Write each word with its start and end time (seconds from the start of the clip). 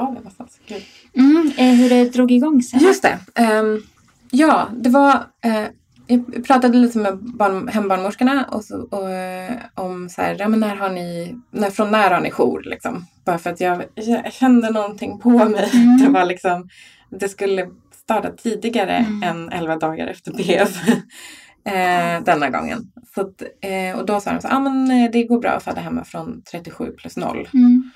var 0.00 0.08
vi 0.10 0.14
någonstans? 0.16 0.60
Gud. 0.66 0.82
Mm, 1.16 1.52
eh, 1.56 1.74
hur 1.74 1.88
det 1.90 2.04
drog 2.04 2.30
igång 2.30 2.62
sen. 2.62 2.80
Just 2.80 3.02
det. 3.02 3.18
Ehm, 3.34 3.82
ja, 4.30 4.68
det 4.72 4.88
var... 4.88 5.14
eh, 5.44 5.64
jag 6.06 6.44
pratade 6.46 6.78
lite 6.78 6.98
med 6.98 7.18
barn, 7.18 7.68
hembarnmorskorna 7.68 8.44
och 8.44 8.64
så, 8.64 8.82
och, 8.90 9.10
eh, 9.10 9.52
om 9.74 10.08
så 10.08 10.22
här, 10.22 10.36
ja, 10.38 10.48
men 10.48 10.60
när 10.60 10.76
har 10.76 10.90
ni, 10.90 11.36
när, 11.50 11.70
från 11.70 11.90
när 11.90 12.10
har 12.10 12.20
ni 12.20 12.30
jour? 12.30 12.62
Liksom. 12.64 13.06
Bara 13.24 13.38
för 13.38 13.50
att 13.50 13.60
jag, 13.60 13.84
jag 13.94 14.32
kände 14.32 14.70
någonting 14.70 15.18
på 15.18 15.30
mig. 15.30 15.70
Mm. 15.74 15.98
Det 15.98 16.08
var 16.08 16.24
liksom, 16.24 16.68
det 17.10 17.28
skulle 17.28 17.66
starta 18.02 18.30
tidigare 18.30 18.96
Mm. 18.96 19.22
än 19.22 19.48
11 19.48 19.76
dagar 19.76 20.06
efter 20.06 20.32
BF. 20.32 20.88
eh, 21.64 22.24
denna 22.24 22.50
gången. 22.50 22.92
Så 23.14 23.20
att, 23.20 23.42
eh, 23.60 23.98
och 23.98 24.06
då 24.06 24.20
sa 24.20 24.32
de 24.32 24.40
så 24.40 24.48
ah, 24.48 24.58
men 24.60 25.10
det 25.12 25.24
går 25.24 25.38
bra 25.40 25.50
att 25.50 25.62
föda 25.62 25.80
hemma 25.80 26.04
från 26.04 26.42
37 26.50 26.92
plus 26.98 27.16
0. 27.16 27.48
Mm. 27.54 27.90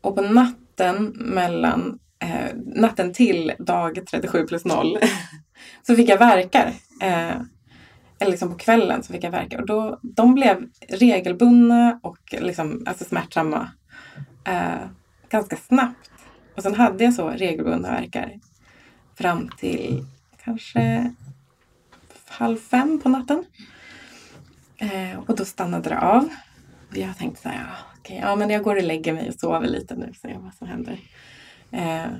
Och 0.00 0.16
på 0.16 0.22
natten 0.22 0.61
mellan 1.14 1.98
eh, 2.18 2.56
natten 2.74 3.12
till 3.12 3.52
dag 3.58 3.98
37 4.10 4.46
plus 4.46 4.64
0 4.64 4.98
så 5.86 5.96
fick 5.96 6.08
jag 6.08 6.18
verkar. 6.18 6.72
Eh, 7.02 7.36
eller 8.18 8.30
liksom 8.30 8.52
på 8.52 8.58
kvällen 8.58 9.02
så 9.02 9.12
fick 9.12 9.24
jag 9.24 9.30
verkar. 9.30 9.60
Och 9.60 9.66
då, 9.66 9.98
de 10.02 10.34
blev 10.34 10.68
regelbundna 10.88 12.00
och 12.02 12.18
liksom, 12.30 12.82
alltså 12.86 13.04
smärtsamma 13.04 13.70
eh, 14.44 14.86
ganska 15.28 15.56
snabbt. 15.56 16.10
Och 16.56 16.62
sen 16.62 16.74
hade 16.74 17.04
jag 17.04 17.14
så 17.14 17.28
regelbundna 17.28 17.90
verkar 17.90 18.40
fram 19.14 19.48
till 19.58 20.04
kanske 20.44 21.12
halv 22.32 22.56
fem 22.56 23.00
på 23.02 23.08
natten. 23.08 23.44
Eh, 24.76 25.18
och 25.18 25.36
då 25.36 25.44
stannade 25.44 25.88
det 25.88 26.00
av. 26.00 26.28
Och 26.90 26.96
jag 26.96 27.18
tänkte 27.18 27.42
så 27.42 27.48
här, 27.48 27.56
ja, 27.56 27.91
okej, 28.02 28.18
ja 28.22 28.36
men 28.36 28.50
jag 28.50 28.62
går 28.62 28.76
och 28.76 28.82
lägger 28.82 29.12
mig 29.12 29.28
och 29.28 29.34
sover 29.34 29.68
lite 29.68 29.94
nu 29.94 30.06
och 30.10 30.16
ser 30.16 30.38
vad 30.38 30.54
som 30.54 30.68
händer. 30.68 30.98
Eh, 31.70 32.12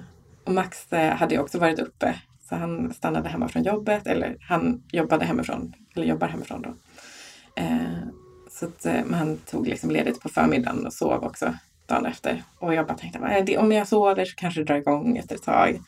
och 0.45 0.53
Max 0.53 0.93
eh, 0.93 1.15
hade 1.17 1.35
ju 1.35 1.41
också 1.41 1.59
varit 1.59 1.79
uppe 1.79 2.15
så 2.49 2.55
han 2.57 2.95
stannade 2.95 3.29
hemma 3.29 3.49
från 3.49 3.63
jobbet 3.63 4.07
eller 4.07 4.37
han 4.41 4.83
jobbade 4.93 5.25
hemifrån, 5.25 5.75
eller 5.97 6.07
jobbar 6.07 6.29
hemifrån 6.29 6.63
då. 6.63 6.75
Eh, 7.63 7.77
så 8.51 8.67
att, 8.67 8.87
eh, 8.87 9.05
men 9.05 9.15
han 9.15 9.37
tog 9.37 9.67
liksom 9.69 9.91
ledigt 9.91 10.21
på 10.21 10.29
förmiddagen 10.29 10.87
och 10.87 10.93
sov 10.93 11.25
också 11.25 11.55
dagen 11.87 12.07
efter. 12.07 12.43
Och 12.59 12.75
jag 12.75 12.87
bara 12.87 12.99
tänkte, 12.99 13.19
"Vad 13.19 13.47
det- 13.47 13.59
om 13.59 13.73
jag 13.73 13.89
sover 13.89 14.25
så 14.25 14.35
kanske 14.37 14.61
det 14.61 14.65
drar 14.65 14.77
igång 14.77 15.17
efter 15.17 15.35
ett 15.35 15.43
tag. 15.43 15.81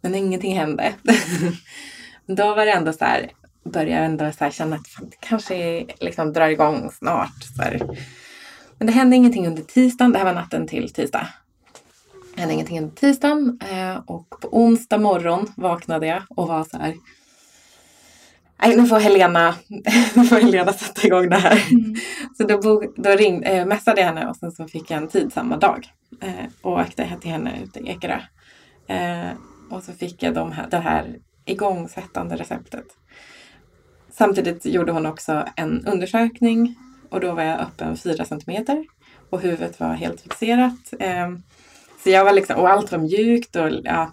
Men 0.00 0.14
ingenting 0.14 0.58
hände. 0.58 0.92
då 2.26 2.54
var 2.54 2.66
det 2.66 2.72
ändå 2.72 2.92
så 2.92 3.04
här, 3.04 3.30
började 3.64 3.90
jag 3.90 4.04
ändå 4.04 4.32
så 4.32 4.44
här 4.44 4.50
känna 4.50 4.76
att 4.76 5.10
det 5.10 5.16
kanske 5.20 5.86
liksom 6.00 6.32
drar 6.32 6.48
igång 6.48 6.90
snart. 6.92 7.42
Så 7.56 7.62
här. 7.62 7.80
Men 8.78 8.86
det 8.86 8.92
hände 8.92 9.16
ingenting 9.16 9.46
under 9.46 9.62
tisdagen. 9.62 10.12
Det 10.12 10.18
här 10.18 10.24
var 10.24 10.34
natten 10.34 10.66
till 10.66 10.92
tisdag. 10.92 11.28
Det 12.34 12.40
hände 12.40 12.54
ingenting 12.54 12.78
under 12.78 12.94
tisdagen. 12.94 13.58
Eh, 13.70 13.96
och 14.06 14.40
på 14.40 14.48
onsdag 14.52 14.98
morgon 14.98 15.52
vaknade 15.56 16.06
jag 16.06 16.22
och 16.28 16.48
var 16.48 16.64
så 16.64 16.78
här. 16.78 16.94
Nej, 18.62 18.76
nu 18.76 18.86
får 18.86 18.98
Helena, 18.98 19.54
nu 20.14 20.24
får 20.24 20.40
Helena 20.40 20.72
sätta 20.72 21.06
igång 21.06 21.28
det 21.28 21.36
här. 21.36 21.64
Mm. 21.70 21.94
Så 22.36 22.46
då, 22.46 22.58
bo, 22.58 22.82
då 22.96 23.10
ringde, 23.10 23.48
eh, 23.48 23.66
messade 23.66 24.00
jag 24.00 24.08
henne 24.08 24.28
och 24.28 24.36
sen 24.36 24.52
så 24.52 24.68
fick 24.68 24.90
jag 24.90 25.02
en 25.02 25.08
tid 25.08 25.32
samma 25.32 25.56
dag. 25.56 25.88
Eh, 26.20 26.44
och 26.62 26.72
åkte 26.72 27.16
till 27.20 27.30
henne 27.30 27.52
ute 27.64 27.80
i 27.80 27.88
Ekerö. 27.88 28.20
Eh, 28.86 29.32
och 29.70 29.82
så 29.82 29.92
fick 29.92 30.22
jag 30.22 30.34
de 30.34 30.52
här, 30.52 30.66
det 30.70 30.78
här 30.78 31.18
igångsättande 31.44 32.36
receptet. 32.36 32.86
Samtidigt 34.12 34.66
gjorde 34.66 34.92
hon 34.92 35.06
också 35.06 35.44
en 35.56 35.86
undersökning 35.86 36.76
och 37.14 37.20
då 37.20 37.32
var 37.32 37.42
jag 37.42 37.60
öppen 37.60 37.96
4 37.96 38.24
centimeter 38.24 38.86
och 39.30 39.40
huvudet 39.40 39.80
var 39.80 39.94
helt 39.94 40.20
fixerat. 40.20 40.92
Eh, 41.00 41.30
så 42.02 42.10
jag 42.10 42.24
var 42.24 42.32
liksom, 42.32 42.56
och 42.56 42.70
allt 42.70 42.92
var 42.92 42.98
mjukt 42.98 43.56
och 43.56 43.70
ja, 43.84 44.12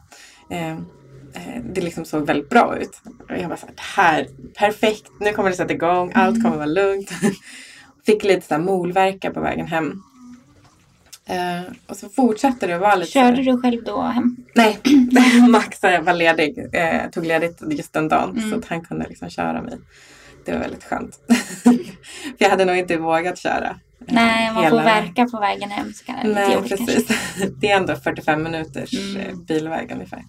eh, 0.49 0.71
eh, 0.71 1.61
det 1.73 1.81
liksom 1.81 2.05
såg 2.05 2.25
väldigt 2.25 2.49
bra 2.49 2.77
ut. 2.77 3.01
Och 3.29 3.37
jag 3.37 3.49
var 3.49 3.55
så 3.55 3.67
här, 3.77 4.27
perfekt, 4.57 5.11
nu 5.19 5.33
kommer 5.33 5.49
det 5.49 5.55
sätta 5.55 5.73
igång, 5.73 6.11
allt 6.15 6.43
kommer 6.43 6.55
vara 6.55 6.65
lugnt. 6.65 7.09
Fick 8.05 8.23
lite 8.23 8.47
så 8.47 8.53
här 8.53 8.61
på 9.29 9.41
vägen 9.41 9.67
hem. 9.67 10.03
Eh, 11.25 11.71
och 11.87 11.97
så 11.97 12.09
fortsatte 12.09 12.67
det 12.67 12.73
att 12.73 12.81
vara 12.81 12.95
lite 12.95 13.11
Körde 13.11 13.43
du 13.43 13.61
själv 13.61 13.83
då 13.83 14.01
hem? 14.01 14.35
Nej, 14.55 14.79
Max 15.49 15.81
var 15.81 16.13
ledig, 16.13 16.69
eh, 16.73 17.09
tog 17.11 17.25
ledigt 17.25 17.61
just 17.69 17.93
den 17.93 18.07
dagen 18.07 18.37
Mm. 18.37 18.49
så 18.49 18.57
att 18.57 18.65
han 18.65 18.81
kunde 18.81 19.07
liksom 19.07 19.29
köra 19.29 19.61
mig. 19.61 19.77
Det 20.45 20.51
var 20.51 20.59
väldigt 20.59 20.83
skönt. 20.83 21.19
För 21.63 21.75
jag 22.37 22.49
hade 22.49 22.65
nog 22.65 22.75
inte 22.77 22.97
vågat 22.97 23.37
köra. 23.37 23.67
eh, 23.69 23.75
Nej, 24.13 24.45
man 24.53 24.55
får 24.55 24.63
hela- 24.63 24.83
verka 24.83 25.25
på 25.25 25.39
vägen 25.39 25.69
hem 25.71 25.93
så 25.93 26.05
kan 26.05 26.15
Nej, 26.23 26.53
jobbigt 26.53 26.69
kanske. 26.77 26.85
precis. 26.95 27.51
Det 27.61 27.71
är 27.71 27.77
ändå 27.77 27.95
45 27.95 28.43
minuters 28.43 28.93
Mm. 28.93 29.17
eh, 29.29 29.35
bilväg 29.35 29.91
ungefär. 29.91 30.23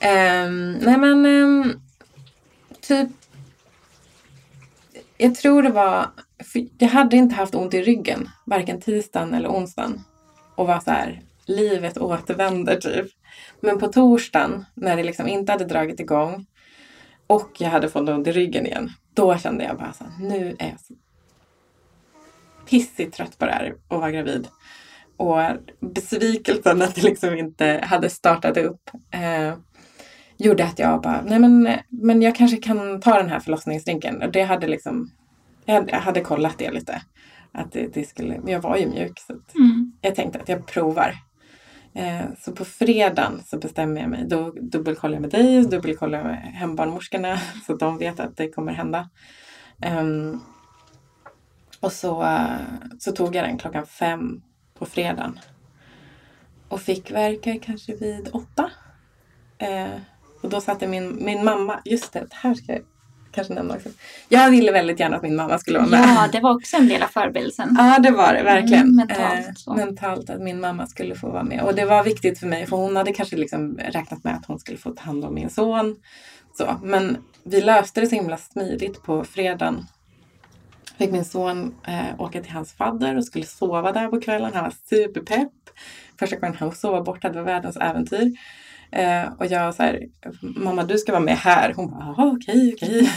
Ehm, 0.00 0.72
nej 0.72 0.96
men, 0.98 1.26
ehm, 1.26 1.80
typ. 2.80 3.08
Jag 5.18 5.34
tror 5.34 5.62
det 5.62 5.70
var, 5.70 6.06
jag 6.78 6.88
hade 6.88 7.16
inte 7.16 7.34
haft 7.34 7.54
ont 7.54 7.74
i 7.74 7.82
ryggen, 7.82 8.30
varken 8.46 8.80
tisdagen 8.80 9.34
eller 9.34 9.48
onsdagen. 9.48 10.04
Och 10.54 10.66
var 10.66 10.80
så 10.80 10.90
här, 10.90 11.20
livet 11.46 11.98
återvänder 11.98 12.76
typ. 12.76 13.06
Men 13.60 13.78
på 13.78 13.88
torsdagen, 13.88 14.64
när 14.74 14.96
det 14.96 15.02
liksom 15.02 15.28
inte 15.28 15.52
hade 15.52 15.64
dragit 15.64 16.00
igång 16.00 16.46
och 17.26 17.50
jag 17.58 17.70
hade 17.70 17.88
fått 17.88 18.08
ont 18.08 18.26
i 18.26 18.32
ryggen 18.32 18.66
igen, 18.66 18.90
då 19.14 19.38
kände 19.38 19.64
jag 19.64 19.76
bara 19.78 19.92
så 19.92 20.04
här, 20.04 20.28
nu 20.28 20.56
är 20.58 20.68
jag 20.68 20.80
så 20.80 20.94
pissigt 22.68 23.14
trött 23.16 23.38
på 23.38 23.46
det 23.46 23.52
här 23.52 23.74
och 23.88 24.00
vara 24.00 24.10
gravid. 24.10 24.48
Och 25.16 25.38
besvikelsen 25.80 26.82
att 26.82 26.94
det 26.94 27.02
liksom 27.02 27.34
inte 27.34 27.80
hade 27.82 28.10
startat 28.10 28.56
upp 28.56 28.90
eh, 29.10 29.54
gjorde 30.36 30.64
att 30.64 30.78
jag 30.78 31.02
bara, 31.02 31.22
nej 31.26 31.38
men, 31.38 31.68
men 31.88 32.22
jag 32.22 32.34
kanske 32.36 32.56
kan 32.56 33.00
ta 33.00 33.16
den 33.16 33.28
här 33.28 33.40
förlossningsdrinken. 33.40 34.22
Och 34.22 34.32
det 34.32 34.42
hade 34.42 34.66
liksom, 34.66 35.10
jag 35.64 35.92
hade, 35.92 36.20
kollat 36.20 36.58
det 36.58 36.70
lite. 36.70 37.02
Att 37.52 37.72
det, 37.72 37.94
det 37.94 38.08
skulle, 38.08 38.38
men 38.40 38.52
jag 38.52 38.60
var 38.60 38.76
ju 38.76 38.86
mjuk 38.86 39.20
så 39.20 39.32
att 39.32 39.54
Mm. 39.54 39.92
jag 40.00 40.14
tänkte 40.14 40.40
att 40.40 40.48
jag 40.48 40.66
provar. 40.66 41.14
Eh, 41.94 42.24
så 42.38 42.52
på 42.52 42.64
fredagen 42.64 43.42
så 43.46 43.58
bestämmer 43.58 44.00
jag 44.00 44.10
mig. 44.10 44.24
Då 44.28 44.50
dubbelkollar 44.50 45.14
jag 45.14 45.20
med 45.20 45.30
dig 45.30 45.58
och 45.58 45.70
dubbelkollar 45.70 46.18
jag 46.18 46.26
med 46.26 46.36
hembarnmorskorna 46.36 47.38
så 47.66 47.72
att 47.72 47.80
de 47.80 47.98
vet 47.98 48.20
att 48.20 48.36
det 48.36 48.48
kommer 48.48 48.72
hända. 48.72 49.10
Ehm, 49.82 50.40
och 51.80 51.92
så, 51.92 52.22
eh, 52.22 52.56
så 52.98 53.12
tog 53.12 53.34
jag 53.34 53.44
den 53.44 53.58
klockan 53.58 53.86
fem 53.86 54.42
på 54.78 54.86
fredagen. 54.86 55.38
Och 56.68 56.80
fick 56.80 57.10
verka 57.10 57.58
kanske 57.62 57.96
vid 57.96 58.28
åtta. 58.32 58.70
Eh, 59.58 60.00
och 60.42 60.50
då 60.50 60.60
satte 60.60 60.86
min, 60.86 61.24
min 61.24 61.44
mamma, 61.44 61.80
just 61.84 62.12
det 62.12 62.26
här 62.30 62.54
ska 62.54 62.72
jag 62.72 62.82
kanske 63.34 63.54
nämna 63.54 63.74
också. 63.74 63.88
Jag 64.28 64.50
ville 64.50 64.72
väldigt 64.72 65.00
gärna 65.00 65.16
att 65.16 65.22
min 65.22 65.36
mamma 65.36 65.58
skulle 65.58 65.78
vara 65.78 65.88
med. 65.88 66.00
Ja, 66.00 66.28
det 66.32 66.40
var 66.40 66.54
också 66.54 66.76
en 66.76 66.88
del 66.88 67.02
av 67.02 67.06
förberedelsen. 67.06 67.76
Ja, 67.78 67.98
det 67.98 68.10
var 68.10 68.34
det 68.34 68.42
verkligen. 68.42 68.82
Mm, 68.82 68.96
mentalt, 68.96 69.66
Eh, 69.68 69.74
mentalt 69.74 70.30
att 70.30 70.40
min 70.40 70.60
mamma 70.60 70.86
skulle 70.86 71.14
få 71.14 71.30
vara 71.30 71.44
med. 71.44 71.62
Och 71.62 71.74
det 71.74 71.84
var 71.84 72.04
viktigt 72.04 72.38
för 72.38 72.46
mig 72.46 72.66
för 72.66 72.76
hon 72.76 72.96
hade 72.96 73.12
kanske 73.12 73.36
liksom 73.36 73.78
räknat 73.78 74.24
med 74.24 74.34
att 74.34 74.46
hon 74.46 74.58
skulle 74.58 74.78
få 74.78 74.90
ta 74.90 75.02
hand 75.02 75.24
om 75.24 75.34
min 75.34 75.50
son. 75.50 75.96
Så, 76.58 76.80
men 76.82 77.16
vi 77.44 77.60
löste 77.60 78.00
det 78.00 78.06
så 78.06 78.14
himla 78.14 78.36
smidigt 78.36 79.02
på 79.02 79.24
fredagen. 79.24 79.86
Fick 80.98 81.10
min 81.10 81.24
son 81.24 81.74
eh, 81.86 82.20
åka 82.20 82.42
till 82.42 82.52
hans 82.52 82.72
fadder 82.72 83.16
och 83.16 83.24
skulle 83.24 83.44
sova 83.44 83.92
där 83.92 84.08
på 84.08 84.20
kvällen. 84.20 84.50
Han 84.54 84.64
var 84.64 84.74
superpepp. 84.90 85.52
Första 86.18 86.36
gången 86.36 86.56
han 86.58 86.72
sov 86.72 87.04
borta, 87.04 87.28
det 87.28 87.38
var 87.38 87.44
världens 87.44 87.76
äventyr. 87.76 88.32
Eh, 88.94 89.32
och 89.38 89.46
jag 89.46 89.74
så 89.74 89.82
här, 89.82 90.08
mamma 90.40 90.84
du 90.84 90.98
ska 90.98 91.12
vara 91.12 91.22
med 91.22 91.36
här. 91.36 91.72
Hon 91.72 91.90
bara, 91.90 92.14
okej, 92.18 92.74
okej. 92.74 93.10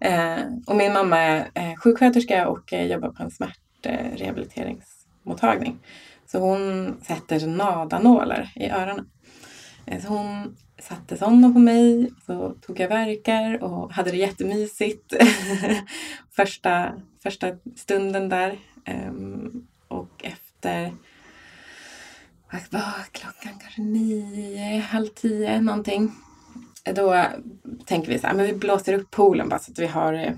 eh, 0.12 0.38
och 0.66 0.76
min 0.76 0.92
mamma 0.92 1.18
är 1.18 1.50
eh, 1.54 1.74
sjuksköterska 1.76 2.48
och 2.48 2.72
eh, 2.72 2.86
jobbar 2.86 3.08
på 3.08 3.22
en 3.22 3.30
smärtrehabiliteringsmottagning. 3.30 5.78
Så 6.26 6.38
hon 6.38 6.94
sätter 7.02 7.46
nadanålar 7.46 8.52
i 8.54 8.70
öronen. 8.70 9.10
Eh, 9.86 10.02
så 10.02 10.08
hon 10.08 10.56
satte 10.78 11.16
sådana 11.16 11.52
på 11.52 11.58
mig, 11.58 12.10
så 12.26 12.54
tog 12.66 12.80
jag 12.80 12.88
verkar 12.88 13.62
och 13.62 13.92
hade 13.92 14.10
det 14.10 14.16
jättemysigt 14.16 15.14
första, 16.36 16.92
första 17.22 17.48
stunden 17.76 18.28
där. 18.28 18.58
Ehm, 18.84 19.66
och 19.88 20.24
efter 20.24 20.92
vad 22.50 22.82
var 22.82 23.04
klockan 23.12 23.52
kanske 23.60 23.82
nio, 23.82 24.80
halv 24.80 25.06
tio 25.06 25.60
någonting. 25.60 26.12
Då 26.94 27.24
tänker 27.86 28.12
vi 28.12 28.18
så 28.18 28.26
här, 28.26 28.34
men 28.34 28.46
vi 28.46 28.52
blåser 28.52 28.94
upp 28.94 29.10
poolen 29.10 29.48
bara 29.48 29.58
så 29.58 29.72
att 29.72 29.78
vi 29.78 29.86
har 29.86 30.12
eh, 30.12 30.22
eh 30.22 30.32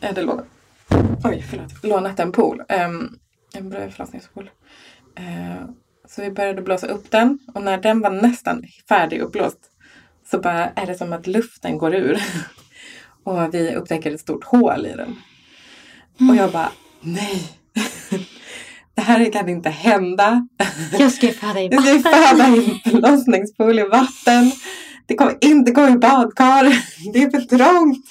jag 0.00 0.08
hade 0.08 0.22
lånat, 0.22 0.46
oj, 1.24 1.44
förlåt, 1.50 1.84
lånat 1.84 2.20
en 2.20 2.32
pool. 2.32 2.62
Um, 2.68 3.18
en 3.54 3.70
förlossningspool. 3.70 4.50
Uh, 5.20 5.70
så 6.08 6.22
vi 6.22 6.30
började 6.30 6.62
blåsa 6.62 6.86
upp 6.86 7.10
den 7.10 7.38
och 7.54 7.62
när 7.62 7.78
den 7.78 8.00
var 8.00 8.10
nästan 8.10 8.64
färdig 8.88 9.20
uppblåst 9.20 9.58
så 10.30 10.38
bara 10.38 10.68
är 10.68 10.86
det 10.86 10.94
som 10.94 11.12
att 11.12 11.26
luften 11.26 11.78
går 11.78 11.94
ur. 11.94 12.22
och 13.24 13.54
vi 13.54 13.74
upptäcker 13.74 14.14
ett 14.14 14.20
stort 14.20 14.44
hål 14.44 14.86
i 14.86 14.92
den. 14.92 15.16
Och 16.30 16.36
jag 16.36 16.52
bara, 16.52 16.72
nej. 17.00 17.48
här 19.08 19.32
kan 19.32 19.48
inte 19.48 19.70
hända. 19.70 20.48
Jag 20.98 21.12
ska 21.12 21.28
föda 21.28 21.60
i 21.60 21.68
Jag 21.72 21.82
ska 21.82 22.10
vatten. 22.10 22.36
föda 22.36 22.56
i 22.56 22.80
förlossningspool 22.90 23.78
i 23.78 23.82
vatten. 23.82 24.52
Det 25.06 25.14
kommer 25.14 25.36
inte 25.40 25.72
gå 25.72 25.88
i 25.88 25.98
badkar. 25.98 26.64
Det 27.12 27.22
är 27.22 27.30
för 27.30 27.40
trångt. 27.40 28.06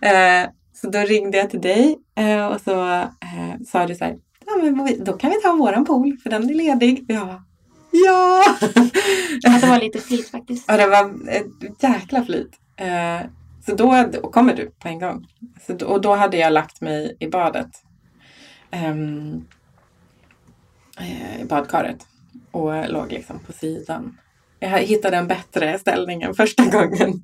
Eh, 0.00 0.50
så 0.74 0.90
då 0.90 0.98
ringde 0.98 1.38
jag 1.38 1.50
till 1.50 1.60
dig 1.60 1.96
eh, 2.18 2.46
och 2.46 2.60
så 2.60 2.94
eh, 3.00 3.60
sa 3.72 3.86
du 3.86 3.94
så 3.94 4.04
här. 4.04 4.16
Ja, 4.46 4.56
men 4.62 5.04
då 5.04 5.12
kan 5.12 5.30
vi 5.30 5.36
ta 5.42 5.52
våran 5.52 5.84
pool 5.84 6.16
för 6.22 6.30
den 6.30 6.50
är 6.50 6.54
ledig. 6.54 7.06
Bara, 7.06 7.42
ja! 7.90 8.44
Ja, 9.40 9.58
det 9.60 9.66
var 9.66 9.80
lite 9.80 9.98
flit 9.98 10.30
faktiskt. 10.30 10.64
Ja, 10.68 10.76
det 10.76 10.86
var 10.86 11.30
ett 11.30 11.82
jäkla 11.82 12.24
flyt. 12.24 12.50
Så 13.66 13.74
då, 13.74 14.04
då 14.12 14.30
kommer 14.30 14.56
du 14.56 14.70
på 14.70 14.88
en 14.88 14.98
gång. 14.98 15.26
Så, 15.66 15.86
och 15.86 16.00
då 16.00 16.14
hade 16.14 16.36
jag 16.36 16.52
lagt 16.52 16.80
mig 16.80 17.16
i 17.20 17.28
badet. 17.28 17.70
Ehm, 18.70 19.34
eh, 19.34 19.40
I 21.00 21.44
badkaret. 21.44 22.06
Och 22.50 22.88
låg 22.90 23.12
liksom 23.12 23.38
på 23.38 23.52
sidan. 23.52 24.18
Jag 24.58 24.68
hittade 24.78 25.16
en 25.16 25.26
bättre 25.28 25.78
ställning 25.78 26.22
än 26.22 26.34
första 26.34 26.64
gången. 26.70 27.22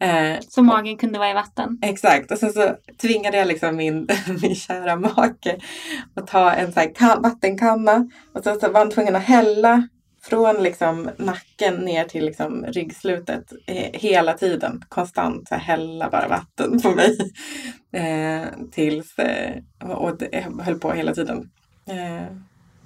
Eh, 0.00 0.36
Så 0.48 0.62
magen 0.62 0.96
kunde 0.96 1.18
vara 1.18 1.30
i 1.30 1.34
vatten. 1.34 1.78
Exakt. 1.82 2.30
Och 2.32 2.38
sen 2.38 2.52
så 2.52 2.76
tvingade 3.00 3.36
jag 3.36 3.48
liksom 3.48 3.76
min, 3.76 4.08
min 4.42 4.54
kära 4.54 4.96
make 4.96 5.56
att 6.14 6.26
ta 6.26 6.52
en 6.52 6.72
ka- 6.72 7.22
vattenkanna. 7.22 8.10
Och 8.34 8.44
så, 8.44 8.54
så 8.60 8.70
var 8.72 8.78
han 8.80 8.90
tvungen 8.90 9.16
att 9.16 9.22
hälla 9.22 9.88
från 10.22 10.62
liksom 10.62 11.10
nacken 11.18 11.74
ner 11.74 12.04
till 12.04 12.24
liksom 12.24 12.64
ryggslutet 12.68 13.52
eh, 13.66 13.90
hela 14.00 14.32
tiden. 14.32 14.82
Konstant 14.88 15.48
så 15.48 15.54
här, 15.54 15.62
hälla 15.62 16.10
bara 16.10 16.28
vatten 16.28 16.80
på 16.82 16.90
mig. 16.90 17.18
Eh, 17.92 18.46
tills, 18.72 19.18
eh, 19.18 19.62
och 19.90 20.18
det 20.18 20.28
jag 20.32 20.64
höll 20.64 20.78
på 20.80 20.92
hela 20.92 21.14
tiden. 21.14 21.50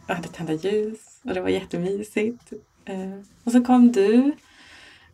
Jag 0.07 0.15
hade 0.15 0.29
tända 0.29 0.53
ljus 0.53 1.21
och 1.25 1.35
det 1.35 1.41
var 1.41 1.49
jättemysigt. 1.49 2.53
Eh, 2.85 3.21
och 3.45 3.53
så 3.53 3.65
kom 3.65 3.93
du. 3.93 4.33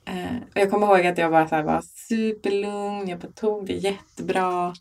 Eh, 0.04 0.36
och 0.54 0.60
jag 0.60 0.70
kommer 0.70 0.86
ihåg 0.86 1.06
att 1.06 1.18
jag 1.18 1.30
bara 1.30 1.48
så 1.48 1.62
var 1.62 1.82
superlugn, 2.08 3.08
jag 3.08 3.18
bara 3.18 3.32
tog 3.32 3.66
det 3.66 3.72
jättebra. 3.72 4.74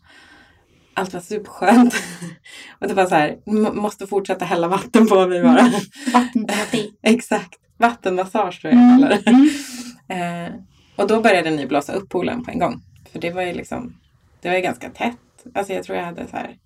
Allt 0.94 1.14
var 1.14 1.20
superskönt. 1.20 1.94
och 2.78 2.88
det 2.88 2.94
var 2.94 3.06
så 3.06 3.14
här, 3.14 3.36
måste 3.74 4.06
fortsätta 4.06 4.44
hälla 4.44 4.68
vatten 4.68 5.06
på 5.06 5.26
mig 5.26 5.42
bara. 5.42 5.70
Vattenterapi. 6.12 6.92
Exakt. 7.02 7.54
Vattenmassage 7.76 8.60
tror 8.60 8.72
jag 8.74 8.82
Mm. 8.82 9.00
det. 9.00 9.30
Mm. 9.30 10.46
Eh, 10.46 10.52
och 10.96 11.06
då 11.06 11.20
började 11.20 11.50
ni 11.50 11.66
blåsa 11.66 11.92
upp 11.92 12.08
poolen 12.08 12.44
på 12.44 12.50
en 12.50 12.58
gång. 12.58 12.82
För 13.12 13.18
det 13.18 13.30
var 13.30 13.42
ju 13.42 13.52
liksom, 13.52 13.96
det 14.40 14.48
var 14.48 14.56
ju 14.56 14.62
ganska 14.62 14.90
tätt. 14.90 15.16
Alltså 15.54 15.72
jag 15.72 15.84
tror 15.84 15.98
jag 15.98 16.04
hade 16.04 16.26
så 16.26 16.36
här, 16.36 16.56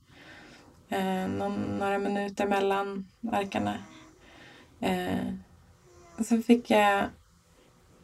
eh, 0.92 1.28
någon, 1.28 1.78
några 1.78 1.98
minuter 1.98 2.46
mellan 2.46 3.06
verkarna. 3.20 3.74
Eh, 4.80 5.28
och 6.18 6.26
så 6.26 6.38
fick 6.42 6.70
jag, 6.70 7.04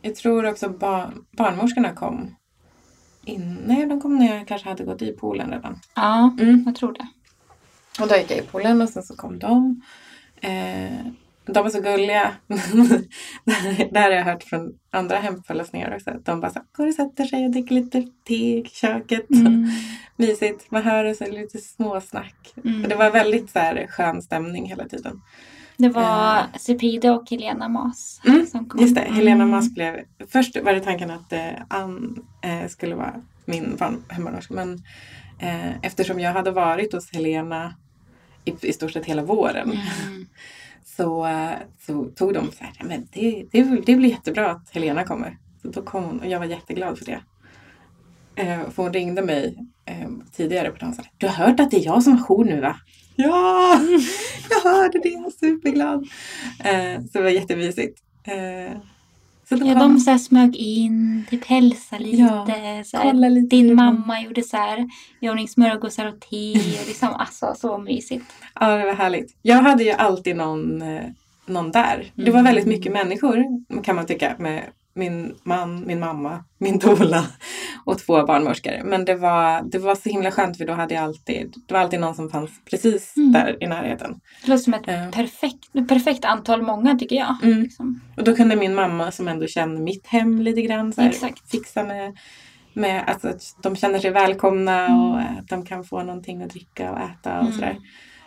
jag 0.02 0.14
tror 0.14 0.46
också 0.46 0.69
bar, 0.69 1.14
barnmorskorna 1.31 1.93
kom. 1.94 2.35
In, 3.25 3.58
nej, 3.67 3.87
de 3.87 4.00
kom 4.00 4.19
när 4.19 4.37
jag 4.37 4.49
kanske 4.49 4.69
hade 4.69 4.85
gått 4.85 5.02
i 5.02 5.12
poolen 5.12 5.50
redan. 5.50 5.81
Ja, 5.94 6.37
Mm. 6.40 6.62
jag 6.67 6.76
tror 6.76 6.93
det. 6.93 7.06
Och 8.02 8.08
då 8.08 8.17
gick 8.17 8.31
jag 8.31 8.38
i 8.38 8.43
poolen 8.43 8.82
och 8.82 8.88
sen 8.88 9.02
så 9.02 9.17
kom 9.17 9.38
de. 9.38 9.82
Eh, 10.40 11.06
de 11.49 11.67
är 11.67 11.71
så 11.71 11.81
gulliga. 11.81 12.33
det 13.91 13.99
här 13.99 14.11
har 14.11 14.17
jag 14.17 14.25
hört 14.25 14.43
från 14.43 14.73
andra 14.91 15.17
hemförlossningar 15.17 15.95
också. 15.95 16.11
De 16.25 16.41
bara 16.41 16.50
så 16.53 16.61
går 16.73 16.87
och 16.87 16.95
sätter 16.95 17.25
sig 17.25 17.45
och 17.45 17.50
dricker 17.50 17.75
lite 17.75 18.03
te 18.27 18.35
i 18.59 18.65
köket. 18.73 19.31
Mm. 19.31 19.69
Mysigt. 20.17 20.71
Man 20.71 20.83
hör 20.83 21.05
och 21.05 21.17
så 21.17 21.27
lite 21.27 21.59
småsnack. 21.59 22.53
Mm. 22.65 22.89
Det 22.89 22.95
var 22.95 23.11
väldigt 23.11 23.50
så 23.50 23.59
här, 23.59 23.87
skön 23.91 24.23
stämning 24.23 24.67
hela 24.67 24.89
tiden. 24.89 25.21
Det 25.77 25.89
var 25.89 26.43
Cepide 26.59 27.11
och 27.11 27.31
Helena 27.31 27.69
Mas 27.69 28.21
Mm, 28.27 28.47
som 28.47 28.69
kom. 28.69 28.81
Just 28.81 28.95
det, 28.95 29.00
Helena 29.00 29.45
Mm. 29.45 29.50
Mask 29.50 29.75
blev... 29.75 30.00
Först 30.29 30.56
var 30.62 30.73
det 30.73 30.81
tanken 30.81 31.11
att 31.11 31.33
eh, 31.33 31.50
Ann 31.69 32.25
eh, 32.43 32.69
skulle 32.69 32.95
vara 32.95 33.15
min 33.45 33.77
barn- 33.79 34.03
hembarnmorska. 34.09 34.55
Men 34.55 34.83
eh, 35.39 35.79
eftersom 35.83 36.21
jag 36.21 36.33
hade 36.33 36.50
varit 36.50 36.93
hos 36.93 37.12
Helena 37.12 37.75
i, 38.45 38.55
i 38.62 38.73
stort 38.73 38.91
sett 38.93 39.05
hela 39.06 39.23
våren. 39.23 39.71
Mm. 40.06 40.27
Så, 40.99 41.27
eh, 41.27 41.50
så 41.87 42.05
tog 42.05 42.35
de 42.35 42.53
så 42.53 42.65
här, 42.65 42.73
"Ja, 42.79 42.85
men 42.85 43.09
det, 43.12 43.47
det, 43.53 43.62
det 43.62 43.97
blir 43.97 44.11
jättebra 44.11 44.50
att 44.50 44.71
Helena 44.71 45.05
kommer. 45.05 45.39
Så 45.62 45.69
då 45.69 45.83
kom 45.83 46.05
hon 46.05 46.21
och 46.21 46.27
jag 46.27 46.39
var 46.39 46.47
jätteglad 46.47 46.99
för 46.99 47.05
det. 47.05 47.21
Eh, 48.37 48.71
för 48.71 48.83
hon 48.83 48.93
ringde 48.93 49.23
mig 49.23 49.59
eh, 49.85 50.09
tidigare 50.33 50.71
på 50.71 50.77
dagen 50.79 50.89
och 50.91 50.97
sa, 50.97 51.03
du 51.19 51.27
har 51.27 51.47
hört 51.47 51.61
att 51.61 51.71
det 51.71 51.77
är 51.77 51.85
jag 51.85 52.03
som 52.03 52.12
har 52.12 52.25
jour 52.25 52.45
nu 52.45 52.61
va? 52.61 52.77
Ja, 53.17 53.81
jag 54.50 54.71
hörde 54.71 54.99
det, 55.03 55.09
jag 55.09 55.27
är 55.27 55.31
superglad. 55.31 56.09
Eh, 56.65 57.03
så 57.05 57.19
det 57.19 57.23
var 57.23 57.31
jättemysigt. 57.31 57.99
Så 59.49 59.56
Ja, 59.65 59.75
de 59.75 59.99
så 60.00 60.11
här 60.11 60.19
smög 60.19 60.56
in, 60.56 61.25
typ 61.31 61.45
hälsa 61.45 61.99
lite. 61.99 62.17
Ja, 62.17 62.47
så 62.85 62.97
här. 62.97 63.31
lite. 63.31 63.56
Din 63.56 63.75
mamma 63.75 64.21
gjorde 64.23 64.43
så 64.43 64.56
här, 64.56 64.89
i 65.21 65.29
ordning 65.29 65.49
smörgåsar 65.49 66.06
och 66.06 66.21
te. 66.21 66.53
Och 66.53 66.87
liksom, 66.87 67.09
alltså, 67.15 67.55
så 67.56 67.79
mysigt. 67.79 68.25
Ja, 68.61 68.77
det 68.77 68.85
var 68.85 68.95
härligt. 68.95 69.37
Jag 69.43 69.56
hade 69.62 69.85
ju 69.85 69.91
alltid 69.91 70.37
någon, 70.37 70.83
eh, 70.83 71.03
någon 71.47 71.71
där. 71.71 72.11
Det 72.15 72.31
var 72.31 72.41
Mm. 72.41 72.45
väldigt 72.45 72.67
mycket 72.67 72.93
människor 72.93 73.45
kan 73.83 73.97
man 73.97 74.06
tycka 74.06 74.35
med 74.39 74.62
min 74.99 75.35
man, 75.43 75.87
min 75.87 76.00
mamma, 76.00 76.45
min 76.59 76.79
doula 76.79 77.25
och 77.85 77.99
två 77.99 78.27
barnmorskor. 78.27 78.85
Men 78.85 79.05
det 79.05 79.15
var, 79.15 79.62
det 79.62 79.79
var 79.79 79.95
så 79.95 80.09
himla 80.09 80.31
skönt 80.31 80.59
för 80.59 80.65
då 80.67 80.73
hade 80.73 80.95
jag 80.95 81.05
alltid, 81.05 81.55
det 81.69 81.75
var 81.75 81.81
alltid 81.81 82.00
någon 82.00 82.15
som 82.15 82.31
fanns 82.31 82.50
precis 82.71 83.17
Mm. 83.17 83.33
där 83.33 83.56
i 83.65 83.67
närheten. 83.67 84.21
Det 84.43 84.49
låter 84.49 84.62
som 84.65 84.75
ett 84.75 84.83
Ja. 84.87 85.11
perfekt, 85.15 85.89
perfekt 85.89 86.25
antal 86.25 86.62
många 86.62 86.99
tycker 86.99 87.17
jag. 87.17 87.37
Mm. 87.43 87.62
Liksom. 87.62 88.00
Och 88.17 88.25
då 88.25 88.37
kunde 88.37 88.56
min 88.56 88.75
mamma 88.75 89.11
som 89.11 89.29
ändå 89.29 89.47
känner 89.47 89.81
mitt 89.81 90.06
hem 90.06 90.43
lite 90.43 90.62
grann 90.62 90.93
så 90.93 91.00
här, 91.00 91.09
Exakt. 91.09 91.50
fixa 91.50 91.83
med, 91.85 92.17
med 92.75 93.05
alltså, 93.06 93.29
att 93.29 93.43
de 93.62 93.77
känner 93.77 93.99
sig 93.99 94.11
välkomna 94.11 94.87
Mm. 94.87 95.00
och 95.00 95.19
att 95.21 95.49
de 95.49 95.65
kan 95.67 95.85
få 95.85 96.03
någonting 96.03 96.43
att 96.43 96.50
dricka 96.50 96.91
och 96.93 96.99
äta 96.99 97.35
och 97.39 97.41
Mm. 97.47 97.53
sådär. 97.53 97.77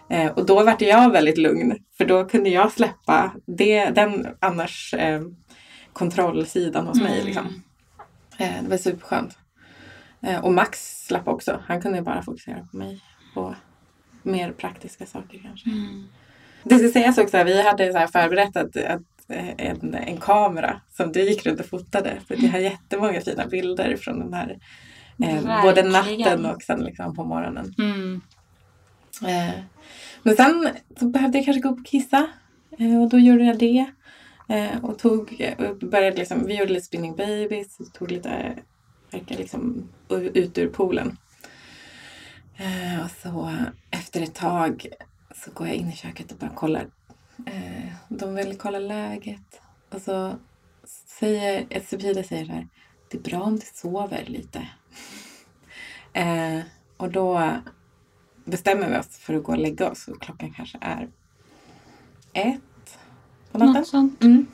Eh, 0.09 0.31
och 0.31 0.45
då 0.45 0.63
vart 0.63 0.81
jag 0.81 1.11
väldigt 1.11 1.37
lugn 1.37 1.75
för 1.97 2.05
då 2.05 2.25
kunde 2.25 2.49
jag 2.49 2.71
släppa 2.71 3.31
det, 3.45 3.85
den 3.85 4.27
annars 4.39 4.93
eh, 4.93 5.21
kontrollsidan 5.93 6.87
hos 6.87 7.01
mig. 7.01 7.13
Mm. 7.13 7.25
Liksom. 7.25 7.63
Eh, 8.37 8.63
det 8.63 8.69
var 8.69 8.77
superskönt. 8.77 9.37
Eh, 10.21 10.45
och 10.45 10.53
Max 10.53 11.05
slapp 11.05 11.27
också. 11.27 11.63
Han 11.65 11.81
kunde 11.81 12.01
bara 12.01 12.23
fokusera 12.23 12.67
på 12.71 12.77
mig 12.77 13.01
och 13.35 13.53
mer 14.23 14.51
praktiska 14.51 15.05
saker 15.05 15.39
kanske. 15.43 15.69
Mm. 15.69 16.07
Det 16.63 16.77
ska 16.77 16.89
sägas 16.89 17.17
också 17.17 17.37
att 17.37 17.47
vi 17.47 17.61
hade 17.61 17.91
så 17.91 17.97
här 17.97 18.07
förberett 18.07 18.57
att, 18.57 18.77
att 18.77 19.01
eh, 19.29 19.49
en, 19.57 19.93
en 19.93 20.17
kamera 20.17 20.81
som 20.89 21.11
du 21.11 21.21
gick 21.21 21.45
runt 21.45 21.59
och 21.59 21.65
fotade. 21.65 22.17
Så 22.27 22.35
vi 22.35 22.47
har 22.47 22.59
jättemånga 22.59 23.21
fina 23.21 23.47
bilder 23.47 23.97
från 23.97 24.19
den 24.19 24.33
här 24.33 24.59
eh, 25.23 25.63
både 25.63 25.83
natten 25.83 26.45
och 26.45 26.61
sen 26.61 26.79
liksom 26.79 27.15
på 27.15 27.23
morgonen. 27.23 27.73
Mm. 27.77 28.21
Eh, 29.21 29.59
men 30.23 30.35
sen 30.35 30.69
så 30.99 31.05
behövde 31.05 31.37
jag 31.37 31.45
kanske 31.45 31.61
gå 31.61 31.69
upp 31.69 31.79
och 31.79 31.85
kissa 31.85 32.27
eh, 32.79 33.01
och 33.01 33.09
då 33.09 33.19
gjorde 33.19 33.43
jag 33.43 33.59
det. 33.59 33.85
Eh, 34.51 34.83
och 34.83 34.99
tog, 34.99 35.55
började 35.81 36.17
liksom, 36.17 36.45
vi 36.45 36.55
gjorde 36.57 36.73
lite 36.73 36.85
spinning 36.85 37.15
babies 37.15 37.79
och 37.79 37.93
tog 37.93 38.11
lite 38.11 38.55
verkar 39.11 39.37
liksom 39.37 39.89
ut 40.09 40.57
ur 40.57 40.69
poolen. 40.69 41.17
Eh, 42.57 43.05
och 43.05 43.11
så 43.11 43.55
efter 43.91 44.21
ett 44.21 44.35
tag 44.35 44.87
så 45.35 45.51
går 45.51 45.67
jag 45.67 45.75
in 45.75 45.89
i 45.89 45.95
köket 45.95 46.31
och 46.31 46.37
bara 46.37 46.49
kollar. 46.49 46.87
Eh, 47.45 47.93
de 48.09 48.35
vill 48.35 48.57
kolla 48.57 48.79
läget. 48.79 49.61
Och 49.89 50.01
så 50.01 50.33
säger 51.19 51.65
ett 51.69 51.87
säger 51.87 52.45
så 52.45 52.51
här. 52.51 52.67
Det 53.09 53.17
är 53.17 53.21
bra 53.21 53.41
om 53.41 53.55
du 53.55 53.65
sover 53.73 54.23
lite. 54.27 54.67
Eh, 56.13 56.59
och 56.97 57.11
då 57.11 57.51
bestämmer 58.45 58.89
vi 58.89 58.97
oss 58.97 59.17
för 59.17 59.33
att 59.33 59.43
gå 59.43 59.51
och 59.51 59.57
lägga 59.57 59.91
oss. 59.91 60.07
Och 60.07 60.21
klockan 60.21 60.53
kanske 60.53 60.77
är 60.81 61.09
ett 62.33 62.70
på 63.51 63.57
natten. 63.57 64.15
Mm. 64.21 64.47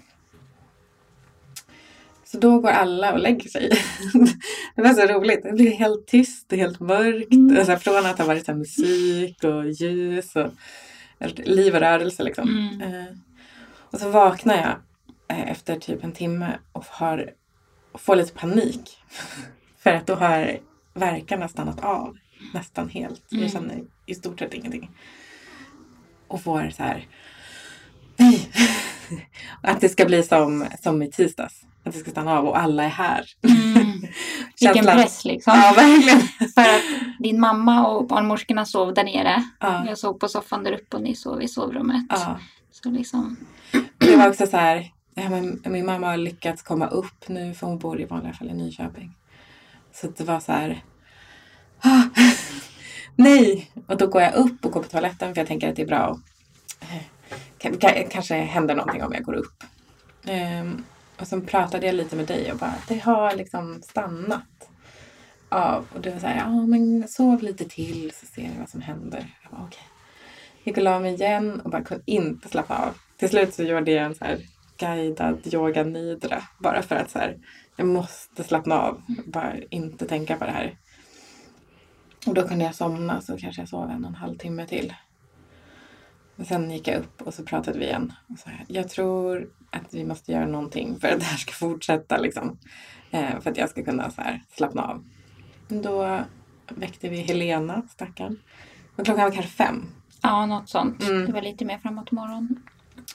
Så 2.25 2.37
då 2.37 2.59
går 2.59 2.69
alla 2.69 3.13
och 3.13 3.19
lägger 3.19 3.49
sig. 3.49 3.69
det 4.75 4.81
var 4.81 4.93
så 4.93 5.13
roligt. 5.13 5.43
Det 5.43 5.53
blev 5.53 5.71
helt 5.71 6.07
tyst 6.07 6.51
och 6.51 6.57
helt 6.57 6.79
mörkt. 6.79 7.33
Mm. 7.33 7.57
Alltså 7.57 7.77
från 7.77 8.05
att 8.05 8.17
ha 8.17 8.25
varit 8.25 8.45
så 8.45 8.53
musik 8.53 9.43
och 9.43 9.71
ljus 9.71 10.35
och 10.35 10.51
liv 11.35 11.73
och 11.75 11.79
rörelse 11.79 12.23
liksom. 12.23 12.49
Mm. 12.49 12.81
Eh, 12.81 13.07
och 13.91 13.99
så 13.99 14.09
vaknar 14.09 14.55
jag 14.55 14.75
eh, 15.37 15.51
efter 15.51 15.79
typ 15.79 16.03
en 16.03 16.11
timme 16.11 16.59
och, 16.71 16.85
har, 16.85 17.31
och 17.91 18.01
får 18.01 18.15
lite 18.15 18.33
panik. 18.33 18.97
För 19.79 19.89
att 19.93 20.07
då 20.07 20.15
har 20.15 20.59
verkarna 20.93 21.47
stannat 21.47 21.83
av 21.83 22.17
nästan 22.53 22.89
helt. 22.89 23.31
Mm. 23.31 23.43
Jag 23.43 23.51
känner 23.51 23.83
i 24.05 24.15
stort 24.15 24.39
sett 24.39 24.53
ingenting. 24.53 24.91
Och 26.27 26.41
får 26.41 26.69
så 26.69 26.83
här, 26.83 27.07
nej, 28.17 28.49
att 29.61 29.81
det 29.81 29.89
ska 29.89 30.05
bli 30.05 30.23
som, 30.23 30.65
som 30.83 31.01
i 31.01 31.11
tisdags. 31.11 31.61
Att 31.83 31.93
det 31.93 31.99
ska 31.99 32.11
stanna 32.11 32.37
av 32.37 32.45
och 32.47 32.59
alla 32.59 32.83
är 32.83 32.89
här. 32.89 33.25
Mm. 33.43 34.01
Vilken 34.61 34.85
press 34.85 35.25
liksom. 35.25 35.53
Ja, 35.55 35.73
verkligen. 35.75 36.19
För 36.55 36.61
att 36.61 36.81
din 37.19 37.39
mamma 37.39 37.87
och 37.87 38.07
barnmorskorna 38.07 38.65
sov 38.65 38.93
där 38.93 39.03
nere. 39.03 39.43
Ja, 39.59 39.85
Jag 39.87 39.97
sov 39.97 40.13
på 40.13 40.27
soffan 40.27 40.63
där 40.63 40.71
uppe 40.71 40.97
och 40.97 41.03
ni 41.03 41.15
sov 41.15 41.41
i 41.41 41.47
sovrummet. 41.47 42.05
ja. 42.09 42.39
Så 42.71 42.89
liksom, 42.89 43.37
Det 43.97 44.15
var 44.15 44.29
också 44.29 44.47
så 44.47 44.57
här, 44.57 44.91
ja, 45.15 45.29
men 45.29 45.61
min 45.65 45.85
mamma 45.85 46.07
har 46.07 46.17
lyckats 46.17 46.61
komma 46.63 46.87
upp 46.87 47.27
nu 47.27 47.53
för 47.53 47.67
hon 47.67 47.79
bor 47.79 48.01
i 48.01 48.05
vanliga 48.05 48.33
fall 48.33 48.49
i 48.49 48.53
Nyköping. 48.53 49.11
Så 49.93 50.07
det 50.17 50.23
var 50.23 50.39
så 50.39 50.51
här, 50.51 50.83
ah, 51.81 52.01
nej! 53.15 53.71
Och 53.87 53.97
då 53.97 54.07
går 54.07 54.21
jag 54.21 54.33
upp 54.33 54.65
och 54.65 54.71
går 54.71 54.81
på 54.83 54.89
toaletten 54.89 55.33
för 55.33 55.41
jag 55.41 55.47
tänker 55.47 55.69
att 55.69 55.75
det 55.75 55.81
är 55.81 55.87
bra. 55.87 55.97
att- 56.79 57.16
kanske 58.09 58.35
händer 58.35 58.75
någonting 58.75 59.03
om 59.03 59.13
jag 59.13 59.23
går 59.23 59.35
upp. 59.35 59.63
Um, 60.61 60.83
och 61.19 61.27
sen 61.27 61.45
pratade 61.45 61.85
jag 61.85 61.95
lite 61.95 62.15
med 62.15 62.25
dig 62.25 62.51
och 62.51 62.57
bara, 62.57 62.75
det 62.87 62.97
har 62.97 63.35
liksom 63.35 63.81
stannat 63.81 64.69
av. 65.49 65.85
Och 65.93 66.01
du 66.01 66.09
var 66.09 66.19
så 66.19 66.27
här, 66.27 66.37
ja 66.37 66.65
men 66.65 67.07
sov 67.07 67.43
lite 67.43 67.69
till 67.69 68.11
så 68.13 68.25
ser 68.25 68.41
vi 68.41 68.59
vad 68.59 68.69
som 68.69 68.81
händer. 68.81 69.37
Jag 69.43 69.51
bara, 69.51 69.67
okej. 69.67 69.83
Gick 70.63 70.77
och 70.77 70.83
la 70.83 70.99
mig 70.99 71.13
igen 71.13 71.61
och 71.61 71.71
bara 71.71 71.83
kunde 71.83 72.03
inte 72.05 72.49
slappna 72.49 72.75
av. 72.75 72.97
Till 73.17 73.29
slut 73.29 73.53
så 73.53 73.63
gjorde 73.63 73.91
jag 73.91 74.05
en 74.05 74.15
så 74.15 74.25
här 74.25 74.39
guidad 74.77 75.53
yoga 75.53 75.83
nidra. 75.83 76.43
Bara 76.59 76.81
för 76.81 76.95
att 76.95 77.11
så 77.11 77.19
här, 77.19 77.37
jag 77.75 77.87
måste 77.87 78.43
slappna 78.43 78.81
av. 78.81 79.01
Bara 79.25 79.53
inte 79.69 80.05
tänka 80.05 80.37
på 80.37 80.45
det 80.45 80.51
här. 80.51 80.77
Och 82.27 82.33
då 82.33 82.47
kunde 82.47 82.65
jag 82.65 82.75
somna 82.75 83.21
så 83.21 83.37
kanske 83.37 83.61
jag 83.61 83.69
sov 83.69 83.89
en 83.89 84.05
och 84.05 84.09
en 84.09 84.15
halv 84.15 84.37
timme 84.37 84.67
till. 84.67 84.93
Och 86.37 86.47
sen 86.47 86.71
gick 86.71 86.87
jag 86.87 86.99
upp 86.99 87.21
och 87.21 87.33
så 87.33 87.43
pratade 87.43 87.79
vi 87.79 87.85
igen. 87.85 88.13
Och 88.27 88.39
så 88.39 88.49
här, 88.49 88.65
jag 88.67 88.89
tror 88.89 89.49
att 89.69 89.93
vi 89.93 90.05
måste 90.05 90.31
göra 90.31 90.45
någonting 90.45 90.99
för 90.99 91.07
att 91.07 91.19
det 91.19 91.25
här 91.25 91.37
ska 91.37 91.51
fortsätta. 91.51 92.17
Liksom. 92.17 92.57
Eh, 93.11 93.39
för 93.39 93.51
att 93.51 93.57
jag 93.57 93.69
ska 93.69 93.83
kunna 93.83 94.11
så 94.11 94.21
här, 94.21 94.41
slappna 94.49 94.81
av. 94.81 95.03
Då 95.67 96.21
väckte 96.69 97.09
vi 97.09 97.17
Helena, 97.17 97.81
stackaren. 97.89 98.39
Och 98.95 99.05
klockan 99.05 99.23
var 99.23 99.31
kanske 99.31 99.51
fem. 99.51 99.85
ja 100.21 100.45
något 100.45 100.69
sånt. 100.69 101.03
Mm. 101.03 101.25
Det 101.25 101.31
var 101.31 101.41
lite 101.41 101.65
mer 101.65 101.77
framåt 101.77 102.11
morgon. 102.11 102.59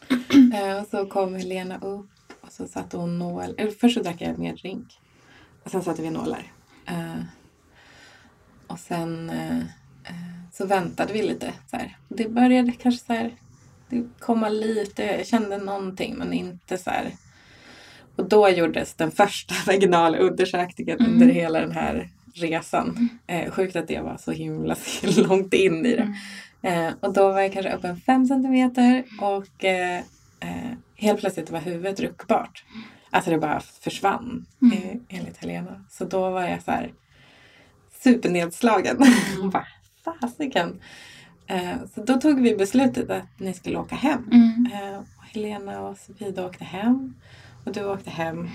Eh, 0.55 0.81
och 0.81 0.87
så 0.87 1.07
kom 1.07 1.35
Helena 1.35 1.79
upp 1.79 2.11
och 2.41 2.53
så 2.53 2.67
satte 2.67 2.97
hon 2.97 3.19
nål. 3.19 3.55
Eller 3.59 3.71
först 3.71 3.95
så 3.95 4.03
drack 4.03 4.21
jag 4.21 4.39
mer 4.39 4.57
drink. 4.57 5.01
Och 5.65 5.71
sen 5.71 5.83
satte 5.83 6.03
vi 6.03 6.11
nålar. 6.11 6.53
Eh, 6.87 7.23
och 8.67 8.79
sen 8.79 9.31
eh, 9.31 9.59
eh, 10.05 10.42
så 10.53 10.67
väntade 10.67 11.13
vi 11.13 11.23
lite. 11.23 11.53
Så 11.71 11.77
här. 11.77 11.97
Det 12.09 12.29
började 12.29 12.73
kanske 12.73 13.05
så 13.07 13.13
här. 13.13 13.35
Det 13.89 14.05
komma 14.19 14.49
lite. 14.49 15.03
Jag 15.05 15.27
kände 15.27 15.59
någonting 15.59 16.15
men 16.19 16.33
inte 16.33 16.79
så 16.79 16.91
här. 16.91 17.11
Och 18.17 18.29
då 18.29 18.49
gjordes 18.49 18.95
den 18.95 19.11
första 19.11 19.55
vaginala 19.67 20.19
undersökningen 20.19 20.99
Mm. 21.01 21.13
under 21.13 21.27
hela 21.35 21.61
den 21.61 21.73
här 21.73 22.09
resan. 22.35 23.09
Eh, 23.27 23.51
sjukt 23.51 23.77
att 23.77 23.89
det 23.89 24.01
var 24.01 24.17
så 24.17 24.31
himla 24.33 24.77
långt 25.17 25.55
in 25.55 25.87
i 25.87 25.97
det. 25.97 26.03
Mm. 26.63 26.89
Eh, 26.89 26.95
och 27.01 27.13
då 27.13 27.33
var 27.33 27.41
jag 27.41 27.53
kanske 27.53 27.73
öppen 27.73 27.97
fem 28.01 28.27
centimeter 28.27 29.05
och 29.21 29.65
eh, 29.65 29.99
eh, 30.41 30.73
helt 30.97 31.21
plötsligt 31.21 31.51
var 31.51 31.61
huvudet 31.61 32.01
ruckbart. 32.01 32.65
Alltså 33.11 33.31
det 33.31 33.39
bara 33.39 33.61
försvann 33.61 34.47
Mm. 34.63 34.79
eh, 34.79 35.19
enligt 35.19 35.37
Helena. 35.37 35.85
Så 35.91 36.05
då 36.05 36.31
var 36.31 36.43
jag 36.43 36.63
så 36.63 36.71
här 36.71 36.93
supernedslagen. 38.03 38.97
Mm. 39.37 39.51
bara, 39.51 39.67
fasiken. 40.05 40.81
Eh, 41.47 41.77
så 41.95 42.03
då 42.05 42.15
tog 42.21 42.41
vi 42.41 42.57
beslutet 42.57 43.11
att 43.11 43.41
ni 43.41 43.55
skulle 43.55 43.79
åka 43.79 43.95
hem. 43.95 44.29
Mm. 44.33 44.69
Eh, 44.73 44.99
och 44.99 45.25
Helena 45.33 45.81
och 45.81 45.97
Sofida 45.99 46.47
åkte 46.47 46.65
hem 46.65 47.15
och 47.65 47.73
du 47.73 47.85
åkte 47.85 48.11
hem. 48.11 48.49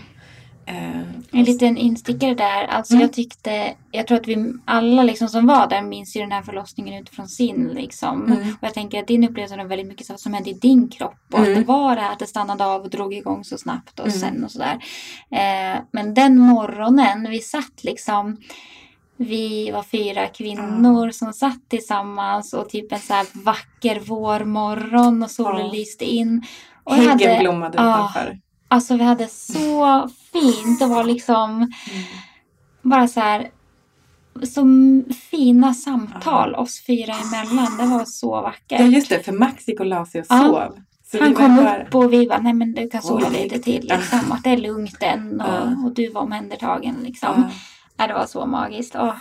Eh, 0.66 1.00
En 1.32 1.44
liten 1.44 1.78
instickare 1.78 2.34
där. 2.36 2.64
Alltså 2.68 2.94
Mm. 2.94 3.02
jag 3.02 3.14
tyckte, 3.14 3.74
jag 3.92 4.08
tror 4.08 4.18
att 4.18 4.28
vi 4.28 4.54
alla 4.66 5.04
liksom 5.04 5.28
som 5.30 5.48
var 5.48 5.68
där 5.68 5.82
minns 5.82 6.16
ju 6.16 6.22
den 6.22 6.32
här 6.32 6.42
förlossningen 6.42 7.02
utifrån 7.02 7.28
sin 7.28 7.68
liksom. 7.68 8.26
Mm. 8.32 8.50
Och 8.50 8.58
jag 8.62 8.74
tänker 8.74 9.00
att 9.00 9.08
din 9.08 9.24
upplevelse 9.30 9.58
var 9.58 9.66
väldigt 9.66 9.88
mycket 9.88 10.08
så 10.08 10.18
som 10.18 10.34
hände 10.34 10.50
i 10.50 10.54
din 10.54 10.90
kropp. 10.90 11.20
Och 11.34 11.40
Mm. 11.40 11.52
att 11.52 11.56
det 11.58 11.64
var 11.68 11.96
det 11.96 12.02
här 12.02 12.12
att 12.14 12.20
det 12.20 12.28
stannade 12.28 12.66
av 12.66 12.82
och 12.82 12.90
drog 12.90 13.14
igång 13.14 13.44
så 13.44 13.58
snabbt 13.58 14.00
och 14.00 14.08
Mm. 14.08 14.20
sen 14.20 14.44
och 14.44 14.52
sådär. 14.52 14.78
Eh, 15.32 15.80
men 15.92 16.14
den 16.14 16.38
morgonen 16.40 17.28
vi 17.30 17.40
satt 17.40 17.84
liksom 17.84 18.38
vi 19.18 19.72
var 19.72 19.84
fyra 19.84 20.28
kvinnor 20.28 21.12
som 21.12 21.34
satt 21.34 21.70
tillsammans 21.70 22.54
och 22.54 22.70
typ 22.70 22.92
en 22.92 23.00
så 23.00 23.14
här 23.14 23.26
vacker 23.34 24.00
vårmorgon 24.00 25.24
och 25.24 25.32
solen 25.32 25.66
Ja. 25.66 25.72
lyste 25.72 26.06
in. 26.06 26.44
Och 26.84 26.96
Häggen 26.96 27.10
hade- 27.30 27.40
blommade 27.40 27.78
ja. 27.78 27.84
utanför. 27.94 28.40
Alltså 28.68 28.98
vi 28.98 29.04
hade 29.04 29.28
så 29.28 30.10
fint. 30.34 30.80
Det 30.80 30.86
var 30.86 31.04
liksom 31.04 31.72
bara 32.82 33.08
så 33.08 33.20
här 33.20 33.50
så 34.44 34.66
fina 35.32 35.74
samtal 35.74 36.56
oss 36.56 36.84
fyra 36.88 37.14
emellan. 37.14 37.78
Det 37.78 37.86
var 37.86 38.06
så 38.06 38.28
Ja 38.36 38.42
vackert. 38.42 38.92
just 38.94 39.10
det, 39.10 39.24
för 39.26 39.32
Max 39.32 39.68
gick 39.68 39.80
och 39.80 39.86
la 39.86 40.06
sig 40.06 40.22
och 40.22 40.28
Ja. 40.30 40.44
sov. 40.44 40.82
Så 41.12 41.24
Han 41.24 41.34
kom 41.34 41.56
bara- 41.56 41.84
upp 41.84 41.96
och 41.96 42.14
vi 42.14 42.28
bara, 42.28 42.40
nej 42.40 42.54
men 42.54 42.74
du 42.74 42.90
kan 42.90 43.02
sova 43.02 43.28
Oj. 43.32 43.44
lite 43.44 43.60
till. 43.60 43.86
Ja. 43.90 43.98
Liksom, 43.98 44.32
att 44.32 44.44
det 44.44 44.50
är 44.50 44.58
lugnt 44.58 44.98
än 45.04 45.42
och, 45.42 45.48
Ja. 45.48 45.86
och 45.86 45.94
du 45.94 46.10
var 46.10 46.22
omhändertagen. 46.22 46.96
Liksom. 47.04 47.30
Ja. 47.38 47.50
Ja, 47.98 48.08
det 48.08 48.14
var 48.14 48.26
så 48.26 48.46
magiskt. 48.46 48.96
Åh, 48.96 49.16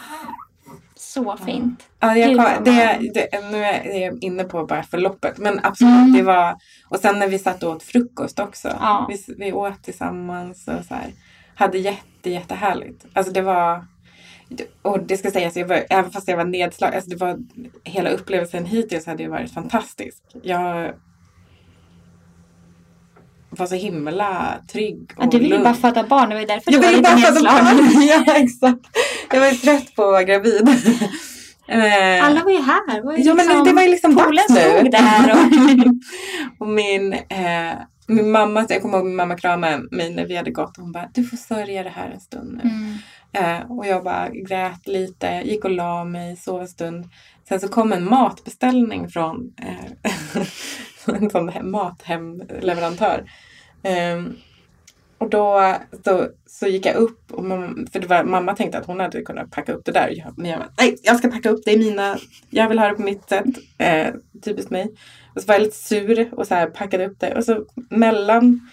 så 0.95 1.37
fint. 1.37 1.87
Ja, 2.00 2.16
jag 2.16 2.37
kom, 2.37 2.64
det, 2.64 3.00
det, 3.14 3.50
nu 3.50 3.64
är 3.64 4.00
jag 4.00 4.25
inne 4.25 4.45
på 4.45 4.66
bara 4.66 4.83
förloppet. 4.83 5.38
Men 5.38 5.61
absolut, 5.62 5.92
Mm. 5.92 6.12
det 6.12 6.23
var... 6.23 6.56
Och 6.88 6.99
sen 6.99 7.18
när 7.18 7.28
vi 7.28 7.38
satt 7.38 7.62
och 7.62 7.71
åt 7.71 7.83
frukost 7.83 8.38
också. 8.38 8.68
Ja. 8.80 9.06
Vi, 9.09 9.35
vi 9.38 9.52
åt 9.52 9.83
tillsammans 9.83 10.68
och 10.68 10.85
så 10.85 10.95
här. 10.95 11.12
Hade 11.54 11.78
jätte, 11.78 12.30
jättehärligt. 12.30 13.06
Alltså 13.12 13.33
det 13.33 13.42
var... 13.42 13.85
Och 14.83 15.00
det 15.00 15.16
ska 15.16 15.30
sägas, 15.30 15.56
jag 15.56 15.66
var, 15.66 15.85
även 15.90 16.11
fast 16.11 16.28
jag 16.28 16.37
var 16.37 16.45
nedslagen, 16.45 16.95
alltså 16.95 17.11
det 17.11 17.16
var, 17.16 17.38
hela 17.85 18.11
upplevelsen 18.11 18.64
hittills 18.64 19.06
hade 19.06 19.23
ju 19.23 19.28
varit 19.28 19.52
fantastisk. 19.54 20.23
Jag 20.42 20.92
var 23.50 23.66
så 23.66 23.74
himla 23.74 24.54
trygg 24.72 25.12
och 25.16 25.24
Ja, 25.24 25.28
du 25.30 25.38
ville 25.38 25.50
lugn. 25.50 25.64
bara 25.64 25.74
föda 25.74 26.02
barn, 26.02 26.28
det 26.28 26.34
var 26.34 26.40
ju 26.40 26.46
därför 26.46 26.72
Jag 26.72 26.80
du 26.82 26.86
var 26.86 26.92
lite 26.96 27.14
nedslagen. 27.14 28.02
Ja, 28.08 28.34
exakt. 28.36 28.80
Jag 29.32 29.40
var 29.40 29.46
ju 29.46 29.54
trött 29.56 29.94
på 29.94 30.02
att 30.02 30.08
vara 30.12 30.22
gravid. 30.24 30.68
Eh, 31.68 32.24
Alla 32.26 32.44
var 32.44 32.50
ju 32.50 32.62
här. 32.62 33.02
Var 33.02 33.12
ju 33.16 33.22
Ja 33.22 33.34
men 33.34 33.46
liksom, 33.46 33.64
det 33.64 33.72
var 33.72 33.82
ju 33.82 33.88
liksom 33.88 34.16
Polen 34.16 34.44
stod 34.44 34.90
där 34.90 35.32
och- 35.32 36.58
och 36.66 36.68
min, 36.68 37.12
eh, 37.12 37.72
min 38.08 38.30
mamma, 38.30 38.66
jag 38.68 38.82
kommer 38.82 38.98
ihåg 38.98 39.06
min 39.06 39.16
mamma 39.16 39.36
kramade 39.38 39.82
mig 39.90 40.10
när 40.14 40.26
vi 40.26 40.36
hade 40.36 40.50
gått 40.50 40.76
och 40.78 40.82
hon 40.82 40.92
bara 40.92 41.08
du 41.14 41.24
får 41.24 41.36
sörja 41.36 41.82
det 41.82 41.90
här 41.90 42.10
en 42.10 42.20
stund 42.20 42.60
nu. 42.64 42.70
Mm. 42.70 42.94
Eh, 43.60 43.70
och 43.70 43.86
jag 43.86 44.04
bara 44.04 44.28
grät 44.28 44.86
lite, 44.88 45.42
gick 45.44 45.64
och 45.64 45.70
la 45.70 46.04
mig, 46.04 46.36
sov 46.36 46.60
en 46.60 46.68
stund. 46.68 47.04
Sen 47.48 47.60
så 47.60 47.68
kom 47.68 47.92
en 47.92 48.04
matbeställning 48.10 49.08
från 49.08 49.52
eh, 49.62 50.42
en 51.14 51.30
sån 51.30 51.48
här 51.48 51.62
mathemleverantör. 51.62 53.30
Um, 54.14 54.36
och 55.18 55.30
då 55.30 55.75
så, 56.04 56.28
så 56.46 56.66
gick 56.66 56.86
jag 56.86 56.94
upp, 56.94 57.32
och 57.32 57.44
mamma, 57.44 57.86
för 57.92 58.00
det 58.00 58.06
var, 58.06 58.25
mamma 58.25 58.56
tänkte 58.56 58.78
att 58.78 58.86
hon 58.86 59.00
hade 59.00 59.22
kunnat 59.22 59.50
packa 59.50 59.72
upp 59.72 59.84
det 59.84 59.92
där. 59.92 60.08
Jag, 60.16 60.38
men 60.38 60.50
jag 60.50 60.60
bara, 60.60 60.70
nej, 60.78 60.96
jag 61.02 61.16
ska 61.16 61.28
packa 61.28 61.50
upp 61.50 61.64
det, 61.64 61.72
är 61.72 61.78
mina, 61.78 62.18
jag 62.50 62.68
vill 62.68 62.78
ha 62.78 62.88
det 62.88 62.94
på 62.94 63.02
mitt 63.02 63.28
sätt. 63.28 63.44
Eh, 63.78 64.14
typiskt 64.44 64.70
mig. 64.70 64.94
Och 65.34 65.40
så 65.40 65.46
var 65.46 65.54
jag 65.54 65.62
lite 65.62 65.76
sur 65.76 66.28
och 66.32 66.46
så 66.46 66.54
här 66.54 66.66
packade 66.66 67.06
upp 67.06 67.20
det. 67.20 67.34
Och 67.34 67.44
så 67.44 67.64
mellan 67.90 68.70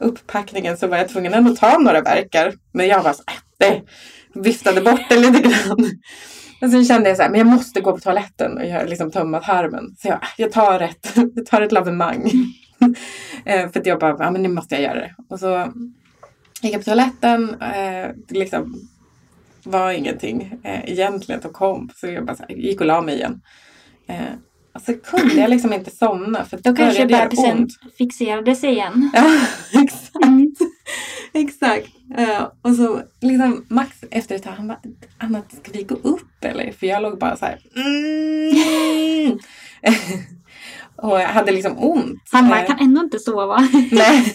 upppackningen 0.00 0.76
så 0.76 0.86
var 0.86 0.96
jag 0.96 1.08
tvungen 1.08 1.34
ändå 1.34 1.52
att 1.52 1.58
ta 1.58 1.78
några 1.78 2.00
verkar. 2.00 2.54
Men 2.72 2.86
jag 2.86 3.02
var 3.02 3.12
så, 3.12 3.22
äh, 3.26 3.34
det 3.58 3.82
viftade 4.42 4.80
bort 4.80 5.00
det 5.08 5.16
lite 5.16 5.40
grann. 5.40 5.90
Och 6.60 6.70
sen 6.70 6.84
kände 6.84 7.08
jag 7.08 7.16
så 7.16 7.22
här, 7.22 7.30
men 7.30 7.38
jag 7.38 7.46
måste 7.46 7.80
gå 7.80 7.92
på 7.92 7.98
toaletten 7.98 8.58
och 8.58 8.66
göra 8.66 8.84
liksom 8.84 9.10
tömma 9.10 9.40
tarmen. 9.40 9.96
Så 9.98 10.08
jag, 10.08 10.20
jag 10.36 10.52
tar 10.52 10.80
ett, 10.80 11.12
jag 11.34 11.46
tar 11.46 11.62
ett 11.62 11.72
lavemang. 11.72 12.32
eh, 13.44 13.70
för 13.70 13.80
att 13.80 13.86
jag 13.86 13.98
bara, 13.98 14.16
ja 14.18 14.30
men 14.30 14.42
nu 14.42 14.48
måste 14.48 14.74
jag 14.74 14.84
göra 14.84 15.00
det. 15.00 15.14
Och 15.28 15.40
så 15.40 15.72
gick 16.62 16.74
jag 16.74 16.80
på 16.80 16.84
toaletten, 16.84 17.62
eh, 17.62 18.10
liksom 18.28 18.88
var 19.64 19.92
ingenting 19.92 20.58
eh, 20.62 20.90
egentligen 20.90 21.40
och 21.44 21.52
kom. 21.52 21.90
Så 21.96 22.06
jag 22.06 22.26
bara 22.26 22.36
så 22.36 22.44
här, 22.48 22.56
gick 22.56 22.80
och 22.80 22.86
la 22.86 23.00
mig 23.00 23.14
igen. 23.14 23.40
Eh, 24.08 24.16
och 24.74 24.82
så 24.82 24.94
kunde 24.94 25.34
jag 25.34 25.50
liksom 25.50 25.72
inte 25.72 25.90
somna 25.90 26.44
för 26.44 26.58
Då 26.62 26.74
kanske 26.76 27.06
bebisen 27.06 27.58
ont. 27.58 27.72
fixerade 27.98 28.56
sig 28.56 28.70
igen. 28.70 29.10
Ja, 29.14 29.40
exakt. 29.82 30.24
Mm. 30.24 30.54
Exakt. 31.32 31.88
Eh, 32.16 32.48
och 32.62 32.74
så 32.74 33.02
liksom 33.20 33.64
Max 33.68 34.04
efter 34.10 34.34
ett 34.34 34.42
tag, 34.42 34.52
han 34.52 34.68
bara, 34.68 34.80
Anna 35.18 35.42
ska 35.48 35.72
vi 35.72 35.82
gå 35.82 35.94
upp 35.94 36.44
eller? 36.44 36.72
För 36.72 36.86
jag 36.86 37.02
låg 37.02 37.18
bara 37.18 37.36
så 37.36 37.44
här. 37.44 37.58
Mm. 37.76 39.38
och 40.96 41.20
jag 41.20 41.28
hade 41.28 41.52
liksom 41.52 41.78
ont. 41.78 42.22
Han 42.32 42.48
bara, 42.48 42.56
Eh, 42.56 42.60
jag 42.62 42.66
kan 42.68 42.86
ändå 42.86 43.00
inte 43.00 43.18
sova. 43.18 43.68
Nej. 43.90 44.34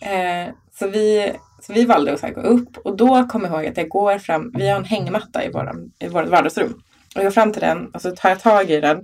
Eh, 0.00 0.54
så, 0.78 0.88
vi, 0.88 1.32
så 1.60 1.72
vi 1.72 1.84
valde 1.84 2.12
att 2.12 2.34
gå 2.34 2.40
upp 2.40 2.76
och 2.76 2.96
då 2.96 3.24
kommer 3.28 3.48
jag 3.48 3.56
ihåg 3.56 3.66
att 3.70 3.76
jag 3.76 3.88
går 3.88 4.18
fram, 4.18 4.52
vi 4.54 4.68
har 4.68 4.78
en 4.78 4.84
hängmatta 4.84 5.44
i, 5.44 5.50
våran, 5.50 5.92
i 5.98 6.08
vårt 6.08 6.28
vardagsrum. 6.28 6.72
Och 7.14 7.16
jag 7.16 7.24
går 7.24 7.30
fram 7.30 7.52
till 7.52 7.62
den 7.62 7.86
och 7.86 8.02
så 8.02 8.10
tar 8.10 8.28
jag 8.28 8.40
tag 8.40 8.70
i 8.70 8.80
den 8.80 9.02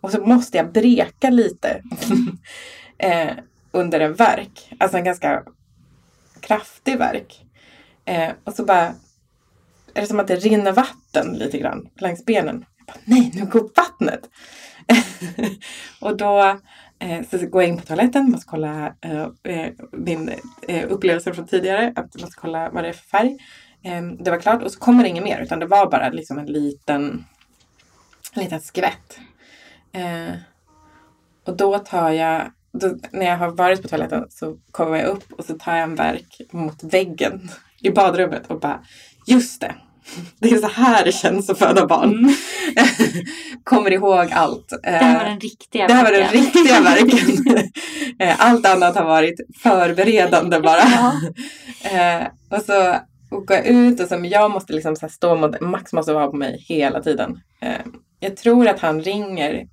och 0.00 0.10
så 0.10 0.20
måste 0.20 0.56
jag 0.56 0.72
breka 0.72 1.30
lite. 1.30 1.82
eh, 2.98 3.30
under 3.72 4.00
en 4.00 4.14
verk. 4.14 4.72
Alltså 4.78 4.96
en 4.96 5.04
ganska 5.04 5.42
kraftig 6.48 6.98
verk. 6.98 7.44
Eh, 8.04 8.30
och 8.44 8.54
så 8.54 8.64
bara 8.64 8.94
är 9.94 10.00
det 10.00 10.06
som 10.06 10.20
att 10.20 10.28
det 10.28 10.36
rinner 10.36 10.72
vatten 10.72 11.34
lite 11.38 11.58
grann 11.58 11.88
längs 11.96 12.24
benen. 12.24 12.64
Jag 12.78 12.86
bara, 12.86 13.02
Nej, 13.04 13.32
nu 13.34 13.46
går 13.46 13.70
vattnet! 13.76 14.30
och 16.00 16.16
då 16.16 16.58
eh, 16.98 17.26
så 17.30 17.46
går 17.46 17.62
jag 17.62 17.68
in 17.68 17.78
på 17.78 17.86
toaletten, 17.86 18.30
måste 18.30 18.46
kolla 18.50 18.94
eh, 19.00 19.28
eh, 19.42 19.72
min 19.92 20.32
eh, 20.68 20.92
upplevelse 20.92 21.34
från 21.34 21.46
tidigare, 21.46 21.92
att 21.96 22.20
måste 22.20 22.40
kolla 22.40 22.70
vad 22.70 22.84
det 22.84 22.88
är 22.88 22.92
för 22.92 23.08
färg. 23.08 23.38
Eh, 23.82 24.02
det 24.02 24.30
var 24.30 24.40
klart 24.40 24.62
och 24.62 24.72
så 24.72 24.78
kommer 24.78 25.02
det 25.02 25.08
inget 25.08 25.24
mer 25.24 25.40
utan 25.40 25.58
det 25.58 25.66
var 25.66 25.90
bara 25.90 26.08
liksom 26.08 26.38
en 26.38 26.46
liten, 26.46 27.24
en 28.32 28.42
liten 28.42 28.60
skvätt. 28.60 29.18
Eh, 29.92 30.34
och 31.46 31.56
då 31.56 31.78
tar 31.78 32.10
jag, 32.10 32.52
då, 32.78 32.96
när 33.12 33.26
jag 33.26 33.36
har 33.38 33.48
varit 33.50 33.82
på 33.82 33.88
toaletten 33.88 34.24
så 34.30 34.56
kommer 34.70 34.96
jag 34.96 35.06
upp 35.08 35.32
och 35.32 35.44
så 35.44 35.54
tar 35.58 35.72
jag 35.74 35.82
en 35.82 35.94
verk 35.94 36.40
mot 36.52 36.82
väggen 36.84 37.50
i 37.82 37.90
badrummet 37.90 38.46
och 38.46 38.60
bara, 38.60 38.80
just 39.26 39.60
det, 39.60 39.74
det 40.38 40.48
är 40.50 40.58
så 40.58 40.68
här 40.68 41.04
det 41.04 41.12
känns 41.12 41.50
att 41.50 41.58
föda 41.58 41.86
barn. 41.86 42.12
Mm. 42.18 42.34
Kommer 43.64 43.90
ihåg 43.92 44.28
allt. 44.32 44.68
Det 44.82 44.88
här 44.90 45.14
var 45.18 45.24
Eh, 45.24 45.30
den 45.30 45.40
riktiga 45.40 45.86
det 45.86 45.92
här 45.94 46.04
var 46.04 46.12
den 46.12 46.28
riktiga 46.28 46.80
verken. 46.80 47.44
Eh, 48.20 48.34
Allt 48.38 48.66
annat 48.66 48.96
har 48.96 49.04
varit 49.04 49.40
förberedande 49.62 50.60
bara. 50.60 50.80
Ja. 50.80 51.12
Eh, 51.90 52.26
och 52.50 52.62
så 52.64 52.96
går 53.30 53.56
jag 53.56 53.66
ut 53.66 54.00
och 54.00 54.08
så, 54.08 54.18
men 54.18 54.30
jag 54.30 54.50
måste 54.50 54.72
liksom 54.72 54.96
så 54.96 55.08
stå 55.08 55.36
mot, 55.36 55.60
Max 55.60 55.92
måste 55.92 56.12
vara 56.12 56.26
på 56.26 56.36
mig 56.36 56.64
hela 56.68 57.02
tiden. 57.02 57.40
Jag 58.20 58.36
tror 58.36 58.68
att 58.68 58.80
han 58.80 59.02
ringer 59.02 59.66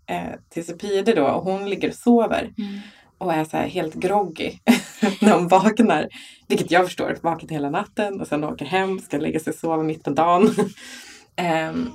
till 0.53 0.65
Supide 0.65 1.13
då 1.15 1.25
och 1.25 1.43
hon 1.43 1.69
ligger 1.69 1.89
och 1.89 1.95
sover 1.95 2.41
Mm. 2.57 2.79
Och 3.17 3.33
är 3.33 3.43
så 3.45 3.57
här 3.57 3.67
helt 3.67 3.93
groggy 3.93 4.51
när 5.21 5.33
hon 5.33 5.47
vaknar. 5.47 6.07
Vilket 6.47 6.71
jag 6.71 6.85
förstår, 6.85 7.17
vaken 7.21 7.49
hela 7.49 7.69
natten 7.69 8.21
och 8.21 8.27
sen 8.27 8.43
åker 8.43 8.65
hem, 8.65 8.99
ska 8.99 9.17
lägga 9.17 9.39
sig 9.39 9.51
och 9.53 9.59
sova 9.59 9.83
mitt 9.83 10.03
på 10.03 10.09
dagen. 10.09 10.55
Ehm, 11.35 11.89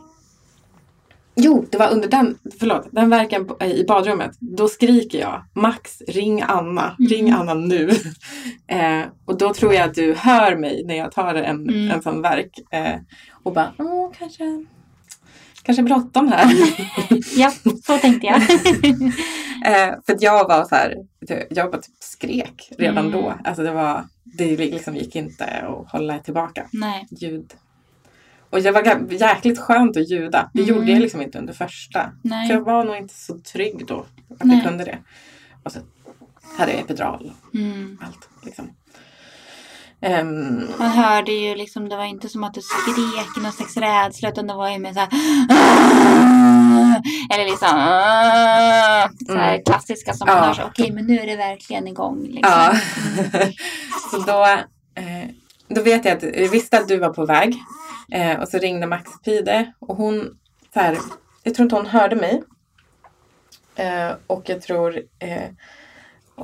jo, 1.36 1.64
det 1.70 1.78
var 1.78 1.90
under 1.90 2.08
den, 2.08 2.38
förlåt, 2.58 2.88
den 2.90 3.10
verkan 3.10 3.50
i 3.64 3.84
badrummet. 3.88 4.30
Då 4.40 4.68
skriker 4.68 5.20
jag 5.20 5.44
Max, 5.54 6.02
ring 6.08 6.42
Anna, 6.42 6.96
Mm. 6.98 7.08
ring 7.10 7.30
Anna 7.30 7.54
nu. 7.54 7.90
Eh, 8.66 9.02
och 9.24 9.38
då 9.38 9.54
tror 9.54 9.74
jag 9.74 9.88
att 9.88 9.94
du 9.94 10.14
hör 10.14 10.56
mig 10.56 10.84
när 10.84 10.94
jag 10.94 11.12
tar 11.12 11.34
en, 11.34 11.68
Mm. 11.68 11.90
en 11.90 12.02
sån 12.02 12.22
verk. 12.22 12.50
Eh, 12.70 12.94
och 13.42 13.52
bara, 13.52 13.72
åh, 13.78 14.10
kanske, 14.18 14.64
kanske 15.62 15.82
bråttom 15.82 16.28
här. 16.28 16.52
ja, 17.36 17.52
så 17.86 17.98
tänkte 17.98 18.26
jag. 18.26 18.42
Eh, 19.66 19.94
för 20.06 20.16
jag 20.20 20.48
var 20.48 20.64
så 20.64 20.74
här, 20.74 20.94
jag 21.50 21.70
bara 21.70 21.80
typ 21.82 21.94
skrek 21.98 22.72
redan 22.78 23.06
Mm. 23.06 23.12
då. 23.12 23.34
Alltså 23.44 23.62
det 23.62 23.72
var, 23.72 24.04
det 24.24 24.56
liksom 24.56 24.96
gick 24.96 25.16
inte 25.16 25.44
att 25.44 25.90
hålla 25.92 26.18
tillbaka 26.18 26.66
Nej. 26.72 27.06
ljud. 27.10 27.54
Och 28.50 28.62
det 28.62 28.70
var 28.70 29.12
jäkligt 29.12 29.58
skönt 29.58 29.96
att 29.96 30.10
ljuda. 30.10 30.50
Det 30.54 30.62
Mm. 30.62 30.74
gjorde 30.74 30.92
jag 30.92 31.00
liksom 31.00 31.22
inte 31.22 31.38
under 31.38 31.52
första. 31.52 32.12
Nej. 32.22 32.48
För 32.48 32.54
jag 32.54 32.60
var 32.60 32.84
nog 32.84 32.96
inte 32.96 33.14
så 33.14 33.38
trygg 33.38 33.86
då 33.86 34.06
att 34.38 34.44
Nej. 34.44 34.56
jag 34.56 34.66
kunde 34.66 34.84
det. 34.84 34.98
Och 35.62 35.72
så 35.72 35.78
hade 36.58 36.72
jag 36.72 36.80
epidural 36.80 37.32
Mm. 37.54 37.98
och 38.00 38.06
allt. 38.06 38.28
Liksom. 38.44 38.70
Ehm, 40.02 40.68
Man 40.78 40.88
hörde 40.90 41.32
ju 41.32 41.54
liksom, 41.54 41.88
det 41.88 41.96
var 41.96 42.04
inte 42.04 42.28
som 42.28 42.44
att 42.44 42.54
du 42.54 42.60
skrek 42.62 43.36
i 43.38 43.40
någon 43.40 43.52
slags 43.52 43.76
rädsla 43.76 44.28
utan 44.28 44.46
det 44.46 44.54
var 44.54 44.70
ju 44.70 44.78
mer 44.78 44.92
så 44.92 45.00
här. 45.00 45.08
Eller 47.34 47.44
liksom 47.44 47.68
så 49.26 49.36
här 49.38 49.52
Mm. 49.54 49.64
klassiska 49.64 50.14
som 50.14 50.26
man 50.26 50.36
Ja. 50.36 50.42
hör 50.44 50.54
så. 50.54 50.62
Okej, 50.62 50.92
men 50.92 51.06
nu 51.06 51.18
är 51.18 51.26
det 51.26 51.36
verkligen 51.36 51.88
igång. 51.88 52.22
Liksom. 52.22 52.40
Ja. 52.52 52.72
så 54.10 54.18
då, 54.18 54.44
eh, 55.02 55.28
då 55.68 55.82
vet 55.82 56.04
jag 56.04 56.16
att 56.16 56.22
jag 56.22 56.48
visste 56.48 56.78
att 56.78 56.88
du 56.88 56.96
var 56.98 57.10
på 57.10 57.26
väg. 57.26 57.56
Eh, 58.12 58.40
och 58.40 58.48
så 58.48 58.58
ringde 58.58 58.86
Max 58.86 59.10
Pide 59.24 59.72
och 59.78 59.96
hon, 59.96 60.38
så 60.74 60.80
här, 60.80 60.98
jag 61.42 61.54
tror 61.54 61.64
inte 61.64 61.76
hon 61.76 61.86
hörde 61.86 62.16
mig. 62.16 62.42
Eh, 63.76 64.10
och 64.26 64.42
jag 64.46 64.62
tror 64.62 64.96
eh, 65.18 65.48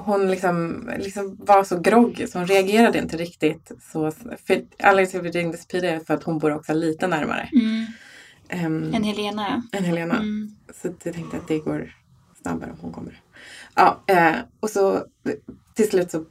hon 0.04 0.30
liksom, 0.30 0.88
liksom 0.98 1.36
var 1.40 1.64
så 1.64 1.80
groggy 1.80 2.26
så 2.26 2.38
hon 2.38 2.46
reagerade 2.46 2.98
inte 2.98 3.16
riktigt. 3.16 3.72
Så, 3.92 4.10
för 4.46 4.62
alla 4.82 5.06
som 5.06 5.22
ringde 5.22 5.58
Pide 5.58 6.00
för 6.06 6.14
att 6.14 6.22
hon 6.22 6.38
bor 6.38 6.54
också 6.54 6.74
lite 6.74 7.06
närmare 7.06 7.48
Mm. 7.52 7.86
ehm, 8.48 8.94
En 8.94 9.04
Helena 9.04 9.62
ja. 9.72 9.78
än 9.78 9.84
Helena. 9.84 10.14
Mm. 10.14 10.56
Så 10.74 10.88
jag 11.02 11.14
tänkte 11.14 11.36
att 11.36 11.48
det 11.48 11.58
går 11.58 11.94
snabbare 12.42 12.70
om 12.70 12.76
hon 12.80 12.92
kommer. 12.92 13.20
Ja, 13.74 14.02
eh, 14.06 14.34
och 14.60 14.70
så 14.70 15.04
till 15.74 15.88
slut 15.88 16.10
så 16.10 16.24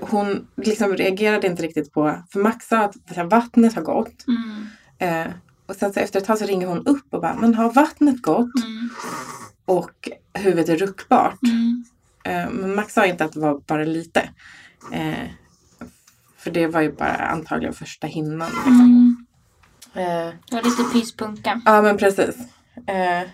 hon 0.00 0.46
liksom 0.56 0.96
reagerade 0.96 1.46
inte 1.46 1.62
riktigt 1.62 1.92
på, 1.92 2.16
för 2.32 2.40
Max 2.40 2.66
sa 2.66 2.78
att 2.78 2.96
här 3.06 3.24
vattnet 3.24 3.74
har 3.74 3.82
gått. 3.82 4.24
Mm. 4.28 4.66
Eh, 4.98 5.32
och 5.66 5.76
sen 5.76 5.92
så 5.92 6.00
efter 6.00 6.20
ett 6.20 6.26
tag 6.26 6.38
så 6.38 6.44
ringer 6.46 6.66
hon 6.66 6.86
upp 6.86 7.14
och 7.14 7.20
bara, 7.20 7.34
men 7.34 7.54
har 7.54 7.72
vattnet 7.72 8.22
gått? 8.22 8.64
Mm. 8.64 8.90
Och 9.70 10.08
huvudet 10.34 10.68
är 10.68 10.76
ruckbart. 10.76 11.42
Mm. 11.42 11.84
Eh, 12.24 12.50
men 12.50 12.74
Max 12.74 12.94
sa 12.94 13.06
inte 13.06 13.24
att 13.24 13.32
det 13.32 13.40
var 13.40 13.60
bara 13.66 13.84
lite. 13.84 14.20
Eh, 14.92 15.28
för 16.38 16.50
det 16.50 16.66
var 16.66 16.80
ju 16.80 16.92
bara 16.92 17.16
antagligen 17.16 17.74
första 17.74 18.06
hinnan. 18.06 18.50
Liksom. 18.50 18.80
Mm. 18.80 19.26
Eh, 19.94 20.34
Det 20.50 20.56
var 20.56 20.62
lite 20.62 20.82
pyspunka. 20.92 21.60
Ja 21.64 21.82
men 21.82 21.96
precis. 21.96 22.36
Eh, 22.86 23.28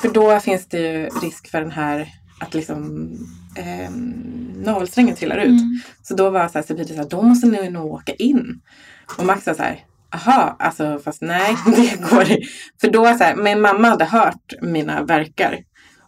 för 0.00 0.12
då 0.14 0.40
finns 0.40 0.66
det 0.66 0.78
ju 0.78 1.08
risk 1.22 1.50
för 1.50 1.60
den 1.60 1.70
här 1.70 2.08
att 2.40 2.54
liksom 2.54 3.10
eh, 3.56 3.90
navelsträngen 4.64 5.16
trillar 5.16 5.38
ut. 5.38 5.60
Mm. 5.60 5.80
Så 6.02 6.14
då 6.14 6.30
var 6.30 6.48
så 6.48 6.58
här, 6.58 6.62
Sabine 6.62 6.88
så 6.88 6.94
här, 6.94 7.08
då 7.10 7.22
måste 7.22 7.46
ni 7.46 7.70
nog 7.70 7.92
åka 7.92 8.12
in. 8.12 8.60
Och 9.18 9.26
Max 9.26 9.46
var 9.46 9.54
så 9.54 9.62
här, 9.62 9.84
aha, 10.14 10.56
alltså 10.58 10.98
fast 11.04 11.22
nej, 11.22 11.56
det 11.66 12.10
går 12.10 12.22
inte. 12.22 12.46
För 12.80 12.90
då 12.90 13.04
så 13.04 13.24
här, 13.24 13.36
min 13.36 13.60
mamma 13.60 13.88
hade 13.88 14.04
hört 14.04 14.52
mina 14.62 15.02
verkar 15.02 15.58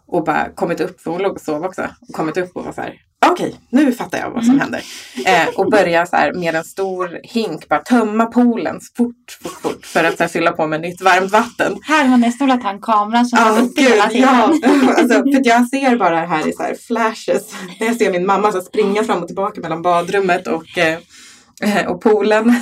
och 0.07 0.23
bara 0.23 0.49
kommit 0.55 0.79
upp, 0.81 1.01
för 1.01 1.11
hon 1.11 1.21
låg 1.21 1.31
och 1.31 1.41
sov 1.41 1.63
också, 1.65 1.81
och 2.07 2.15
kommit 2.15 2.37
upp 2.37 2.51
och 2.55 2.65
var 2.65 2.71
så 2.71 2.81
här, 2.81 2.93
okej, 3.31 3.55
nu 3.69 3.91
fattar 3.91 4.17
jag 4.17 4.31
vad 4.31 4.43
som 4.45 4.53
Mm. 4.53 4.61
händer. 4.61 4.81
Eh, 5.25 5.47
och 5.59 5.71
börja 5.71 6.05
så 6.05 6.15
här 6.15 6.33
med 6.33 6.55
en 6.55 6.63
stor 6.63 7.19
hink, 7.23 7.67
bara 7.69 7.79
tömma 7.79 8.25
poolen 8.25 8.79
fort, 8.97 9.37
fort, 9.43 9.51
fort 9.61 9.85
för 9.85 10.03
att 10.03 10.17
så 10.17 10.23
här, 10.23 10.27
fylla 10.27 10.51
på 10.51 10.67
med 10.67 10.81
nytt 10.81 11.01
varmt 11.01 11.31
vatten. 11.31 11.75
Här 11.83 12.05
har 12.05 12.17
nästan 12.17 12.47
velat 12.47 12.63
ha 12.63 12.69
en 12.69 12.81
kamera 12.81 13.25
som 13.25 13.39
var 13.43 13.61
uppe 13.61 13.81
hela 13.81 14.03
gud, 14.03 14.11
tiden. 14.11 14.29
ja. 14.63 14.93
Alltså, 14.97 15.13
för 15.23 15.41
jag 15.47 15.67
ser 15.67 15.97
bara 15.97 16.25
här 16.25 16.47
i 16.47 16.53
så 16.53 16.63
här 16.63 16.75
flashes. 16.87 17.53
När 17.79 17.87
jag 17.87 17.95
ser 17.95 18.11
min 18.11 18.25
mamma 18.25 18.51
så 18.51 18.61
springa 18.61 19.03
fram 19.03 19.21
och 19.21 19.27
tillbaka 19.27 19.61
mellan 19.61 19.81
badrummet 19.81 20.47
och, 20.47 20.77
eh, 20.77 21.87
och 21.87 22.01
poolen. 22.01 22.55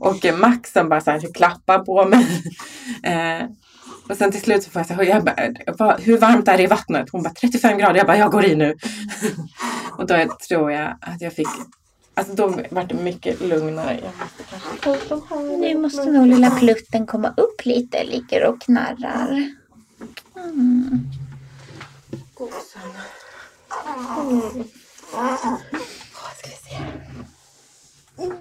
Och 0.00 0.26
Max 0.38 0.72
som 0.72 0.88
bara 0.88 1.00
så 1.00 1.10
här 1.10 1.34
klappar 1.34 1.78
på 1.78 2.04
mig. 2.04 2.26
Eh, 3.02 3.46
och 4.08 4.16
sen 4.16 4.32
till 4.32 4.40
slut 4.40 4.62
så 4.62 4.70
får 4.70 4.80
jag 4.80 4.86
säga, 4.86 5.02
jag 5.04 5.24
bara, 5.24 5.36
"Vad- 5.78 6.00
hur 6.00 6.18
varmt 6.18 6.48
är 6.48 6.56
det 6.56 6.62
i 6.62 6.66
vattnet? 6.66 7.08
Hon 7.12 7.22
bara 7.22 7.34
35 7.34 7.78
grader. 7.78 7.96
Jag 7.96 8.06
bara, 8.06 8.16
jag 8.16 8.30
går 8.30 8.44
i 8.44 8.56
nu. 8.56 8.76
och 9.98 10.06
då 10.06 10.26
tror 10.48 10.72
jag 10.72 10.96
att 11.00 11.20
jag 11.20 11.32
fick, 11.32 11.48
alltså 12.14 12.34
då 12.34 12.54
vart 12.70 12.88
det 12.88 12.94
mycket 12.94 13.40
lugnare. 13.40 14.00
De. 14.82 15.60
Nu 15.60 15.78
måste 15.78 16.04
nog 16.10 16.26
lilla 16.26 16.50
plutten 16.50 17.06
komma 17.06 17.34
upp 17.36 17.64
lite, 17.64 18.04
ligger 18.04 18.44
och 18.46 18.60
knarrar. 18.60 19.28
Mm. 20.36 21.08
Mm. 24.18 24.64
Ska 26.36 26.48
vi 26.48 26.56
se. 26.70 26.76
Mm. 28.22 28.32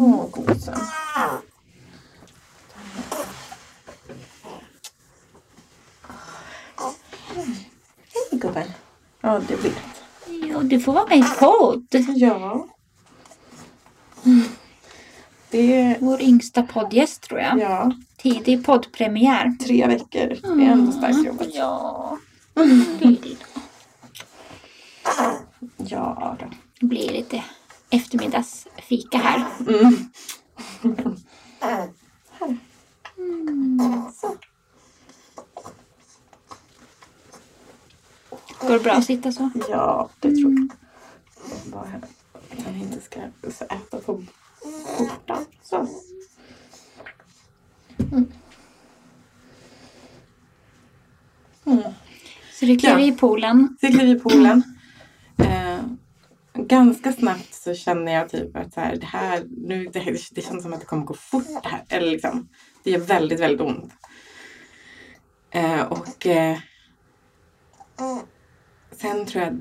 Åh, 0.00 0.26
gosen. 0.30 0.78
Hej 8.14 8.38
gubben. 8.40 8.68
Ja, 9.20 9.40
det 9.48 9.56
vet. 9.56 9.72
Jo, 10.26 10.60
du 10.62 10.80
får 10.80 10.92
vara 10.92 11.06
med 11.06 11.18
i 11.18 11.24
podd. 11.40 11.86
Ja. 12.16 12.66
Det, 15.50 15.96
Vår 16.00 16.22
yngsta 16.22 16.62
poddgäst 16.62 17.22
tror 17.22 17.40
jag. 17.40 17.58
ja, 17.58 17.92
Tidig 18.16 18.64
poddpremiär. 18.66 19.56
tre 19.64 19.86
veckor. 19.86 20.28
Det 20.56 20.64
är 20.64 20.70
ändå 20.72 20.92
starkt 20.92 21.26
jobbat. 21.26 21.48
Ja. 21.54 22.18
Ja, 25.76 26.36
då. 26.40 26.46
Det 26.80 26.86
blir 26.86 27.08
lite 27.12 27.44
eftermiddagsfika 27.90 29.18
här. 29.18 29.46
Mm. 29.68 30.10
Går 38.60 38.72
det 38.72 38.80
bra 38.80 38.92
att 38.92 39.04
sitta 39.04 39.32
så? 39.32 39.50
Ja, 39.68 40.10
det 40.20 40.36
tror 40.36 40.52
jag. 40.52 40.68
Bara 41.72 42.00
han 42.64 42.76
inte 42.76 43.00
ska 43.00 43.20
äta 43.64 43.98
på 43.98 44.22
skjortan. 44.96 45.44
Så. 45.62 45.88
Så 52.58 52.64
du 52.66 52.76
klev 52.76 52.98
Ja. 53.00 53.06
i 53.06 53.12
poolen. 53.12 53.76
Så 53.80 53.86
kliver 53.86 54.16
i 54.16 54.20
poolen. 54.20 54.62
Eh, 55.40 55.67
ganska 56.66 57.12
snabbt 57.12 57.54
så 57.54 57.74
känner 57.74 58.12
jag 58.12 58.28
typ 58.28 58.56
att 58.56 58.74
så 58.74 58.80
här, 58.80 58.96
det 58.96 59.06
här, 59.06 59.44
nu, 59.50 59.84
det, 59.92 59.98
här- 59.98 60.16
det 60.34 60.42
känns 60.42 60.62
som 60.62 60.72
att 60.72 60.80
det 60.80 60.86
kommer 60.86 61.04
gå 61.04 61.14
fort 61.14 61.62
det 61.62 61.68
här. 61.68 61.84
Eller 61.88 62.10
liksom, 62.10 62.48
det 62.84 62.90
gör 62.90 62.98
väldigt, 63.00 63.40
väldigt 63.40 63.60
ont. 63.60 63.92
Eh, 65.50 65.80
och 65.82 66.26
eh, 66.26 66.58
sen 68.92 69.26
tror 69.26 69.44
jag 69.44 69.52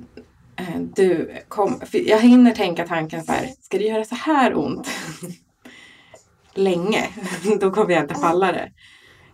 eh, 0.68 0.80
du 0.96 1.38
kom, 1.48 1.82
jag 1.92 2.20
hinner 2.20 2.52
tänka 2.56 2.88
tanken 2.88 3.24
så 3.24 3.32
här, 3.32 3.50
ska 3.62 3.78
det 3.78 3.84
göra 3.84 4.06
så 4.06 4.16
här 4.16 4.58
ont? 4.58 4.88
Länge, 6.54 7.10
då 7.60 7.72
kommer 7.72 7.92
jag 7.94 8.04
inte 8.04 8.16
falla 8.16 8.52
det. 8.52 8.72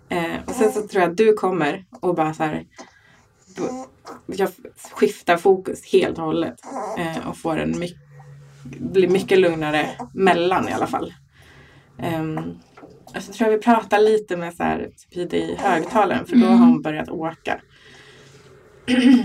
Eh, 0.09 0.43
och 0.47 0.55
sen 0.55 0.71
så 0.71 0.87
tror 0.87 1.01
jag 1.03 1.11
att 1.11 1.17
du 1.17 1.33
kommer 1.33 1.85
och 2.01 2.15
bara 2.15 2.33
så 2.33 2.43
här, 2.43 2.65
jag 4.25 4.49
skiftar 4.91 5.37
fokus 5.37 5.91
helt 5.91 6.17
och 6.17 6.25
hållet 6.25 6.55
eh, 6.97 7.27
och 7.27 7.37
får 7.37 7.57
en 7.57 7.79
my- 7.79 7.97
blir 8.63 9.07
mycket 9.07 9.39
lugnare 9.39 9.89
mellan 10.13 10.69
i 10.69 10.71
alla 10.71 10.87
fall. 10.87 11.13
Um, 12.19 12.59
och 13.15 13.23
så 13.23 13.33
tror 13.33 13.49
jag 13.49 13.57
vi 13.57 13.63
pratar 13.63 13.99
lite 13.99 14.37
med 14.37 14.53
så 14.53 14.63
här, 14.63 14.89
typ 15.11 15.33
i 15.33 15.55
högtalaren 15.59 16.25
för 16.25 16.35
då 16.35 16.45
har 16.45 16.57
hon 16.57 16.81
börjat 16.81 17.09
åka. 17.09 17.61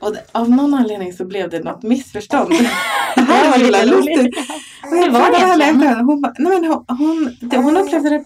och 0.00 0.12
det, 0.12 0.24
av 0.32 0.50
någon 0.50 0.74
anledning 0.74 1.12
så 1.12 1.24
blev 1.24 1.50
det 1.50 1.64
något 1.64 1.82
missförstånd. 1.82 2.50
det 3.14 3.22
här 3.22 3.50
var 3.50 3.58
himla 3.58 3.84
lustigt. 3.84 4.36
Det 4.82 5.10
var 5.10 5.28
egentligen. 5.28 5.82
efter, 5.82 6.02
hon, 6.04 6.20
bara, 6.20 6.34
nej 6.38 6.60
men 6.60 6.64
hon, 6.70 6.84
hon, 6.88 7.36
det, 7.40 7.56
hon 7.56 7.76
upplevde 7.76 8.10
det 8.10 8.24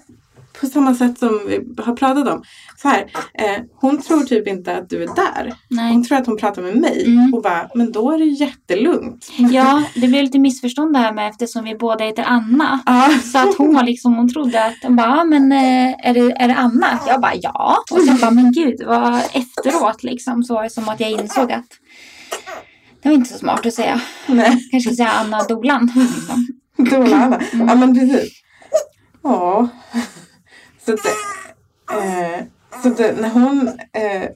på 0.60 0.66
samma 0.66 0.94
sätt 0.94 1.18
som 1.18 1.40
vi 1.46 1.82
har 1.82 1.96
pratat 1.96 2.28
om. 2.28 2.42
Så 2.76 2.88
här, 2.88 3.00
eh, 3.34 3.62
hon 3.80 4.02
tror 4.02 4.22
typ 4.22 4.48
inte 4.48 4.76
att 4.76 4.88
du 4.90 5.02
är 5.02 5.06
där. 5.06 5.54
Nej. 5.70 5.92
Hon 5.92 6.04
tror 6.04 6.18
att 6.18 6.26
hon 6.26 6.36
pratar 6.36 6.62
med 6.62 6.76
mig. 6.76 7.04
Mm. 7.06 7.34
Och 7.34 7.42
bara, 7.42 7.68
men 7.74 7.92
då 7.92 8.10
är 8.10 8.18
det 8.18 8.24
jättelugnt. 8.24 9.28
Ja, 9.36 9.82
det 9.94 10.08
blev 10.08 10.22
lite 10.22 10.38
missförstånd 10.38 10.92
det 10.92 10.98
här 10.98 11.12
med 11.12 11.28
eftersom 11.30 11.64
vi 11.64 11.74
båda 11.74 12.04
heter 12.04 12.24
Anna. 12.26 12.80
Ja. 12.86 13.10
Så 13.32 13.38
att 13.38 13.54
hon 13.54 13.74
var 13.74 13.82
liksom, 13.82 14.14
hon 14.14 14.32
trodde 14.32 14.64
att, 14.64 14.74
hon 14.82 14.96
bara, 14.96 15.06
"Ja, 15.16 15.24
men 15.24 15.52
eh, 15.52 16.08
är 16.08 16.14
det, 16.14 16.20
är 16.42 16.48
det 16.48 16.54
Anna? 16.54 16.98
Jag 17.06 17.20
bara, 17.20 17.32
ja. 17.34 17.76
Och 17.92 18.00
sen 18.00 18.18
bara, 18.20 18.30
men 18.30 18.52
gud, 18.52 18.74
vad 18.86 19.14
efteråt 19.32 20.02
liksom 20.02 20.42
så 20.44 20.54
var 20.54 20.62
det 20.62 20.70
som 20.70 20.88
att 20.88 21.00
jag 21.00 21.10
insåg 21.10 21.52
att 21.52 21.66
det 23.02 23.08
var 23.08 23.16
inte 23.16 23.30
så 23.32 23.38
smart 23.38 23.66
att 23.66 23.74
säga. 23.74 24.00
Nej, 24.26 24.68
Kanske 24.70 24.94
säga 24.94 25.10
Anna 25.10 25.42
Dolan. 25.42 25.92
Liksom. 25.96 26.46
Dolarna. 26.90 27.40
Mm. 27.52 27.68
Ja 27.68 27.74
men 27.74 27.94
precis. 27.94 28.32
Ja. 29.22 29.68
Så 30.84 30.92
att, 30.92 31.06
eh, 31.92 32.44
så 32.82 32.88
att 32.88 32.98
när 33.20 33.28
hon, 33.30 33.68
eh, 33.68 34.28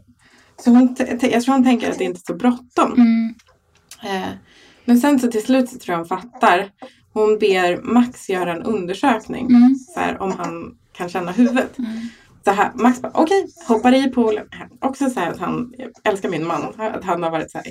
så 0.64 0.70
hon, 0.70 0.96
jag 1.20 1.42
tror 1.42 1.52
hon 1.52 1.64
tänker 1.64 1.90
att 1.90 1.98
det 1.98 2.04
inte 2.04 2.18
är 2.18 2.32
så 2.32 2.34
bråttom. 2.34 2.92
Mm. 2.92 3.34
Eh, 4.02 4.28
men 4.84 5.00
sen 5.00 5.18
så 5.20 5.28
till 5.30 5.42
slut 5.44 5.70
så 5.70 5.78
tror 5.78 5.92
jag 5.92 5.98
hon 5.98 6.08
fattar. 6.08 6.70
Hon 7.12 7.38
ber 7.38 7.82
Max 7.82 8.28
göra 8.28 8.52
en 8.52 8.62
undersökning. 8.62 9.46
Mm. 9.46 9.74
Så 9.94 10.00
här, 10.00 10.22
om 10.22 10.32
han 10.32 10.76
kan 10.92 11.08
känna 11.08 11.32
huvudet. 11.32 11.78
Mm. 11.78 11.90
Så 12.44 12.50
här, 12.50 12.70
Max 12.74 13.00
bara 13.00 13.12
okej, 13.14 13.46
hoppar 13.68 13.94
i 13.94 14.10
poolen. 14.10 14.46
Också 14.80 15.10
så 15.10 15.20
här 15.20 15.30
att 15.30 15.38
han, 15.38 15.74
jag 15.78 15.90
älskar 16.04 16.28
min 16.28 16.46
man. 16.46 16.74
Att 16.78 17.04
han 17.04 17.22
har 17.22 17.30
varit 17.30 17.50
så 17.50 17.58
här 17.58 17.66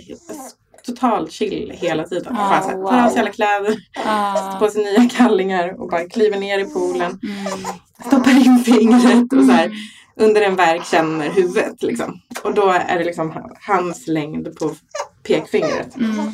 totalt 0.85 1.31
chill 1.31 1.73
hela 1.75 2.03
tiden. 2.03 2.37
Ah, 2.37 2.49
bara 2.49 2.61
så 2.61 2.67
här, 2.69 2.83
tar 2.83 3.05
av 3.05 3.09
sig 3.09 3.19
alla 3.19 3.31
kläder, 3.31 3.75
Ah. 4.05 4.59
på 4.59 4.69
sig 4.69 4.83
nya 4.83 5.09
kallingar 5.09 5.81
och 5.81 5.89
bara 5.89 6.09
kliver 6.09 6.39
ner 6.39 6.59
i 6.59 6.65
poolen. 6.65 7.19
Mm. 7.23 7.63
Stoppar 8.05 8.45
in 8.47 8.59
fingret 8.65 9.33
och 9.33 9.45
så 9.45 9.51
här 9.51 9.71
under 10.15 10.41
en 10.41 10.55
verk 10.55 10.85
känner 10.85 11.29
huvudet 11.29 11.83
liksom. 11.83 12.21
Och 12.43 12.53
då 12.53 12.69
är 12.69 12.97
det 12.97 13.03
liksom 13.05 13.51
hans 13.61 14.07
längd 14.07 14.55
på 14.59 14.75
pekfingret. 15.23 15.95
Mm. 15.95 16.31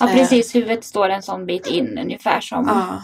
Ja, 0.00 0.06
precis. 0.06 0.54
Huvudet 0.54 0.84
står 0.84 1.08
en 1.08 1.22
sån 1.22 1.46
bit 1.46 1.66
in 1.66 1.98
ungefär 1.98 2.40
som 2.40 2.66
Ja. 2.68 3.02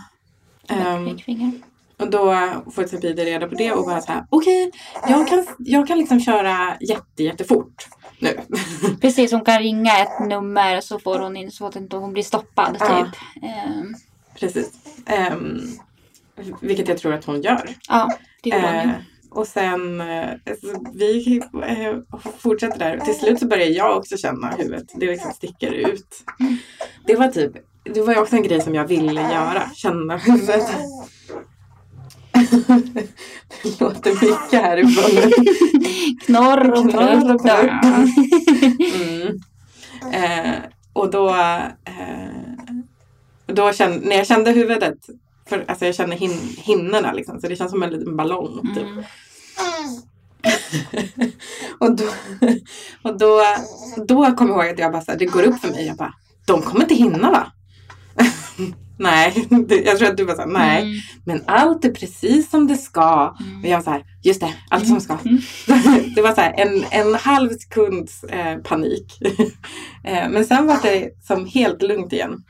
ett 0.76 0.86
Ehm, 0.86 1.06
pekfinger. 1.16 1.52
Och 1.98 2.10
då 2.10 2.34
får 2.74 2.82
Tapide 2.84 3.24
reda 3.24 3.48
på 3.48 3.54
det 3.54 3.72
och 3.72 3.84
bara 3.86 4.00
så 4.00 4.12
här, 4.12 4.26
okej, 4.30 4.70
jag, 5.08 5.28
kan, 5.28 5.46
jag 5.58 5.88
kan 5.88 5.98
liksom 5.98 6.20
köra 6.20 6.76
jätte, 6.80 7.22
jättefort 7.22 7.88
nu. 8.18 8.40
Precis, 9.00 9.32
hon 9.32 9.44
kan 9.44 9.58
ringa 9.58 9.98
ett 9.98 10.28
nummer 10.28 10.80
så 10.80 10.98
får 10.98 11.18
hon 11.18 11.36
in 11.36 11.50
så 11.50 11.66
att 11.66 11.76
inte 11.76 11.96
hon 11.96 12.12
blir 12.12 12.22
stoppad 12.22 12.76
Ja. 12.80 12.86
typ. 12.86 13.22
Ehm, 13.44 13.94
Precis. 14.40 14.70
Ehm, 15.06 15.60
vilket 16.60 16.88
jag 16.88 16.98
tror 16.98 17.12
att 17.12 17.24
hon 17.24 17.42
gör. 17.42 17.68
ja, 17.88 18.18
det 18.42 18.50
gjorde 18.50 18.66
hon 18.66 18.90
Eh, 18.90 18.94
och 19.30 19.46
sen, 19.46 20.00
eh, 20.00 20.30
vi 20.94 21.42
eh, 21.66 22.18
fortsätter 22.38 22.78
där. 22.78 22.98
Till 22.98 23.14
slut 23.14 23.38
så 23.38 23.46
börjar 23.46 23.66
jag 23.66 23.96
också 23.96 24.16
känna 24.16 24.48
huvudet. 24.48 24.86
Det 24.94 25.06
liksom 25.06 25.32
sticker 25.32 25.72
ut. 25.72 26.24
Det 27.06 27.16
var 27.16 27.28
typ, 27.28 27.52
det 27.84 28.02
var 28.02 28.18
också 28.18 28.36
en 28.36 28.42
grej 28.42 28.60
som 28.60 28.74
jag 28.74 28.86
ville 28.86 29.20
göra. 29.20 29.70
Känna 29.74 30.16
huvudet. 30.16 30.66
det 33.62 33.80
låter 33.80 34.10
mycket 34.10 34.62
härifrån. 34.64 35.32
Knorr 36.20 36.70
och 36.70 36.90
Knorr. 36.90 37.70
Mm. 38.94 39.40
Eh, 40.12 40.54
och 40.92 41.10
då, 41.10 41.28
eh, 41.84 42.74
då 43.46 43.72
kände, 43.72 44.08
när 44.08 44.16
jag 44.16 44.26
kände 44.26 44.50
huvudet, 44.50 44.98
för, 45.48 45.64
alltså 45.68 45.86
jag 45.86 45.94
kände 45.94 46.16
hin, 46.16 46.56
hinnorna 46.58 47.12
liksom, 47.12 47.40
så 47.40 47.48
det 47.48 47.56
känns 47.56 47.70
som 47.70 47.82
en 47.82 47.90
liten 47.90 48.16
ballong. 48.16 48.74
Typ. 48.74 48.86
Mm. 48.86 49.04
och 51.78 51.96
då, 51.96 52.04
och 53.02 53.18
då, 53.18 53.42
då 54.06 54.34
kom 54.36 54.48
jag 54.48 54.56
ihåg 54.64 54.72
att 54.72 54.78
jag 54.78 54.92
bara, 54.92 55.02
så 55.02 55.10
här, 55.10 55.18
det 55.18 55.26
går 55.26 55.42
upp 55.42 55.60
för 55.60 55.68
mig, 55.70 55.86
jag 55.86 55.96
bara, 55.96 56.14
de 56.46 56.62
kommer 56.62 56.80
inte 56.82 56.94
hinna 56.94 57.30
va? 57.30 57.52
nej, 58.98 59.48
jag 59.84 59.98
tror 59.98 60.08
att 60.08 60.16
du 60.16 60.24
var 60.24 60.34
såhär, 60.34 60.48
nej, 60.48 60.82
Mm. 60.82 60.94
men 61.24 61.44
allt 61.46 61.84
är 61.84 61.90
precis 61.90 62.50
som 62.50 62.66
det 62.66 62.76
ska. 62.76 63.36
Mm. 63.40 63.60
Och 63.60 63.66
jag 63.68 63.76
var 63.76 63.84
så 63.84 63.90
här, 63.90 64.04
just 64.22 64.40
det, 64.40 64.54
allt 64.70 64.88
som 64.88 65.00
ska. 65.00 65.18
Mm. 65.24 65.40
det 66.14 66.22
var 66.22 66.34
så 66.34 66.40
här, 66.40 66.54
en, 66.56 66.84
en 66.90 67.14
halv 67.14 67.50
sekunds 67.50 68.24
eh, 68.24 68.58
panik. 68.58 69.18
eh, 70.04 70.28
men 70.30 70.44
sen 70.44 70.66
var 70.66 70.78
det 70.82 71.10
som 71.26 71.46
helt 71.46 71.82
lugnt 71.82 72.12
igen. 72.12 72.42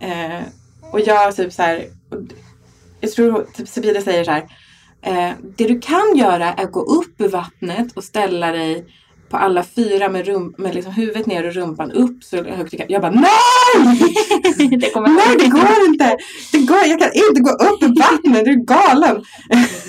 Eh, 0.00 0.40
och 0.92 1.00
jag 1.00 1.36
typ 1.36 1.52
så 1.52 1.62
här, 1.62 1.86
jag 3.00 3.12
tror 3.12 3.46
typ 3.54 3.68
Sabida 3.68 4.00
säger 4.00 4.24
så 4.24 4.30
här, 4.30 4.46
eh, 5.02 5.32
det 5.56 5.66
du 5.66 5.80
kan 5.80 6.16
göra 6.16 6.52
är 6.52 6.64
att 6.64 6.72
gå 6.72 6.80
upp 6.80 7.20
ur 7.20 7.28
vattnet 7.28 7.92
och 7.96 8.04
ställa 8.04 8.52
dig 8.52 8.86
på 9.30 9.36
alla 9.36 9.62
fyra 9.62 10.08
med, 10.08 10.26
rum, 10.26 10.54
med 10.58 10.74
liksom 10.74 10.92
huvudet 10.92 11.26
ner 11.26 11.46
och 11.46 11.54
rumpan 11.54 11.92
upp 11.92 12.24
så 12.24 12.36
högt 12.36 12.70
du 12.70 12.76
kan. 12.76 12.86
Jag 12.88 13.02
bara 13.02 13.10
nej! 13.10 13.98
det 14.78 14.90
kommer 14.90 15.08
Nej 15.08 15.36
det 15.38 15.48
går 15.48 15.86
inte! 15.86 16.16
Det 16.52 16.58
går, 16.58 16.78
jag 16.86 16.98
kan 16.98 17.10
inte 17.28 17.40
gå 17.40 17.50
upp 17.50 17.82
i 17.82 17.86
vattnet, 17.86 18.44
du 18.44 18.50
är 18.50 18.64
galen! 18.64 19.24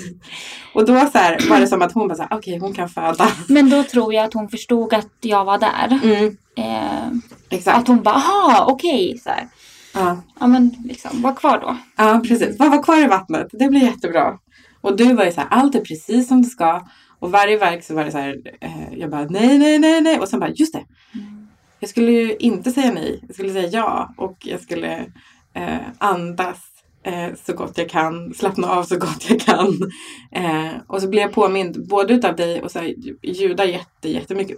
och 0.74 0.86
då 0.86 1.00
så 1.12 1.18
här, 1.18 1.48
var 1.48 1.60
det 1.60 1.66
som 1.66 1.82
att 1.82 1.92
hon 1.92 2.08
bara 2.08 2.28
okej 2.30 2.58
hon 2.58 2.74
kan 2.74 2.88
föda. 2.88 3.28
Men 3.48 3.70
då 3.70 3.82
tror 3.82 4.14
jag 4.14 4.24
att 4.24 4.34
hon 4.34 4.48
förstod 4.48 4.94
att 4.94 5.08
jag 5.20 5.44
var 5.44 5.58
där. 5.58 6.00
Mm, 6.02 6.36
Eh, 6.56 7.08
exakt. 7.50 7.78
att 7.78 7.88
hon 7.88 8.02
bara, 8.02 8.14
aha, 8.14 8.66
okej. 8.68 9.18
så 9.18 9.30
här. 9.30 9.48
Ja. 10.02 10.22
Ja 10.40 10.46
men 10.46 10.74
liksom, 10.84 11.22
var 11.22 11.34
kvar 11.34 11.60
då. 11.60 11.76
ja 11.96 12.22
precis, 12.28 12.58
bara 12.58 12.68
vara 12.68 12.82
kvar 12.82 13.04
i 13.04 13.06
vattnet, 13.06 13.46
det 13.52 13.68
blir 13.68 13.80
jättebra. 13.80 14.38
Och 14.80 14.96
du 14.96 15.14
var 15.14 15.24
ju 15.24 15.32
så 15.32 15.40
här, 15.40 15.48
allt 15.50 15.74
är 15.74 15.80
precis 15.80 16.28
som 16.28 16.42
det 16.42 16.48
ska. 16.48 16.86
Och 17.18 17.30
varje 17.30 17.58
verk 17.58 17.84
så 17.84 17.94
var 17.94 18.04
det 18.04 18.10
så 18.10 18.18
här, 18.18 18.36
eh, 18.60 18.94
jag 18.98 19.10
bara 19.10 19.24
nej, 19.24 19.58
nej, 19.58 19.78
nej, 19.78 20.00
nej. 20.00 20.18
Och 20.18 20.28
sen 20.28 20.40
bara, 20.40 20.50
just 20.50 20.72
det. 20.72 20.84
Jag 21.80 21.90
skulle 21.90 22.12
ju 22.12 22.36
inte 22.36 22.70
säga 22.70 22.92
nej, 22.92 23.24
jag 23.26 23.34
skulle 23.34 23.52
säga 23.52 23.68
ja. 23.68 24.14
Och 24.16 24.36
jag 24.40 24.60
skulle 24.60 25.06
eh, 25.54 25.78
andas 25.98 26.58
eh, 27.04 27.34
så 27.44 27.52
gott 27.52 27.78
jag 27.78 27.88
kan, 27.88 28.34
slappna 28.34 28.68
av 28.68 28.84
så 28.84 28.98
gott 28.98 29.30
jag 29.30 29.40
kan. 29.40 29.90
Eh, 30.32 30.72
och 30.86 31.02
så 31.02 31.08
blev 31.08 31.22
jag 31.22 31.32
påmind 31.32 31.88
både 31.88 32.14
utav 32.14 32.36
dig 32.36 32.62
och 32.62 32.70
så 32.70 32.78
här, 32.78 32.94
ljuda 33.22 33.64
jätte, 33.64 34.08
jättemycket. 34.08 34.56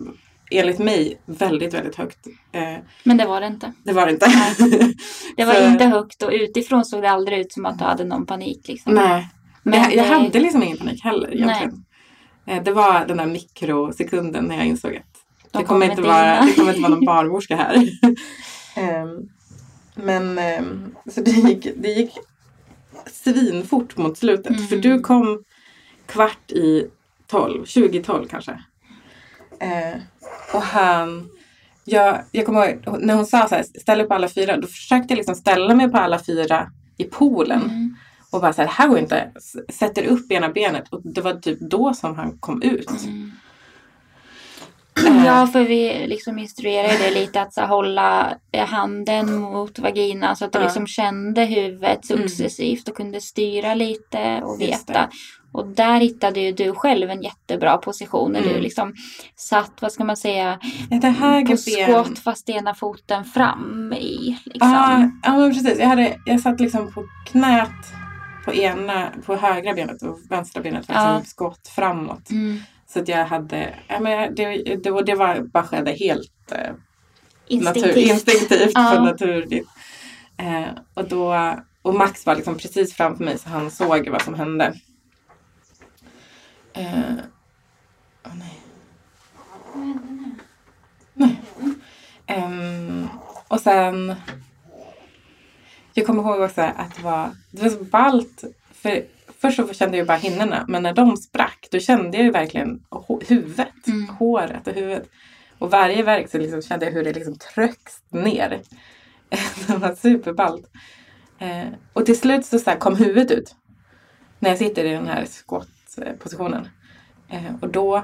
Enligt 0.50 0.78
mig 0.78 1.20
väldigt, 1.26 1.74
väldigt 1.74 1.96
högt. 1.96 2.26
Eh, 2.52 2.76
Men 3.04 3.16
det 3.16 3.26
var 3.26 3.40
det 3.40 3.46
inte. 3.46 3.72
det 3.84 3.92
var 3.92 4.06
det 4.06 4.12
inte. 4.12 4.26
Det 5.36 5.44
var 5.44 5.66
inte 5.68 5.84
högt 5.84 6.22
och 6.22 6.30
utifrån 6.32 6.84
såg 6.84 7.02
det 7.02 7.10
aldrig 7.10 7.38
ut 7.38 7.52
som 7.52 7.66
att 7.66 7.78
du 7.78 7.84
hade 7.84 8.04
någon 8.04 8.26
panik. 8.26 8.68
Liksom. 8.68 8.94
Nej, 8.94 9.28
Men 9.62 9.82
jag, 9.82 9.94
jag 9.94 10.06
eh, 10.06 10.12
hade 10.12 10.40
liksom 10.40 10.62
ingen 10.62 10.76
panik 10.78 11.04
heller 11.04 11.34
egentligen. 11.34 11.84
Eh, 12.46 12.62
Det 12.62 12.72
var 12.72 13.06
den 13.06 13.16
där 13.16 13.26
mikrosekunden 13.26 14.44
när 14.44 14.56
jag 14.56 14.66
insåg 14.66 14.96
att 14.96 15.02
de 15.52 15.58
det 15.58 15.64
kommer, 15.64 15.90
inte 15.90 16.02
vara, 16.02 16.40
det 16.40 16.52
kommer 16.52 16.68
inte 16.70 16.82
vara 16.82 16.94
någon 16.94 17.04
barnmorska 17.06 17.56
här. 17.56 17.88
Ehm, 18.76 19.28
Men 19.94 20.38
ehm, 20.38 20.94
så 21.10 21.20
det 21.20 21.30
gick, 21.30 21.68
det 21.76 21.88
gick 21.88 22.10
svinfort 23.06 23.96
mot 23.96 24.18
slutet. 24.18 24.50
Mm. 24.56 24.66
För 24.66 24.76
du 24.76 25.00
kom 25.00 25.42
kvart 26.06 26.52
i 26.52 26.86
tolv, 27.26 27.58
2012 27.64 28.26
kanske. 28.28 28.60
Eh, 29.60 30.00
och 30.54 30.62
han, 30.62 31.28
jag, 31.84 32.18
jag 32.32 32.46
kommer 32.46 32.68
ihåg 32.68 32.98
när 33.00 33.14
hon 33.14 33.26
sa 33.26 33.48
så 33.48 33.54
här, 33.54 33.64
ställ 33.80 34.04
på 34.06 34.14
alla 34.14 34.28
fyra. 34.28 34.56
Då 34.56 34.66
försökte 34.66 35.12
jag 35.12 35.16
liksom 35.16 35.34
ställa 35.34 35.74
mig 35.74 35.90
på 35.90 35.98
alla 35.98 36.18
fyra 36.18 36.70
i 36.96 37.04
poolen. 37.04 37.62
Mm. 37.62 37.96
Och 38.30 38.40
bara 38.40 38.52
så 38.52 38.62
här, 38.62 38.68
det 38.68 38.74
här 38.74 38.88
går 38.88 38.98
inte. 38.98 39.32
Sätter 39.72 40.04
upp 40.04 40.32
ena 40.32 40.48
benet 40.48 40.88
och 40.88 41.00
det 41.04 41.20
var 41.20 41.34
typ 41.34 41.58
då 41.60 41.94
som 41.94 42.16
han 42.16 42.38
kom 42.38 42.62
ut. 42.62 42.90
Mm. 43.06 43.32
Ja, 45.24 45.46
för 45.46 45.62
vi 45.64 46.06
liksom 46.06 46.38
instruerade 46.38 46.98
dig 46.98 47.14
lite 47.14 47.40
att 47.40 47.54
så, 47.54 47.60
hålla 47.60 48.34
eh, 48.52 48.66
handen 48.66 49.34
mot 49.40 49.78
vaginan 49.78 50.36
så 50.36 50.44
att 50.44 50.52
du 50.52 50.58
Ja. 50.58 50.64
liksom 50.64 50.86
kände 50.86 51.44
huvudet 51.44 52.10
Mm. 52.10 52.28
successivt 52.28 52.88
och 52.88 52.96
kunde 52.96 53.20
styra 53.20 53.74
lite 53.74 54.40
och 54.42 54.60
veta. 54.60 55.08
Och 55.54 55.66
där 55.66 56.00
hittade 56.00 56.40
ju 56.40 56.52
du 56.52 56.72
själv 56.74 57.10
en 57.10 57.22
jättebra 57.22 57.76
position 57.78 58.32
när 58.32 58.42
du 58.42 58.48
Mm. 58.50 58.62
liksom 58.62 58.94
satt, 59.36 59.72
vad 59.80 59.92
ska 59.92 60.04
man 60.04 60.16
säga, 60.16 60.58
på 60.90 60.98
ben. 60.98 61.56
squat 61.86 62.18
fast 62.18 62.48
ena 62.48 62.74
foten 62.74 63.24
fram 63.24 63.92
i. 63.92 64.38
Liksom. 64.44 64.70
Ja, 64.72 65.10
ja 65.22 65.36
men 65.38 65.52
precis. 65.54 65.78
Jag, 65.78 65.86
hade, 65.88 66.16
jag 66.26 66.40
satt 66.40 66.60
liksom 66.60 66.92
på 66.92 67.04
knät 67.26 67.68
på 68.44 68.54
ena, 68.54 69.08
på 69.26 69.36
högra 69.36 69.74
benet 69.74 70.02
och 70.02 70.18
vänstra 70.30 70.62
benet 70.62 70.88
var 70.88 70.94
Ja. 70.94 71.14
liksom 71.16 71.30
skott 71.30 71.68
framåt. 71.68 72.30
Mm. 72.30 72.58
Så 72.86 73.00
att 73.00 73.08
jag 73.08 73.26
hade, 73.26 73.74
ja, 73.88 74.00
men 74.00 74.34
det, 74.34 74.76
det, 74.76 74.90
var- 74.90 75.02
det 75.02 75.14
var 75.14 75.40
bara 75.40 75.62
skedde 75.64 75.92
helt 75.92 76.52
eh, 76.52 76.58
Instinktivt. 77.46 77.86
Natur, 77.86 78.10
instinktivt 78.10 78.72
Ja. 78.74 79.02
naturligt. 79.02 79.68
Eh, 80.36 80.68
och, 80.94 81.08
då, 81.08 81.54
och 81.82 81.94
Max 81.94 82.26
var 82.26 82.36
liksom 82.36 82.58
precis 82.58 82.94
framför 82.94 83.24
mig 83.24 83.38
så 83.38 83.48
han 83.48 83.70
såg 83.70 84.08
vad 84.08 84.22
som 84.22 84.34
hände. 84.34 84.74
Eh, 86.74 87.14
åh 88.24 88.32
nej. 88.34 88.60
Nej. 91.14 91.40
Ehm, 92.26 93.08
och 93.48 93.60
sen 93.60 94.14
jag 95.94 96.06
kommer 96.06 96.22
ihåg 96.22 96.40
också 96.40 96.60
att 96.60 96.96
det 96.96 97.02
var, 97.02 97.30
det 97.50 97.62
var 97.62 97.70
så 97.70 97.84
ballt. 97.84 98.44
För 98.72 99.04
först 99.38 99.56
så 99.56 99.74
kände 99.74 99.96
jag 99.96 100.06
bara 100.06 100.16
hinnorna 100.16 100.64
men 100.68 100.82
när 100.82 100.94
de 100.94 101.16
sprack 101.16 101.68
då 101.70 101.78
kände 101.78 102.16
jag 102.16 102.24
ju 102.24 102.30
verkligen 102.30 102.82
huvudet. 103.28 103.86
Mm. 103.86 104.08
Håret 104.08 104.66
och 104.66 104.74
huvudet. 104.74 105.08
Och 105.58 105.70
varje 105.70 106.02
verk 106.02 106.30
så 106.30 106.38
liksom 106.38 106.62
kände 106.62 106.86
jag 106.86 106.92
hur 106.92 107.04
det 107.04 107.12
liksom 107.12 107.38
trycks 107.38 108.02
ner. 108.10 108.62
det 109.66 109.76
var 109.76 109.94
superballt. 109.94 110.70
Eh, 111.38 111.68
och 111.92 112.06
till 112.06 112.18
slut 112.18 112.46
så, 112.46 112.58
så 112.58 112.70
kom 112.70 112.96
huvudet 112.96 113.30
ut. 113.30 113.54
När 114.38 114.50
jag 114.50 114.58
sitter 114.58 114.84
i 114.84 114.90
den 114.90 115.06
här 115.06 115.24
positionen. 116.18 116.68
Eh, 117.28 117.54
och 117.60 117.68
då 117.68 117.96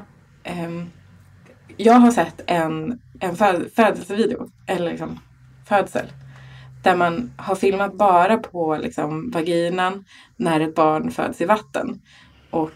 eh, 0.44 0.70
jag 1.76 1.94
har 1.94 2.10
sett 2.10 2.42
en, 2.46 3.00
en 3.20 3.36
föd, 3.36 3.70
födelsevideo, 3.76 4.50
eller 4.66 4.90
liksom 4.90 5.18
födsel, 5.68 6.06
där 6.82 6.96
man 6.96 7.32
har 7.36 7.54
filmat 7.54 7.98
bara 7.98 8.38
på 8.38 8.76
liksom 8.76 9.30
vaginan 9.30 10.04
när 10.36 10.60
ett 10.60 10.74
barn 10.74 11.10
föds 11.10 11.40
i 11.40 11.44
vatten. 11.44 12.00
Och 12.50 12.72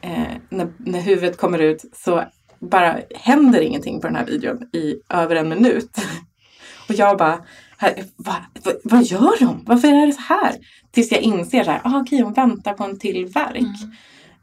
eh, 0.00 0.36
när, 0.48 0.72
när 0.78 1.00
huvudet 1.00 1.36
kommer 1.36 1.58
ut 1.58 1.84
så 1.92 2.24
bara 2.58 2.98
händer 3.14 3.60
ingenting 3.60 4.00
på 4.00 4.06
den 4.06 4.16
här 4.16 4.26
videon 4.26 4.62
i 4.72 4.94
över 5.08 5.36
en 5.36 5.48
minut. 5.48 5.96
Och 6.88 6.94
jag 6.94 7.18
bara, 7.18 7.38
här, 7.78 7.94
va, 8.16 8.36
va, 8.64 8.72
vad 8.84 9.02
gör 9.02 9.40
de? 9.40 9.64
Varför 9.66 9.88
är 9.88 10.06
det 10.06 10.12
så 10.12 10.20
här? 10.20 10.56
Tills 10.90 11.12
jag 11.12 11.20
inser 11.20 11.64
så 11.64 11.70
här, 11.70 11.80
ah, 11.84 12.00
okej 12.00 12.20
hon 12.20 12.32
väntar 12.32 12.72
på 12.72 12.84
en 12.84 12.98
till 12.98 13.26
verk 13.26 13.56
Mm 13.56 13.92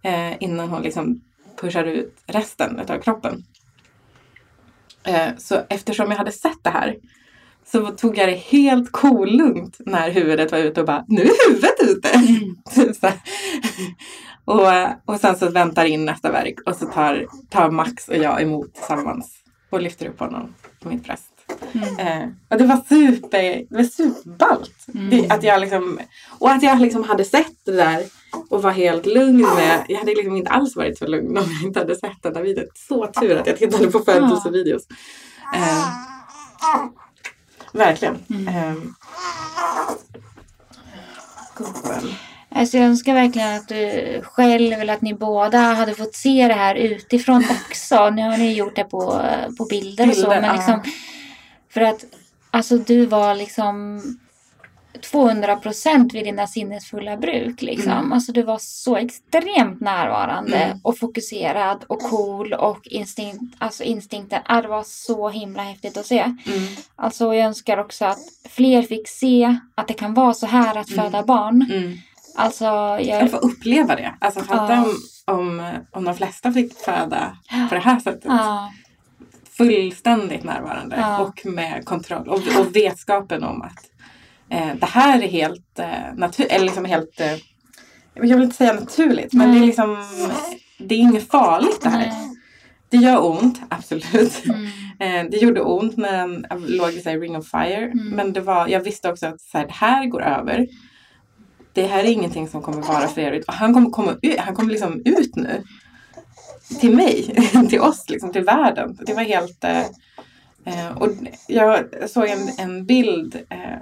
eh, 0.02 0.44
innan 0.44 0.70
hon 0.70 0.82
liksom 0.82 1.22
pushar 1.62 1.84
ut 1.84 2.18
resten 2.26 2.80
av 2.80 3.02
kroppen. 3.02 3.44
Eh, 5.04 5.30
så 5.38 5.62
eftersom 5.70 6.12
jag 6.12 6.18
hade 6.18 6.32
sett 6.32 6.64
det 6.64 6.70
här 6.70 6.98
så 7.66 7.92
tog 7.92 8.18
jag 8.18 8.30
det 8.30 8.36
helt 8.36 8.92
kolugnt 8.92 9.78
när 9.80 10.12
huvudet 10.12 10.52
var 10.52 10.60
ute 10.60 10.80
och 10.80 10.88
bara, 10.88 11.06
nu 11.08 11.22
är 11.22 11.50
huvudet 11.50 11.80
ute! 11.82 12.08
Här. 13.08 13.20
och, 14.46 15.14
och 15.14 15.20
sen 15.20 15.36
så 15.36 15.50
väntar 15.50 15.86
in 15.86 16.06
nästa 16.06 16.32
verk 16.32 16.56
och 16.66 16.76
så 16.76 16.86
tar, 16.86 17.28
tar 17.50 17.72
Max 17.72 18.08
och 18.08 18.18
jag 18.18 18.42
emot 18.42 18.74
tillsammans 18.74 19.36
och 19.70 19.82
lyfter 19.82 20.08
upp 20.08 20.20
honom 20.20 20.54
på 20.80 20.90
mitt 20.90 21.04
bröst. 21.04 21.38
Mm. 21.72 22.00
Eh, 22.00 22.30
och 22.50 22.58
det 22.58 22.65
var 22.65 22.82
super, 22.89 23.65
det 23.69 23.78
var 23.78 23.84
superballt. 23.84 24.88
Mm. 24.93 25.10
Det, 25.10 25.30
att 25.30 25.43
jag 25.43 25.62
liksom, 25.62 26.00
och 26.39 26.52
att 26.52 26.63
jag 26.63 26.82
liksom 26.82 27.04
hade 27.04 27.26
sett 27.26 27.65
det 27.65 27.72
där 27.72 28.04
och 28.50 28.62
var 28.62 28.72
helt 28.72 29.06
lugn 29.06 29.41
med. 29.56 29.86
Jag 29.88 29.98
hade 29.98 30.15
liksom 30.15 30.36
inte 30.36 30.52
alls 30.52 30.76
varit 30.76 30.98
så 30.98 31.08
lugn 31.08 31.38
om 31.38 31.43
jag 31.54 31.67
inte 31.67 31.80
hade 31.80 31.95
sett 31.95 32.24
den 32.24 32.34
där 32.34 32.41
videon. 32.41 32.65
Så 32.76 33.08
tur 33.08 33.38
att 33.38 33.48
jag 33.48 33.58
tittade 33.58 33.91
på 33.91 34.00
födelsevideos. 34.00 34.88
Eh, 35.56 35.86
verkligen. 37.74 38.17
Mm. 38.30 38.48
Eh, 38.48 38.76
gubben. 41.56 42.13
Alltså 42.52 42.78
jag 42.78 42.86
önskar 42.86 43.13
verkligen 43.13 43.56
att 43.56 43.67
du 43.67 44.22
själv 44.24 44.74
eller 44.74 44.93
att 44.93 45.02
ni 45.02 45.13
båda 45.13 45.60
hade 45.60 45.95
fått 45.95 46.15
se 46.15 46.48
det 46.48 46.54
här 46.54 46.76
utifrån 46.76 47.43
också. 47.67 48.10
Nu 48.10 48.22
har 48.22 48.38
ni 48.38 48.54
gjort 48.54 48.76
det 48.76 48.84
på, 48.84 49.22
på 49.58 49.65
bilder, 49.65 50.10
och 50.10 50.15
så. 50.15 50.22
Bilder, 50.22 50.41
Men 50.41 50.56
ja. 50.67 50.84
För 51.69 51.82
att 51.82 52.05
alltså 52.51 52.77
du 52.77 53.05
var 53.05 53.36
liksom 53.36 54.01
200 55.12 55.55
procent 55.55 56.13
vid 56.13 56.23
dina 56.23 56.47
sinnesfulla 56.47 57.17
bruk. 57.17 57.62
Liksom. 57.62 57.91
Mm. 57.91 58.13
Alltså 58.13 58.32
du 58.32 58.41
var 58.43 58.58
så 58.62 58.95
extremt 58.97 59.82
närvarande 59.82 60.58
Mm. 60.58 60.79
och 60.84 60.97
fokuserad 60.97 61.84
och 61.88 61.99
cool 62.01 62.53
och 62.53 62.88
instinkt, 62.88 63.55
alltså 63.58 63.84
instinkten. 63.84 64.41
Ah, 64.45 64.62
det 64.62 64.67
var 64.67 64.84
så 64.84 65.29
himla 65.29 65.63
häftigt 65.63 65.97
att 65.97 66.05
se. 66.05 66.19
Mm. 66.19 66.38
Alltså 66.95 67.34
jag 67.34 67.45
önskar 67.45 67.77
också 67.77 68.05
att 68.05 68.19
fler 68.49 68.82
fick 68.82 69.08
se 69.10 69.58
att 69.75 69.88
det 69.88 69.93
kan 69.93 70.13
vara 70.13 70.34
så 70.34 70.45
här 70.45 70.75
att 70.77 70.89
Mm. 70.91 71.05
föda 71.05 71.23
barn. 71.23 71.65
Mm. 71.73 71.97
Alltså 72.36 72.65
jag... 72.65 73.01
Jag 73.01 73.32
får 73.32 73.45
uppleva 73.45 73.95
det. 73.95 74.13
Alltså 74.19 74.39
fatta 74.39 74.73
Ja. 74.73 74.86
om, 75.34 75.39
om, 75.39 75.71
om 75.91 76.03
de 76.05 76.15
flesta 76.15 76.51
fick 76.53 76.73
föda 76.77 77.38
på 77.69 77.75
det 77.75 77.82
här 77.82 77.99
sättet. 77.99 78.23
Ja, 78.25 78.71
fullständigt 79.63 80.43
närvarande 80.43 80.95
Ja. 81.00 81.19
och 81.19 81.45
med 81.45 81.86
kontroll 81.86 82.28
och, 82.28 82.41
och 82.60 82.76
vetskapen 82.76 83.43
om 83.43 83.62
att 83.62 83.86
eh, 84.50 84.76
det 84.80 84.86
här 84.86 85.22
är 85.24 85.28
helt 85.28 85.80
eh, 85.80 85.88
naturligt, 86.15 86.52
eller 86.52 86.65
liksom 86.65 86.86
helt, 86.86 87.19
eh, 87.19 87.34
jag 88.13 88.36
vill 88.38 88.43
inte 88.43 88.56
säga 88.56 88.74
naturligt, 88.74 89.34
men 89.34 89.52
det 89.52 89.58
är 89.60 89.65
liksom, 89.65 89.98
det 90.78 90.95
är 90.95 91.00
inget 91.00 91.32
farligt 91.32 91.80
det 91.84 91.89
här. 91.89 92.00
nej. 92.00 92.13
Det 92.89 92.98
gör 92.98 93.26
ont, 93.26 93.62
absolut. 93.69 94.45
Mm. 94.45 94.67
Eh, 95.02 95.26
det 95.32 95.38
gjorde 95.38 95.62
ont 95.62 95.98
när 95.98 96.28
den 96.28 96.45
låg 96.67 96.89
i 96.93 97.00
ring 97.00 97.38
of 97.38 97.48
fire, 97.50 97.76
Mm. 97.86 98.10
men 98.10 98.34
det 98.34 98.41
var, 98.41 98.67
jag 98.67 98.80
visste 98.80 99.10
också 99.10 99.28
att 99.28 99.41
så 99.41 99.58
här, 99.58 99.65
det 99.65 99.74
här 99.74 100.06
går 100.06 100.22
över. 100.24 100.67
Det 101.74 101.86
här 101.88 102.00
är 102.00 102.08
ingenting 102.08 102.48
som 102.48 102.62
kommer 102.62 102.82
vara 102.82 103.08
för 103.08 103.22
evigt. 103.22 103.45
Han 103.48 103.74
kommer 103.74 103.89
komma 103.89 104.15
ut, 104.22 104.38
han 104.39 104.56
kommer 104.56 104.72
liksom 104.72 105.02
ut 105.06 105.36
nu. 105.36 105.63
Till 106.79 106.95
mig, 106.95 107.36
till 107.69 107.79
oss, 107.79 108.10
liksom, 108.10 108.32
till 108.32 108.43
världen. 108.43 108.97
Det 109.05 109.13
var 109.13 109.23
helt... 109.23 109.63
Eh, 109.63 109.86
eh 110.65 110.97
och 110.97 111.10
jag 111.47 111.86
såg 112.10 112.27
en, 112.27 112.49
en 112.58 112.86
bild, 112.86 113.36
eh, 113.49 113.79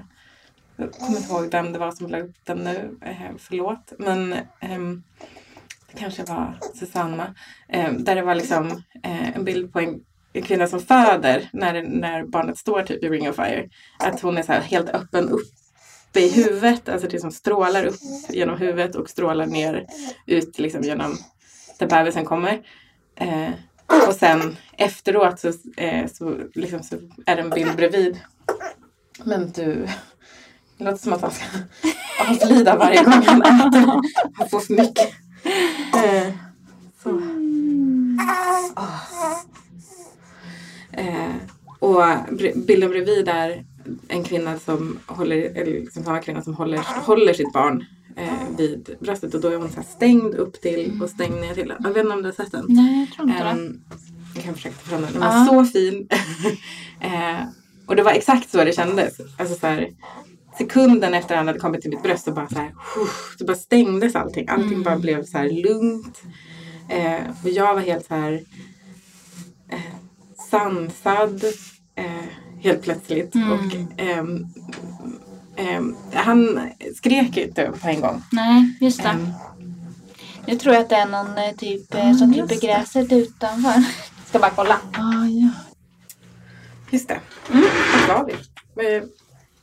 jag 0.76 0.92
kommer 0.92 1.18
inte 1.18 1.34
ihåg 1.34 1.52
vem 1.52 1.74
det 1.74 1.80
var 1.80 1.92
som 1.92 2.08
la 2.08 2.20
upp 2.20 2.36
den 2.44 2.58
nu, 2.58 2.98
eh, 3.06 3.36
förlåt. 3.38 3.94
Men 4.00 4.34
eh, 4.34 4.80
det 5.92 6.00
kanske 6.00 6.24
var 6.24 6.58
Susanna. 6.76 7.36
Eh, 7.70 7.94
där 7.94 8.16
det 8.16 8.22
var 8.22 8.36
liksom 8.36 8.84
eh, 9.04 9.36
en 9.36 9.44
bild 9.44 9.74
på 9.74 9.80
en, 9.80 10.00
en 10.34 10.42
kvinna 10.42 10.68
som 10.68 10.80
föder 10.80 11.50
när, 11.54 11.84
när 11.84 12.24
barnet 12.24 12.58
står 12.58 12.82
typ 12.82 13.04
i 13.04 13.10
ring 13.10 13.30
of 13.30 13.36
fire. 13.36 13.70
Att 14.00 14.22
hon 14.22 14.38
är 14.38 14.44
så 14.44 14.52
här 14.52 14.62
helt 14.62 14.90
öppen 14.90 15.30
uppe 15.30 16.20
i 16.20 16.30
huvudet, 16.30 16.90
alltså 16.90 17.08
det 17.08 17.20
som 17.20 17.32
strålar 17.32 17.86
upp 17.86 18.00
genom 18.30 18.58
huvudet 18.58 18.96
och 18.96 19.10
strålar 19.10 19.46
ner 19.46 19.86
ut 20.26 20.60
liksom 20.60 20.82
genom 20.82 21.18
där 21.80 21.88
bebisen 21.88 22.26
kommer. 22.26 22.62
Eh, 23.16 23.50
och 24.08 24.14
sen 24.14 24.58
efteråt 24.78 25.40
så, 25.40 25.54
eh, 25.78 26.08
så, 26.08 26.38
liksom, 26.54 26.84
så 26.84 26.96
är 27.26 27.36
det 27.36 27.42
en 27.42 27.50
bild 27.50 27.76
bredvid. 27.76 28.20
Men 29.24 29.52
du, 29.52 29.88
det 30.78 30.84
låter 30.84 30.98
som 30.98 31.14
att 31.14 31.22
han 31.22 31.32
ska 31.32 31.46
avlida 32.46 32.78
varje 32.78 33.04
gång 33.04 33.14
han 33.14 33.42
äter. 33.42 34.02
Han 34.34 34.50
får 34.50 34.60
för 34.60 34.74
mycket. 34.74 35.14
Eh, 35.96 36.34
så. 37.04 37.10
Oh. 38.76 39.18
Eh, 40.92 41.36
och 41.80 42.04
bilden 42.56 42.90
bredvid 42.90 43.28
är 43.28 43.66
en 44.08 44.24
kvinna 44.24 44.60
som 44.60 45.00
håller, 45.06 45.36
eller 45.36 45.66
liksom 45.66 46.04
samma 46.04 46.20
kvinna 46.20 46.42
som 46.42 46.54
håller, 46.54 46.78
håller 47.06 47.34
sitt 47.34 47.54
barn 47.54 47.86
eh, 48.18 48.50
vid 48.58 48.96
bröstet 49.00 49.34
och 49.34 49.42
då 49.42 49.48
är 49.48 49.58
hon 49.58 49.72
så 49.72 49.84
stängd 49.84 50.36
upp 50.36 50.62
till 50.62 51.00
och 51.04 51.10
stängd 51.10 51.36
ner 51.42 51.54
till. 51.54 51.74
Jag 51.80 51.90
vet 51.90 51.98
inte 51.98 52.14
om 52.16 52.22
du 52.22 52.28
har 52.28 52.34
sett 52.34 52.52
den? 52.52 52.66
Nej, 52.70 53.00
jag 53.00 53.16
tror 53.16 53.30
inte 53.30 53.44
det. 53.44 53.52
Um, 53.52 53.82
jag 54.36 54.44
kan 54.44 54.54
försöka 54.54 54.76
ta 54.76 54.90
fram 54.90 55.02
den. 55.02 55.12
Den 55.14 55.22
var 55.22 55.46
så 55.46 55.66
fin. 55.72 56.08
eh, 57.02 57.44
och 57.88 57.96
det 57.96 58.04
var 58.04 58.12
exakt 58.12 58.50
så 58.50 58.64
det 58.64 58.74
kändes. 58.76 59.18
Alltså 59.38 59.56
så 59.56 59.68
här, 59.68 59.90
sekunden 60.58 61.14
efter 61.14 61.36
han 61.36 61.48
hade 61.48 61.60
kommit 61.60 61.82
till 61.82 61.90
mitt 61.90 62.04
bröst 62.04 62.24
så 62.26 62.32
bara 62.32 62.50
så 62.50 62.56
här, 62.60 62.74
så 63.38 63.46
bara 63.46 63.58
stängdes 63.58 64.16
allting. 64.16 64.48
Allting 64.50 64.68
Mm. 64.68 64.84
bara 64.84 64.98
blev 65.00 65.24
så 65.24 65.38
här 65.38 65.50
lugnt. 65.50 66.22
Eh, 66.90 67.22
och 67.44 67.50
jag 67.50 67.74
var 67.74 67.82
helt 67.82 68.06
så 68.06 68.16
här 68.16 68.34
eh, 69.72 69.80
sansad 70.52 71.44
eh, 71.96 72.26
helt 72.60 72.82
plötsligt. 72.82 73.36
Mm. 73.36 73.52
Och 73.52 73.76
ehm, 73.98 74.46
han 76.14 76.70
skrek 76.96 77.38
inte 77.38 77.72
på 77.82 77.88
en 77.88 78.02
gång. 78.02 78.24
Nej, 78.32 78.78
just 78.82 79.04
det. 79.04 79.10
Ehm, 79.10 79.30
Nu 80.46 80.56
tror 80.56 80.74
jag 80.76 80.82
att 80.84 80.90
det 80.90 80.96
är 80.96 81.06
någon 81.06 81.38
eh, 81.38 81.52
typ 81.58 81.82
Ja, 81.96 82.14
som 82.14 82.34
klipper 82.34 82.48
det. 82.56 82.68
gräset 82.68 83.12
utanför. 83.12 83.84
Ska 84.30 84.40
bara 84.40 84.52
kolla. 84.56 84.78
Ja, 84.94 85.26
ja. 85.26 85.50
Just 86.90 87.08
det. 87.08 87.20
Mm. 87.52 87.64
Var 88.08 88.26
vi? 88.26 88.96
Eh, 88.96 89.04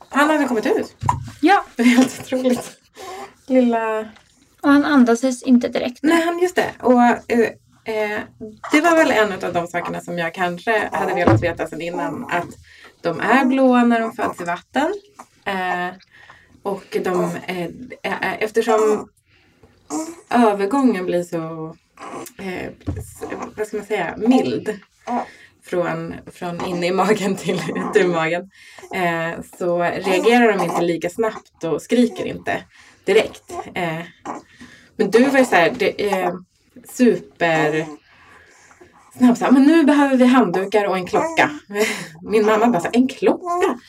Han 0.09 0.29
hade 0.29 0.45
kommit 0.45 0.65
ut. 0.65 0.95
Ja, 1.41 1.65
Det 1.75 1.81
är 1.83 1.87
helt 1.87 2.19
otroligt. 2.21 2.71
Lilla... 3.47 3.99
och 4.61 4.69
han 4.71 4.85
andades 4.85 5.43
inte 5.43 5.67
direkt. 5.67 5.99
Nej, 6.03 6.25
han, 6.25 6.39
just 6.39 6.55
det. 6.55 6.71
Och, 6.81 7.01
eh, 7.03 7.39
eh, 7.85 8.19
det 8.71 8.81
var 8.81 8.95
väl 8.97 9.11
en 9.11 9.33
av 9.45 9.53
de 9.53 9.67
sakerna 9.67 10.01
som 10.01 10.17
jag 10.17 10.33
kanske 10.33 10.89
hade 10.91 11.13
velat 11.13 11.43
veta 11.43 11.67
sedan 11.67 11.81
innan. 11.81 12.25
Att 12.31 12.47
de 13.01 13.19
är 13.19 13.45
blåa 13.45 13.83
när 13.83 13.99
de 14.01 14.13
föds 14.13 14.41
i 14.41 14.43
vatten. 14.43 14.93
Eh, 15.45 15.89
och 16.63 16.97
de, 17.03 17.23
eh, 17.47 17.65
eh, 18.03 18.33
eftersom 18.43 19.09
övergången 20.29 21.05
blir 21.05 21.23
så, 21.23 21.75
eh, 22.43 22.71
vad 23.57 23.67
ska 23.67 23.77
man 23.77 23.85
säga, 23.85 24.15
mild. 24.17 24.79
Från, 25.63 26.13
från 26.31 26.65
inne 26.65 26.87
i 26.87 26.91
magen 26.91 27.35
till 27.35 27.61
ute 27.75 27.99
i 27.99 28.07
magen. 28.07 28.49
Eh, 28.93 29.41
så 29.59 29.79
reagerar 29.79 30.53
de 30.57 30.63
inte 30.63 30.81
lika 30.81 31.09
snabbt 31.09 31.63
och 31.63 31.81
skriker 31.81 32.25
inte 32.25 32.63
direkt. 33.05 33.51
Eh, 33.73 33.99
men 34.95 35.11
du 35.11 35.25
var 35.25 35.39
ju 35.39 35.45
såhär, 35.45 35.73
det 35.77 36.09
är 36.11 36.33
super 36.89 37.85
snabb 39.17 39.37
såhär, 39.37 39.51
men 39.51 39.63
nu 39.63 39.83
behöver 39.83 40.17
vi 40.17 40.25
handdukar 40.25 40.85
och 40.85 40.97
en 40.97 41.05
klocka. 41.07 41.49
Min 42.21 42.45
mamma 42.45 42.67
bara 42.67 42.79
såhär, 42.79 42.95
en 42.95 43.07
klocka? 43.07 43.79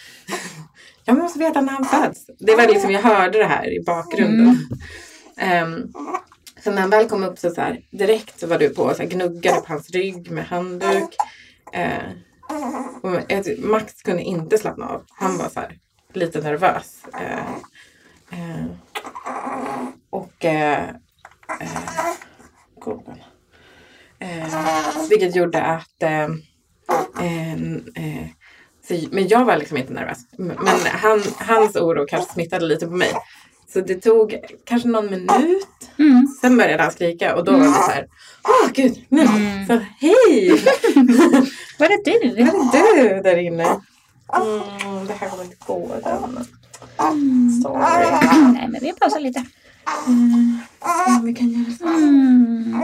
Jag 1.06 1.18
måste 1.18 1.38
veta 1.38 1.60
när 1.60 1.72
han 1.72 1.84
föds. 1.84 2.26
Det 2.38 2.56
var 2.56 2.66
liksom, 2.66 2.90
jag 2.90 3.02
hörde 3.02 3.38
det 3.38 3.44
här 3.44 3.80
i 3.80 3.84
bakgrunden. 3.86 4.56
Ehm, 5.38 5.92
så 6.64 6.70
när 6.70 6.80
han 6.80 6.90
väl 6.90 7.08
kom 7.08 7.24
upp 7.24 7.38
så, 7.38 7.50
så 7.50 7.60
här, 7.60 7.80
direkt 7.90 8.40
så 8.40 8.46
var 8.46 8.58
du 8.58 8.68
på 8.68 8.82
och 8.82 8.96
så 8.96 9.02
här, 9.02 9.08
gnuggade 9.10 9.60
på 9.60 9.66
hans 9.68 9.90
rygg 9.90 10.30
med 10.30 10.46
handduk. 10.46 11.16
Jag- 13.28 13.58
Max 13.58 14.02
kunde 14.02 14.22
inte 14.22 14.58
slappna 14.58 14.88
av. 14.88 15.02
Han 15.08 15.38
var 15.38 15.48
så 15.48 15.60
här, 15.60 15.78
lite 16.12 16.40
nervös. 16.40 17.02
Eh, 17.14 17.50
eh, 18.40 18.64
och 20.10 20.44
eh, 20.44 20.88
eh, 24.20 25.08
vilket 25.10 25.36
gjorde 25.36 25.62
att 25.62 26.02
eh, 26.02 26.28
så, 28.88 29.08
men 29.10 29.28
jag 29.28 29.44
var 29.44 29.56
liksom 29.56 29.76
inte 29.76 29.92
nervös. 29.92 30.18
Men 30.38 30.78
han, 30.92 31.22
hans 31.38 31.76
oro 31.76 32.06
kanske 32.08 32.32
smittade 32.32 32.66
lite 32.66 32.86
på 32.86 32.92
mig. 32.92 33.12
Så 33.72 33.80
det 33.80 33.94
tog 33.94 34.36
kanske 34.64 34.88
någon 34.88 35.10
minut. 35.10 35.66
Mm. 35.98 36.28
Sen 36.40 36.56
började 36.56 36.82
han 36.82 36.92
skrika 36.92 37.36
och 37.36 37.44
då 37.44 37.52
var 37.52 37.58
det 37.58 37.72
så 37.72 37.90
här. 37.90 38.06
Åh 38.44 38.70
gud, 38.72 39.04
nu. 39.08 39.22
Mm. 39.22 39.66
Så 39.66 39.72
hej! 39.72 40.50
Var 41.78 41.88
det 41.88 42.10
du? 42.10 42.44
Vad 42.44 42.74
är 42.74 43.14
du 43.14 43.22
där 43.22 43.36
inne? 43.36 43.64
Mm, 43.64 45.06
det 45.06 45.12
här 45.12 45.28
kommer 45.28 45.44
inte 45.44 45.56
gå. 45.66 45.88
Den. 46.04 46.44
Sorry. 47.62 48.52
Nej, 48.52 48.68
men 48.68 48.80
vi 48.80 48.92
pausar 48.92 49.20
lite. 49.20 49.44
Mm. 50.06 50.58
Ja, 50.80 51.20
vi 51.24 51.34
kan 51.34 51.48
göra 51.50 51.76
så. 51.78 51.86
Mm. 51.86 52.82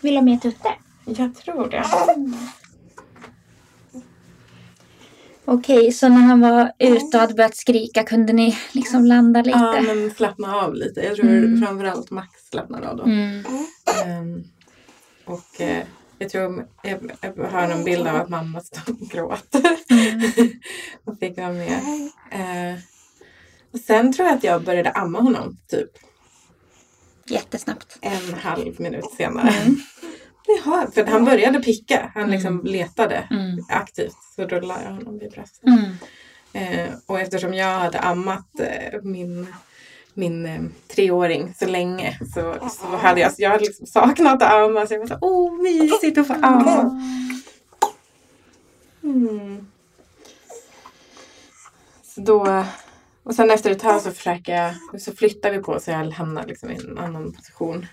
Vill 0.00 0.14
du 0.14 0.18
ha 0.18 0.24
mer 0.24 0.36
tutte? 0.36 0.68
Jag 1.04 1.34
tror 1.36 1.68
det. 1.68 1.84
Okej, 5.50 5.92
så 5.92 6.08
när 6.08 6.16
han 6.20 6.40
var 6.40 6.72
ute 6.78 7.16
och 7.16 7.20
hade 7.20 7.34
börjat 7.34 7.56
skrika 7.56 8.02
kunde 8.02 8.32
ni 8.32 8.58
liksom 8.72 9.04
landa 9.04 9.42
lite? 9.42 9.58
Ja, 9.58 9.80
men 9.80 10.10
slappna 10.10 10.56
av 10.56 10.74
lite. 10.74 11.00
Jag 11.00 11.16
tror 11.16 11.28
Mm. 11.28 11.62
framförallt 11.62 12.10
Max 12.10 12.28
slappnade 12.50 12.88
av 12.88 12.96
då. 12.96 13.02
Mm. 13.04 13.44
Ehm, 14.04 14.44
och 15.24 15.60
eh, 15.60 15.84
jag 16.18 16.30
tror 16.30 16.66
jag, 16.82 17.10
jag 17.20 17.44
har 17.50 17.62
en 17.62 17.84
bild 17.84 18.06
av 18.08 18.16
att 18.16 18.28
mamma 18.28 18.60
står 18.60 18.92
och 18.92 19.08
gråter. 19.08 19.62
och 21.04 21.18
fick 21.18 21.36
vara 21.38 21.52
med. 21.52 21.78
Eh, 22.30 22.78
och 23.72 23.78
sen 23.80 24.12
tror 24.12 24.28
jag 24.28 24.36
att 24.36 24.44
jag 24.44 24.64
började 24.64 24.90
amma 24.90 25.20
honom 25.20 25.56
typ 25.70 25.90
Jättesnabbt. 27.26 27.98
en 28.00 28.34
halv 28.34 28.80
minut 28.80 29.10
senare. 29.16 29.50
Mm. 29.50 29.76
Jaha, 30.48 30.90
för 30.94 31.04
han 31.04 31.24
började 31.24 31.60
picka. 31.60 32.12
Han 32.14 32.30
liksom 32.30 32.64
letade 32.64 33.28
Mm. 33.30 33.64
aktivt. 33.68 34.16
Så 34.36 34.44
då 34.44 34.60
la 34.60 34.82
jag 34.82 34.90
honom 34.90 35.18
vid 35.18 35.30
bröstet. 35.30 35.62
Mm. 35.66 35.92
Eh, 36.52 36.94
och 37.06 37.20
eftersom 37.20 37.54
jag 37.54 37.78
hade 37.78 37.98
ammat 38.00 38.60
eh, 38.60 39.00
min, 39.02 39.46
min 40.14 40.46
eh, 40.46 40.60
treåring 40.94 41.54
så 41.58 41.66
länge 41.66 42.18
så, 42.34 42.54
så 42.70 42.86
hade 42.96 43.20
jag, 43.20 43.32
jag 43.38 43.50
hade 43.50 43.64
liksom 43.64 43.86
saknat 43.86 44.42
att 44.42 44.52
amma. 44.52 44.86
Så 44.86 44.94
jag 44.94 45.00
var 45.00 45.06
så 45.06 45.18
åh 45.20 45.62
mysigt 45.62 46.18
att 46.18 46.26
få 46.26 46.34
amma. 46.42 47.02
Mm. 49.02 49.66
Så 52.02 52.20
då, 52.20 52.64
och 53.22 53.34
sen 53.34 53.50
efter 53.50 53.70
ett 53.70 53.78
tag 53.78 54.00
så 54.02 54.10
försöker 54.10 54.54
jag, 54.54 55.00
så 55.00 55.12
flyttar 55.12 55.50
vi 55.50 55.58
på 55.58 55.80
så 55.80 55.90
jag 55.90 56.10
hamnar 56.10 56.46
liksom 56.46 56.70
i 56.70 56.74
en 56.74 56.98
annan 56.98 57.32
position. 57.32 57.86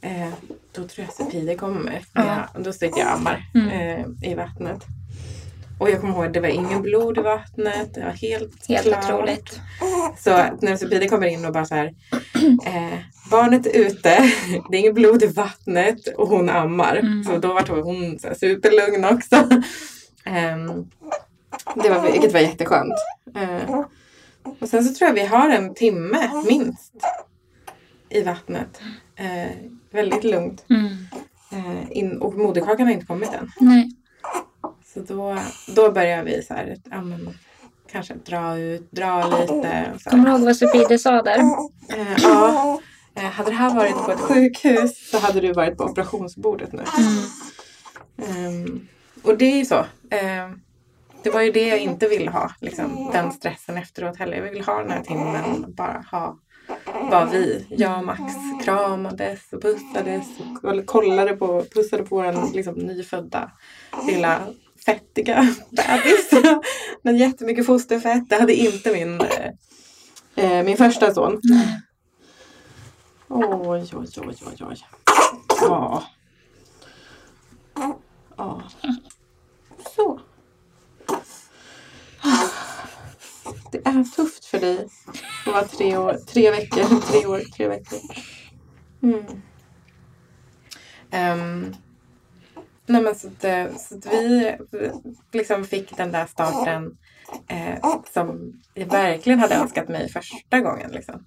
Eh, 0.00 0.28
då 0.72 0.88
tror 0.88 1.06
jag 1.06 1.12
Sepide 1.14 1.54
kommer. 1.54 2.02
Ja. 2.14 2.48
Då 2.58 2.72
sitter 2.72 2.98
jag 2.98 3.06
och 3.06 3.12
ammar 3.14 3.44
Mm. 3.54 3.68
eh, 3.68 4.30
i 4.30 4.34
vattnet. 4.34 4.78
Och 5.80 5.90
jag 5.90 6.00
kommer 6.00 6.14
ihåg 6.14 6.24
att 6.26 6.32
det 6.34 6.40
var 6.40 6.48
ingen 6.48 6.82
blod 6.82 7.18
i 7.18 7.20
vattnet. 7.20 7.94
Det 7.94 8.00
var 8.04 8.10
helt, 8.10 8.68
Helt 8.68 8.82
klart. 8.86 9.04
otroligt. 9.04 9.60
Så 10.18 10.30
när 10.60 10.76
Sepide 10.76 11.08
kommer 11.08 11.26
in 11.26 11.44
och 11.44 11.52
bara 11.52 11.64
så 11.64 11.74
här. 11.74 11.94
Eh, 12.66 12.98
barnet 13.30 13.66
är 13.66 13.70
ute, 13.80 14.02
det 14.70 14.76
är 14.76 14.80
inget 14.80 14.94
blod 14.94 15.22
i 15.22 15.26
vattnet 15.26 16.08
och 16.16 16.28
hon 16.28 16.48
ammar. 16.48 16.96
Mm. 16.96 17.24
Så 17.24 17.38
då 17.38 17.48
var 17.54 17.82
hon 17.82 18.18
så 18.18 18.28
här 18.28 18.34
superlugn 18.34 19.04
också. 19.04 19.36
Ehm, 20.24 20.90
det 21.82 21.88
var, 21.90 22.12
vilket 22.12 22.32
var 22.32 22.40
jätteskönt. 22.40 22.94
Eh, 23.36 23.84
och 24.60 24.68
sen 24.68 24.84
så 24.84 24.94
tror 24.94 25.08
jag 25.08 25.14
vi 25.14 25.26
har 25.26 25.50
en 25.50 25.74
timme 25.74 26.30
minst 26.48 26.92
i 28.10 28.22
vattnet. 28.22 28.80
Eh, 29.90 29.96
väldigt 29.96 30.24
lugnt. 30.24 30.64
Mm. 30.70 30.88
Eh, 31.52 31.84
in, 31.90 32.18
och 32.18 32.34
moderkakan 32.34 32.86
har 32.86 32.94
inte 32.94 33.06
kommit 33.06 33.32
än. 33.32 33.50
Nej. 33.60 33.90
Så 34.94 35.00
då, 35.00 35.38
då 35.76 35.92
börjar 35.92 36.24
vi 36.24 36.42
så 36.42 36.54
här, 36.54 36.76
ja, 36.90 37.02
men, 37.02 37.34
kanske 37.92 38.14
dra 38.14 38.58
ut, 38.58 38.90
dra 38.90 39.26
lite. 39.26 39.92
Så. 40.00 40.10
Kommer 40.10 40.24
du 40.24 40.30
ihåg 40.30 40.40
vad 40.40 40.56
Supide 40.56 40.98
sa 40.98 41.22
där? 41.22 41.38
Eh, 41.96 42.16
ja. 42.22 42.80
Eh, 43.14 43.24
hade 43.24 43.50
det 43.50 43.56
här 43.56 43.74
varit 43.74 44.04
på 44.04 44.12
ett 44.12 44.20
sjukhus 44.20 45.10
så 45.10 45.18
hade 45.18 45.40
du 45.40 45.52
varit 45.52 45.76
på 45.76 45.84
operationsbordet 45.84 46.72
nu. 46.72 46.82
Mm. 46.98 48.46
Ehm, 48.46 48.88
och 49.22 49.38
det 49.38 49.44
är 49.44 49.56
ju 49.56 49.64
så. 49.64 49.84
Ehm, 50.10 50.60
det 51.22 51.30
var 51.30 51.40
ju 51.40 51.52
det 51.52 51.68
jag 51.68 51.78
inte 51.78 52.08
ville 52.08 52.30
ha. 52.30 52.50
Liksom, 52.60 53.10
den 53.12 53.32
stressen 53.32 53.76
efteråt 53.76 54.16
heller. 54.16 54.36
Jag 54.36 54.42
vill 54.42 54.64
ha 54.64 54.82
den 54.82 54.90
här 54.90 55.02
timmen 55.02 55.64
bara 55.68 56.04
ha 56.10 56.38
var 57.10 57.26
vi, 57.26 57.66
jag 57.70 57.98
och 57.98 58.04
Max, 58.04 58.34
kramades 58.64 59.52
och 59.52 59.62
pussades 59.62 60.26
och 60.62 60.86
kollade 60.86 61.36
på, 61.36 61.64
pussade 61.74 62.02
på 62.02 62.22
den 62.22 62.50
liksom, 62.52 62.74
nyfödda 62.74 63.50
lilla 64.06 64.40
fettiga 64.86 65.54
bebis. 65.70 66.30
Men 67.02 67.16
jättemycket 67.16 67.66
fosterfett. 67.66 68.28
Det 68.28 68.36
hade 68.36 68.54
inte 68.54 68.92
min, 68.92 69.20
eh, 69.20 69.50
eh, 70.44 70.64
min 70.64 70.76
första 70.76 71.14
son. 71.14 71.40
Oj, 73.28 73.46
oj, 73.94 74.08
oj, 74.16 74.36
oj, 74.46 74.66
oj. 74.68 74.76
Ja. 75.60 76.02
Ja. 78.36 78.62
Så. 79.96 80.20
Det 83.72 83.78
är 83.78 84.04
tufft 84.04 84.44
för 84.44 84.60
dig 84.60 84.88
att 85.48 85.54
vara 85.54 85.66
tre 85.66 85.96
år, 85.96 86.16
tre 86.26 86.50
veckor, 86.50 87.00
tre 87.10 87.26
år, 87.26 87.40
tre 87.56 87.68
veckor. 87.68 87.98
Mm. 89.02 89.24
Ehm, 91.10 91.74
nej 92.86 93.02
men 93.02 93.14
så 93.14 93.28
att, 93.28 93.44
eh, 93.44 93.66
så 93.76 93.94
att 93.94 94.06
vi 94.06 94.56
liksom 95.32 95.64
fick 95.64 95.96
den 95.96 96.12
där 96.12 96.26
starten 96.26 96.96
eh, 97.48 98.00
som 98.14 98.52
jag 98.74 98.86
verkligen 98.86 99.38
hade 99.38 99.54
önskat 99.54 99.88
mig 99.88 100.08
första 100.08 100.60
gången. 100.60 100.90
Liksom. 100.90 101.26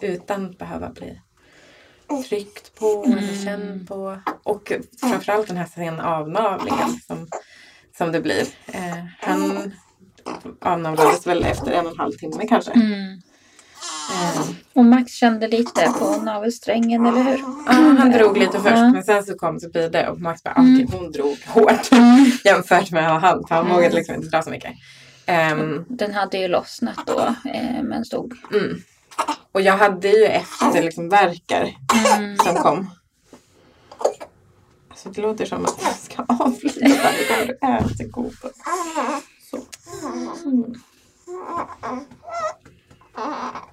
Utan 0.00 0.46
att 0.46 0.58
behöva 0.58 0.90
bli 0.90 1.20
tryckt 2.28 2.78
på 2.78 3.04
eller 3.04 3.44
känd 3.44 3.88
på. 3.88 4.18
Och 4.42 4.72
framförallt 5.00 5.48
den 5.48 5.56
här 5.56 5.66
sena 5.66 6.16
avnavlingen 6.16 6.90
som, 7.06 7.28
som 7.98 8.12
det 8.12 8.20
blir. 8.20 8.46
Eh, 8.66 9.04
han 9.20 9.72
avnavlades 10.60 11.26
väl 11.26 11.44
efter 11.44 11.72
en 11.72 11.86
och 11.86 11.92
en 11.92 11.98
halv 11.98 12.12
timme 12.12 12.46
kanske. 12.48 12.72
Mm. 12.72 13.20
Och 14.74 14.84
Max 14.84 15.12
kände 15.12 15.48
lite 15.48 15.92
på 15.98 16.16
navelsträngen, 16.16 17.06
eller 17.06 17.22
hur? 17.22 17.38
ja, 17.66 17.72
han 17.72 18.10
drog 18.10 18.38
lite 18.38 18.52
först 18.60 18.76
Ja. 18.76 18.88
men 18.92 19.04
sen 19.04 19.24
så 19.24 19.34
kom 19.38 19.60
Sofide 19.60 20.08
och 20.08 20.20
Max 20.20 20.42
bara, 20.42 20.54
okej 20.56 20.86
hon 20.92 21.12
drog 21.12 21.36
hårt 21.46 21.92
Mm. 21.92 22.24
jämfört 22.44 22.90
med 22.90 23.04
han. 23.20 23.44
Han 23.50 23.68
vågade 23.68 23.94
liksom 23.94 24.14
inte 24.14 24.28
dra 24.28 24.42
så 24.42 24.50
mycket. 24.50 24.72
Ehm, 25.26 25.84
Den 25.88 26.14
hade 26.14 26.38
ju 26.38 26.48
lossnat 26.48 26.98
då, 27.06 27.20
eh, 27.54 27.82
men 27.82 28.04
stod. 28.04 28.32
mm. 28.54 28.82
Och 29.52 29.60
jag 29.60 29.76
hade 29.76 30.08
ju 30.08 30.24
efter 30.24 30.82
liksom 30.82 31.08
verkar 31.08 31.74
Mm. 32.16 32.36
som 32.36 32.54
kom. 32.54 32.90
Alltså 34.90 35.10
det 35.10 35.20
låter 35.22 35.44
som 35.44 35.64
att 35.64 35.78
jag 35.82 35.94
ska 35.94 36.24
avlida 36.28 36.96
du 37.46 37.58
ätit 37.66 38.12
godis? 38.12 38.40
Så. 39.50 39.58
Mm. 40.48 40.74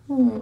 Mm. 0.09 0.41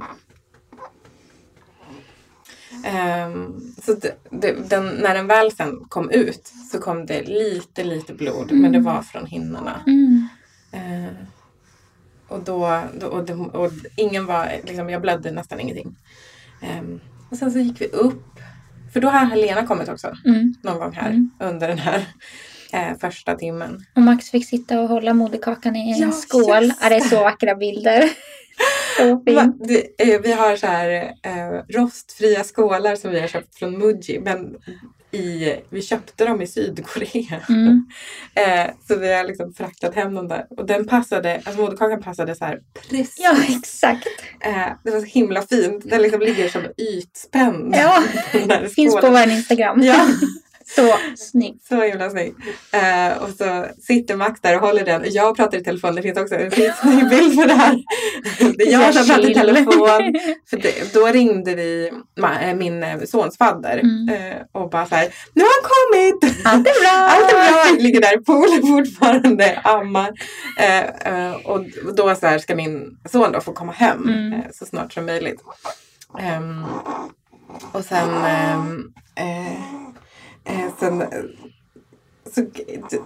Ehm, 2.84 3.62
så 3.84 3.94
det, 3.94 4.16
det, 4.30 4.70
den, 4.70 4.88
när 4.88 5.14
den 5.16 5.28
väl 5.28 5.52
sen 5.52 5.86
kom 5.90 6.10
ut 6.12 6.52
så 6.72 6.80
kom 6.80 7.06
det 7.06 7.22
lite, 7.22 7.84
lite 7.84 8.14
blod. 8.14 8.52
Men 8.52 8.72
det 8.72 8.80
var 8.80 9.02
från 9.02 9.26
hinnorna. 9.26 9.82
Mm. 9.88 10.28
Eh, 10.72 11.14
och 12.28 12.40
då, 12.44 12.82
då 13.00 13.08
och, 13.08 13.26
det, 13.26 13.34
och 13.34 13.72
ingen 13.96 14.26
var, 14.26 14.52
liksom, 14.64 14.90
jag 14.90 15.02
blödde 15.02 15.32
nästan 15.32 15.60
ingenting. 15.60 15.96
Ehm, 16.62 17.00
och 17.30 17.38
sen 17.38 17.52
så 17.52 17.60
gick 17.60 17.82
vi 17.82 17.86
upp. 17.88 18.40
För 18.94 19.00
då 19.02 19.08
har 19.10 19.26
Helena 19.26 19.68
kommit 19.68 19.90
också. 19.90 20.14
Mm. 20.26 20.54
Någon 20.62 20.80
gång 20.80 20.92
här 20.94 21.10
Mm. 21.10 21.30
under 21.40 21.68
den 21.68 21.78
här 21.80 22.06
eh, 22.74 22.98
första 23.00 23.36
timmen. 23.36 23.86
Och 23.96 24.02
Max 24.02 24.30
fick 24.30 24.48
sitta 24.50 24.80
och 24.82 24.90
hålla 24.90 25.14
moderkakan 25.14 25.76
i 25.76 25.92
en 25.92 26.00
Ja, 26.00 26.12
skål. 26.12 26.64
just 26.64 26.80
Ja, 26.84 26.90
det 26.90 26.96
är 26.96 27.00
så 27.00 27.24
vackra 27.24 27.56
bilder. 27.56 28.10
så 28.98 29.24
fint. 29.26 30.26
vi 30.26 30.32
har 30.32 30.56
så 30.56 30.68
här 30.68 31.14
eh, 31.24 31.64
rostfria 31.70 32.44
skålar 32.44 32.96
som 32.96 33.12
vi 33.12 33.20
har 33.20 33.28
köpt 33.28 33.56
från 33.56 33.78
Muji. 33.78 34.20
Men 34.20 34.56
i, 35.12 35.56
vi 35.70 35.82
köpte 35.82 36.26
dem 36.26 36.42
i 36.42 36.48
Sydkorea. 36.48 37.42
Mm. 37.50 37.86
Eh, 38.36 38.70
så 38.88 38.96
vi 38.96 39.14
har 39.14 39.24
liksom 39.24 39.54
fraktat 39.54 39.96
hem 39.96 40.16
dem 40.16 40.28
där. 40.28 40.46
Och 40.50 40.66
den 40.66 40.88
passade, 40.88 41.36
alltså 41.36 41.62
moderkakan 41.62 42.02
passade 42.02 42.36
så 42.36 42.46
här 42.46 42.60
precis. 42.90 43.20
Ja, 43.20 43.36
exakt. 43.50 44.08
Eh, 44.40 44.68
det 44.84 44.92
var 44.92 45.00
så 45.00 45.06
himla 45.06 45.42
fint. 45.42 45.90
Den 45.90 46.02
liksom 46.02 46.20
ligger 46.20 46.50
som 46.50 46.62
ytspänd. 46.78 47.76
Ja, 47.76 48.04
Finns 48.76 48.96
på 48.96 49.10
vår 49.10 49.30
Instagram. 49.30 49.82
Ja, 49.82 50.08
Så 50.76 50.94
snyggt. 51.18 51.68
så 51.68 51.82
himla 51.82 52.10
snygg. 52.10 52.36
Eh, 52.72 53.18
och 53.24 53.30
så 53.30 53.66
sitter 53.82 54.16
Max 54.16 54.42
där 54.42 54.56
och 54.56 54.62
håller 54.68 54.86
den. 54.86 55.04
Jag 55.06 55.36
pratar 55.36 55.58
i 55.58 55.64
telefon. 55.64 55.96
Det 55.96 56.02
finns 56.02 56.18
också 56.18 56.36
en 56.36 56.52
skitsnygg 56.52 57.10
bild 57.10 57.36
på 57.42 57.46
det 57.48 57.54
här. 57.54 57.84
Det 58.58 58.64
är 58.64 58.72
jag 58.72 58.94
som 58.96 59.06
pratar 59.08 59.30
i 59.30 59.34
telefon. 59.34 60.16
För 60.50 60.58
det, 60.58 60.94
då 60.94 61.06
ringde 61.08 61.56
vi 61.56 61.92
eh, 62.42 62.56
min 62.56 62.84
eh, 62.84 63.00
sons 63.04 63.38
fadder 63.38 63.78
Mm. 63.84 64.10
eh, 64.32 64.38
och 64.52 64.70
bara 64.70 64.86
så 64.86 64.96
här. 64.96 65.08
Nu 65.34 65.42
har 65.44 65.50
han 65.50 65.70
kommit! 65.72 66.46
Allt 66.46 66.68
är 66.68 66.82
bra! 66.82 67.08
Allt 67.10 67.32
är 67.34 67.52
bra! 67.74 67.84
Ligger 67.84 68.02
där 68.02 68.18
i 68.22 68.24
poolen 68.24 68.68
fortfarande, 68.68 69.60
ammar. 69.64 70.12
Eh, 70.60 71.32
och 71.46 71.66
då 71.96 72.16
så 72.16 72.28
här 72.28 72.40
ska 72.40 72.56
min 72.56 72.98
son 73.12 73.32
då 73.32 73.42
få 73.42 73.54
komma 73.54 73.72
hem 73.72 74.04
Mm. 74.10 74.42
så 74.54 74.66
snart 74.66 74.94
som 74.94 75.06
möjligt. 75.06 75.42
Ehm, 76.20 76.66
och 77.72 77.86
sen, 77.86 78.10
ehm, 78.26 78.84
eh, 80.48 80.70
sen 80.80 81.02
eh, 81.02 81.08
så 82.36 82.46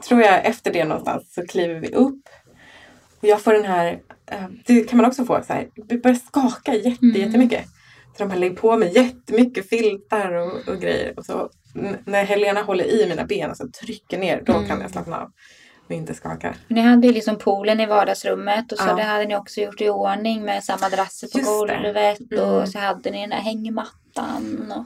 tror 0.07 0.21
jag 0.21 0.45
efter 0.45 0.73
det 0.73 0.83
någonstans 0.85 1.33
så 1.33 1.47
kliver 1.47 1.75
vi 1.79 1.87
upp. 1.87 2.23
Och 3.21 3.27
jag 3.27 3.41
får 3.41 3.53
den 3.53 3.63
här, 3.65 3.99
eh, 4.31 4.43
det 4.65 4.83
kan 4.83 4.97
man 4.97 5.05
också 5.05 5.25
få 5.25 5.43
så 5.47 5.53
här, 5.53 5.67
vi 5.75 5.97
börjar 5.97 6.15
skaka 6.15 6.73
jätte, 6.73 7.05
Mm. 7.05 7.21
jättemycket. 7.21 7.65
Så 8.17 8.23
de 8.23 8.31
har 8.31 8.37
lagt 8.37 8.55
på 8.61 8.77
mig 8.77 8.91
jättemycket 8.95 9.69
filtar 9.69 10.31
och, 10.31 10.67
och 10.67 10.81
grejer. 10.81 11.13
Och 11.17 11.25
så 11.25 11.49
när 12.05 12.23
Helena 12.23 12.61
håller 12.61 12.83
i 12.83 13.09
mina 13.09 13.25
ben 13.25 13.49
och 13.51 13.57
så 13.57 13.67
trycker 13.67 14.17
ner, 14.17 14.41
då 14.45 14.53
Mm. 14.53 14.67
kan 14.67 14.81
jag 14.81 14.91
slappna 14.91 15.17
av 15.21 15.31
och 15.85 15.91
inte 15.91 16.13
skaka. 16.13 16.55
Ni 16.67 16.81
hade 16.81 17.07
ju 17.07 17.13
liksom 17.13 17.37
poolen 17.37 17.79
i 17.79 17.85
vardagsrummet 17.85 18.71
och 18.71 18.77
så 18.77 18.87
Ja. 18.87 18.93
det 18.95 19.03
hade 19.03 19.25
ni 19.25 19.35
också 19.35 19.61
gjort 19.61 19.81
i 19.81 19.89
ordning 19.89 20.43
med 20.43 20.63
samma 20.63 20.79
madrasser 20.81 21.27
på 21.27 21.37
Just 21.37 21.49
det. 21.49 21.57
golvet 21.57 22.31
Mm. 22.31 22.43
och 22.49 22.69
så 22.69 22.79
hade 22.79 23.11
ni 23.11 23.21
den 23.21 23.31
här 23.31 23.41
hängmattan 23.41 24.73
och 24.77 24.85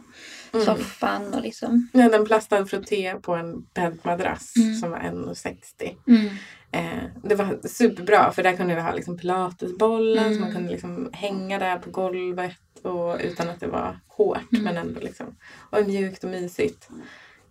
Mm. 0.55 0.65
soffan 0.65 1.33
och 1.33 1.41
liksom. 1.41 1.89
Jag 1.93 2.01
hade 2.01 2.17
en 2.17 2.25
plastad 2.25 2.65
frotté 2.65 3.15
på 3.21 3.35
en 3.35 3.65
bäddmadrass 3.73 4.53
Mm. 4.57 4.75
som 4.75 4.91
var 4.91 4.99
1,60. 4.99 5.95
Mm. 6.07 6.25
Eh, 6.71 7.03
det 7.23 7.35
var 7.35 7.67
superbra 7.67 8.31
för 8.31 8.43
där 8.43 8.55
kunde 8.55 8.75
vi 8.75 8.81
ha 8.81 8.93
liksom 8.93 9.17
pilatesbollen 9.17 10.23
så 10.23 10.29
Mm. 10.29 10.41
man 10.41 10.51
kunde 10.51 10.71
liksom 10.71 11.09
hänga 11.13 11.59
där 11.59 11.77
på 11.77 11.89
golvet 11.89 12.55
och, 12.83 13.17
utan 13.21 13.49
att 13.49 13.59
det 13.59 13.67
var 13.67 13.99
hårt 14.07 14.51
Mm. 14.51 14.63
men 14.63 14.77
ändå 14.77 14.99
liksom. 14.99 15.35
Och 15.69 15.85
mjukt 15.87 16.23
och 16.23 16.29
mysigt. 16.29 16.89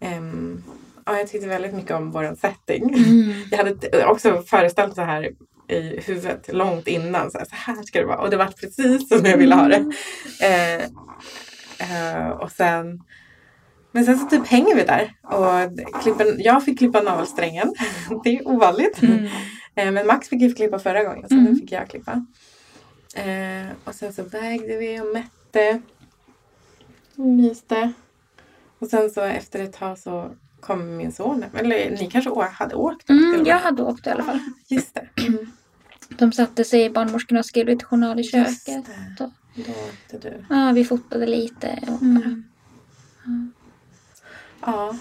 Ehm, 0.00 0.62
ja, 1.06 1.18
jag 1.18 1.28
tyckte 1.28 1.48
väldigt 1.48 1.74
mycket 1.74 1.90
om 1.96 2.10
vår 2.10 2.34
setting. 2.40 2.94
Mm. 2.94 3.32
Jag 3.50 3.58
hade 3.58 4.06
också 4.06 4.42
föreställt 4.46 4.94
så 4.94 5.02
här 5.02 5.30
i 5.68 6.00
huvudet 6.06 6.52
långt 6.52 6.88
innan. 6.88 7.30
Så 7.30 7.38
här, 7.38 7.44
så 7.44 7.54
här 7.54 7.82
ska 7.82 8.00
det 8.00 8.06
vara. 8.06 8.18
Och 8.18 8.30
det 8.30 8.36
var 8.36 8.46
precis 8.46 9.08
som 9.08 9.24
jag 9.26 9.36
ville 9.36 9.54
ha 9.54 9.68
det. 9.68 9.76
Eh, 10.46 10.84
eh, 11.78 12.28
och 12.28 12.52
sen 12.52 13.02
men 13.92 14.04
sen 14.04 14.18
så 14.18 14.26
typ 14.26 14.46
hänger 14.46 14.74
vi 14.74 14.82
där. 14.82 15.14
Och 15.22 15.78
klipper, 16.02 16.34
jag 16.38 16.64
fick 16.64 16.78
klippa 16.78 17.02
navelsträngen. 17.02 17.74
Det 18.24 18.36
är 18.38 18.48
ovanligt. 18.48 19.02
Mm. 19.02 19.24
Eh, 19.74 19.90
men 19.90 20.06
Max 20.06 20.28
fick 20.28 20.56
klippa 20.56 20.78
förra 20.78 21.04
gången. 21.04 21.28
Så 21.28 21.34
Mm. 21.34 21.44
nu 21.44 21.56
fick 21.56 21.72
jag 21.72 21.88
klippa. 21.88 22.26
Eh, 23.14 23.66
och 23.84 23.94
sen 23.94 24.12
så 24.12 24.22
vägde 24.22 24.76
vi 24.76 25.00
och 25.00 25.06
mätte. 25.12 25.80
Och 27.16 27.26
myste. 27.26 27.92
Och 28.78 28.86
sen 28.86 29.10
så 29.10 29.20
efter 29.20 29.64
ett 29.64 29.72
tag 29.72 29.98
så 29.98 30.30
kom 30.60 30.96
min 30.96 31.12
son. 31.12 31.44
Eller 31.58 31.90
ni 31.90 32.10
kanske 32.10 32.30
hade 32.40 32.74
åkt? 32.74 33.10
Mm, 33.10 33.44
jag 33.46 33.58
hade 33.58 33.82
åkt 33.82 34.06
i 34.06 34.10
alla 34.10 34.24
fall. 34.24 34.38
Just 34.68 34.94
det. 34.94 35.08
Mm. 35.22 35.50
De 36.08 36.32
satte 36.32 36.64
sig 36.64 36.84
i 36.84 36.90
barnmorskorna 36.90 37.40
och 37.40 37.46
skrev 37.46 37.66
lite 37.66 37.84
journal 37.84 38.20
i 38.20 38.24
köket. 38.24 38.84
Och, 39.20 39.30
Då 39.54 39.72
åkte 39.72 40.18
du. 40.18 40.44
ja, 40.50 40.72
vi 40.74 40.84
fotade 40.84 41.26
lite. 41.26 41.78
Och, 41.88 42.02
Mm. 43.26 43.52
Ja. 44.60 44.96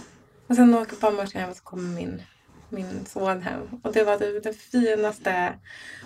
Och 0.47 0.55
sen 0.55 0.73
åker 0.73 0.95
barnmorskan 0.95 1.41
hem 1.41 1.49
och 1.49 1.55
så 1.55 1.63
kommer 1.63 1.89
min, 1.95 2.21
min 2.69 3.05
son 3.05 3.41
hem. 3.41 3.61
Och 3.81 3.93
det 3.93 4.03
var 4.03 4.17
typ 4.17 4.43
det 4.43 4.53
finaste. 4.53 5.53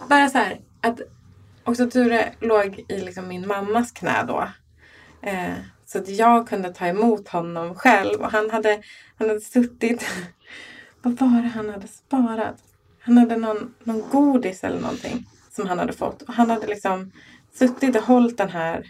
Bara 0.10 0.30
så 0.30 0.38
här 0.38 0.60
att 0.82 1.02
också 1.64 1.90
Ture 1.90 2.34
låg 2.40 2.86
i 2.90 2.98
liksom 2.98 3.28
min 3.28 3.48
mammas 3.48 3.92
knä 3.92 4.24
då. 4.28 4.50
Eh, 5.22 5.54
så 5.86 5.98
att 5.98 6.10
jag 6.10 6.48
kunde 6.48 6.74
ta 6.74 6.88
emot 6.88 7.28
honom 7.28 7.76
själv. 7.76 8.22
Och 8.22 8.32
han 8.32 8.50
hade, 8.50 8.82
han 9.18 9.28
hade 9.28 9.42
suttit... 9.42 10.06
Vad 11.02 11.20
var 11.20 11.42
det 11.42 11.48
han 11.48 11.70
hade 11.70 11.88
sparat? 11.88 12.56
Han 13.00 13.18
hade 13.18 13.38
någon, 13.38 13.74
någon 13.84 14.10
godis 14.10 14.64
eller 14.64 14.80
någonting 14.80 15.28
som 15.52 15.68
han 15.68 15.80
hade 15.80 15.94
fått. 15.94 16.22
Och 16.22 16.34
han 16.34 16.50
hade 16.50 16.68
liksom 16.68 17.12
suttit 17.54 17.96
och 17.96 18.02
hållit 18.02 18.38
den 18.38 18.50
här 18.50 18.86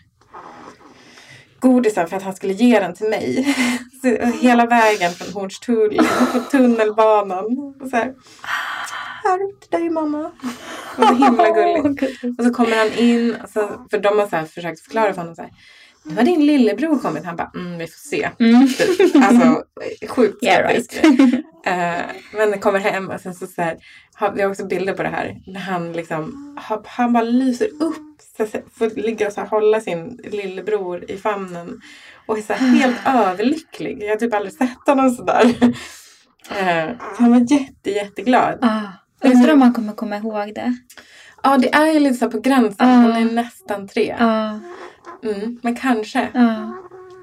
godisen 1.59 2.07
för 2.07 2.17
att 2.17 2.23
han 2.23 2.35
skulle 2.35 2.53
ge 2.53 2.79
den 2.79 2.93
till 2.93 3.09
mig. 3.09 3.55
Så, 4.01 4.07
hela 4.41 4.65
vägen 4.65 5.11
från 5.11 5.33
Hornstull 5.33 5.99
på 6.33 6.39
tunnelbanan. 6.39 7.75
Och 7.81 7.89
så 7.89 7.95
här, 7.95 8.13
här 9.23 9.59
till 9.59 9.69
dig 9.69 9.89
mamma. 9.89 10.31
Var 10.97 11.07
så 11.07 11.13
himla 11.13 11.49
gulligt. 11.49 12.03
Och 12.39 12.45
så 12.45 12.53
kommer 12.53 12.77
han 12.77 12.93
in, 12.93 13.35
och 13.43 13.49
så, 13.49 13.85
för 13.91 13.99
de 13.99 14.19
har 14.19 14.27
så 14.27 14.47
försökt 14.47 14.81
förklara 14.81 15.13
för 15.13 15.21
honom 15.21 15.35
så 15.35 15.41
här. 15.41 15.51
Nu 16.07 16.15
har 16.15 16.23
din 16.23 16.45
lillebror 16.45 16.99
kommit. 16.99 17.25
Han 17.25 17.35
bara, 17.35 17.51
mm, 17.55 17.77
vi 17.77 17.87
får 17.87 18.09
se. 18.09 18.29
Mm. 18.39 18.67
Typ. 18.67 19.15
Alltså 19.15 19.63
sjukt 20.07 20.43
Yeah, 20.43 20.69
skeptisk. 20.69 21.03
Eh, 21.65 22.05
men 22.33 22.59
kommer 22.59 22.79
hem 22.79 23.09
och 23.09 23.21
sen 23.21 23.35
så, 23.35 23.47
så 23.47 23.61
här, 23.61 23.77
vi 24.35 24.41
har 24.41 24.49
också 24.49 24.65
bilder 24.67 24.93
på 24.93 25.03
det 25.03 25.09
här. 25.09 25.35
När 25.47 25.59
han 25.59 25.93
liksom, 25.93 26.57
ha- 26.69 26.83
han 26.87 27.13
bara 27.13 27.23
lyser 27.23 27.67
upp. 27.79 27.95
Så, 28.37 28.45
så, 28.45 28.57
får 28.73 28.89
ligga 29.01 29.27
och 29.27 29.33
så 29.33 29.41
här, 29.41 29.47
hålla 29.47 29.81
sin 29.81 30.19
lillebror 30.23 31.11
i 31.11 31.17
famnen. 31.17 31.81
Och 32.25 32.37
är 32.37 32.41
så 32.41 32.53
här, 32.53 32.67
helt 32.67 32.97
överlycklig. 33.05 34.03
Jag 34.03 34.09
har 34.09 34.15
typ 34.15 34.33
aldrig 34.33 34.53
sett 34.53 34.77
honom 34.85 35.09
sådär. 35.09 35.55
Eh, 36.59 36.89
så 37.15 37.21
han 37.23 37.31
var 37.31 37.51
jätte, 37.51 37.91
jätteglad. 37.91 38.59
Ah, 38.61 38.81
undrar 39.23 39.53
om 39.53 39.59
man 39.59 39.73
kommer 39.73 39.93
komma 39.93 40.17
ihåg 40.17 40.53
det. 40.55 40.77
Ja, 41.47 41.57
det 41.57 41.73
är 41.73 41.93
ju 41.93 41.99
lite 41.99 42.15
så 42.15 42.29
på 42.31 42.39
gränsen. 42.39 42.87
Han 42.87 43.11
är 43.11 43.25
nästan 43.25 43.87
tre. 43.87 44.15
Mm, 45.23 45.59
men 45.61 45.75
kanske. 45.75 46.29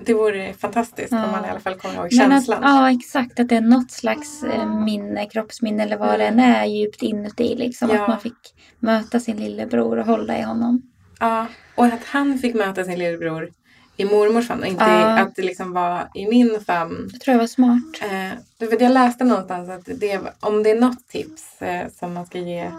Det 0.07 0.15
vore 0.15 0.53
fantastiskt 0.53 1.13
om 1.13 1.19
man 1.19 1.45
i 1.45 1.49
alla 1.49 1.61
fall 1.61 1.75
kommer 1.75 1.95
ihåg 1.95 2.09
Men 2.13 2.33
att, 2.33 2.33
känslan. 2.33 2.63
ja, 2.63 2.91
exakt. 2.91 3.41
Att 3.41 3.49
det 3.49 3.57
är 3.57 3.61
något 3.61 3.91
slags 3.91 4.43
eh, 4.43 4.81
minne, 4.85 5.27
kroppsminne 5.27 5.83
eller 5.83 5.97
vad 5.97 6.19
det 6.19 6.27
än 6.27 6.41
är 6.41 6.65
djupt 6.65 7.03
inuti. 7.03 7.55
Liksom. 7.57 7.91
Att 7.91 8.09
man 8.09 8.21
fick 8.21 8.55
möta 8.79 9.21
sin 9.21 9.37
lillebror 9.37 9.99
och 9.99 10.07
hålla 10.07 10.39
i 10.39 10.43
honom. 10.43 10.83
Ja, 11.21 11.47
och 11.75 11.85
att 11.85 12.05
han 12.05 12.39
fick 12.39 12.55
möta 12.55 12.85
sin 12.85 12.99
lillebror 12.99 13.51
i 13.97 14.05
mormors 14.05 14.47
famn 14.49 14.61
och 14.63 14.67
inte 14.67 14.85
Ja. 14.85 15.19
att 15.21 15.37
det 15.37 15.43
liksom 15.43 15.73
var 15.73 16.09
i 16.15 16.27
min 16.27 16.61
famn. 16.67 17.11
Det 17.13 17.19
tror 17.19 17.33
jag 17.33 17.39
var 17.41 17.47
smart. 17.47 17.83
Eh, 18.03 18.39
det 18.59 18.81
jag 18.81 18.93
läste 18.93 19.25
någonstans 19.25 19.69
att 19.69 19.89
det, 20.01 20.21
om 20.41 20.63
det 20.63 20.71
är 20.71 20.81
något 20.81 21.09
tips 21.09 21.63
eh, 21.63 21.87
som 21.99 22.15
man 22.15 22.27
ska 22.27 22.39
ge 22.39 22.71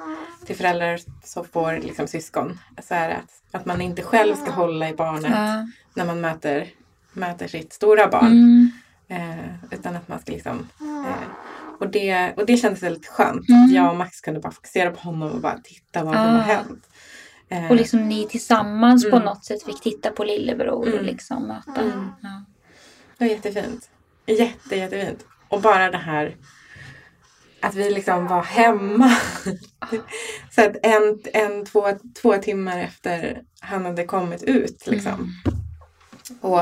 till 0.45 0.55
föräldrar 0.55 0.99
så 1.23 1.43
får 1.43 1.73
liksom 1.83 2.07
syskon 2.07 2.59
så 2.87 2.93
är 2.95 3.07
det 3.09 3.15
att, 3.15 3.59
att 3.61 3.65
man 3.65 3.81
inte 3.81 4.01
själv 4.01 4.35
ska 4.35 4.51
hålla 4.51 4.89
i 4.89 4.93
barnet 4.93 5.31
Ja. 5.35 5.67
när 5.93 6.05
man 6.05 6.21
möter, 6.21 6.67
möter 7.13 7.47
sitt 7.47 7.73
stora 7.73 8.07
barn. 8.07 8.27
Mm. 8.27 8.71
Eh, 9.07 9.45
utan 9.71 9.95
att 9.95 10.07
man 10.07 10.19
ska 10.19 10.31
liksom 10.31 10.69
eh, 10.81 11.27
och, 11.79 11.87
det, 11.89 12.33
och 12.37 12.45
det 12.45 12.57
kändes 12.57 12.83
väldigt 12.83 13.07
skönt. 13.07 13.49
Mm. 13.49 13.69
Jag 13.73 13.89
och 13.89 13.95
Max 13.97 14.21
kunde 14.21 14.39
bara 14.39 14.51
fokusera 14.51 14.91
på 14.91 14.99
honom 14.99 15.31
och 15.31 15.39
bara 15.41 15.59
titta 15.63 16.03
vad 16.03 16.13
som 16.15 16.23
Ah. 16.23 16.29
har 16.31 16.39
hänt. 16.39 16.87
Eh, 17.49 17.69
Och 17.69 17.75
liksom 17.75 18.09
ni 18.09 18.27
tillsammans 18.27 19.03
på 19.09 19.15
Mm. 19.15 19.25
något 19.25 19.45
sätt 19.45 19.63
fick 19.63 19.81
titta 19.81 20.11
på 20.11 20.23
lillebror 20.23 20.69
och 20.71 20.87
Mm. 20.87 21.05
liksom 21.05 21.47
möta. 21.47 21.81
Mm. 21.81 22.07
Ja. 22.21 22.45
Det 23.17 23.25
var 23.25 23.31
jättefint. 23.31 23.89
Jätte, 24.25 24.75
jättefint. 24.75 25.25
Och 25.49 25.61
bara 25.61 25.91
det 25.91 25.97
här 25.97 26.35
att 27.61 27.75
vi 27.75 27.89
liksom 27.91 28.27
var 28.27 28.43
hemma. 28.43 29.11
så 30.51 30.61
att 30.61 30.75
en, 30.83 31.19
en 31.33 31.65
två, 31.65 31.87
två 32.21 32.33
timmar 32.37 32.77
efter 32.79 33.41
han 33.59 33.85
hade 33.85 34.03
kommit 34.05 34.43
ut 34.43 34.87
liksom. 34.87 35.11
Mm. 35.13 35.29
Och 36.41 36.61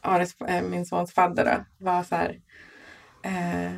Ares, 0.00 0.40
eh, 0.48 0.62
min 0.62 0.86
sons 0.86 1.12
fadder 1.12 1.44
då, 1.44 1.84
var 1.84 2.02
så 2.02 2.14
här. 2.14 2.38
Eh, 3.22 3.72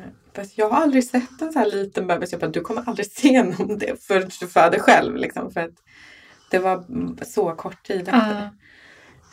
jag 0.55 0.69
har 0.69 0.81
aldrig 0.81 1.03
sett 1.03 1.41
en 1.41 1.53
så 1.53 1.59
här 1.59 1.65
liten 1.65 2.07
bebis. 2.07 2.31
Jag 2.31 2.41
bara, 2.41 2.51
du 2.51 2.61
kommer 2.61 2.83
aldrig 2.89 3.11
se 3.11 3.43
någon 3.43 3.77
det 3.77 4.03
förrän 4.03 4.29
du 4.39 4.47
föder 4.47 4.79
själv. 4.79 5.15
Liksom, 5.15 5.51
för 5.51 5.61
att 5.61 5.73
det 6.49 6.59
var 6.59 6.85
mm, 6.89 7.17
så 7.25 7.51
kort 7.51 7.83
tid 7.83 8.07
efter. 8.07 8.51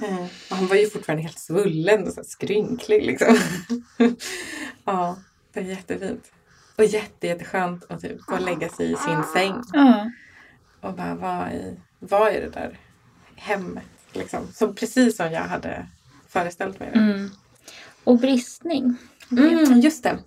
Eh, 0.02 0.24
och 0.50 0.56
han 0.56 0.66
var 0.66 0.76
ju 0.76 0.90
fortfarande 0.90 1.22
helt 1.22 1.38
svullen 1.38 2.06
och 2.06 2.12
så 2.12 2.24
skrynklig 2.24 3.06
liksom. 3.06 3.38
ja, 4.84 5.16
det 5.52 5.60
är 5.60 5.64
jättefint. 5.64 6.32
Och 6.76 6.84
jätte, 6.84 7.26
jätteskönt 7.26 7.84
att 7.88 8.00
typ 8.00 8.20
gå 8.20 8.34
och 8.34 8.40
lägga 8.40 8.68
sig 8.68 8.92
i 8.92 8.96
sin 8.96 9.24
säng 9.34 9.62
Ja. 9.72 10.10
och 10.80 10.94
bara 10.94 11.14
vara 11.14 11.52
i, 11.52 11.76
vara 11.98 12.32
i 12.32 12.40
det 12.40 12.48
där 12.48 12.78
hemmet. 13.36 13.84
Liksom. 14.12 14.48
Så 14.52 14.72
precis 14.72 15.16
som 15.16 15.32
jag 15.32 15.40
hade 15.42 15.86
föreställt 16.28 16.80
mig 16.80 16.90
det. 16.92 16.98
Mm. 16.98 17.30
Och 18.04 18.18
bristning. 18.18 18.96
Mm, 19.30 19.80
just 19.80 20.02
det. 20.02 20.18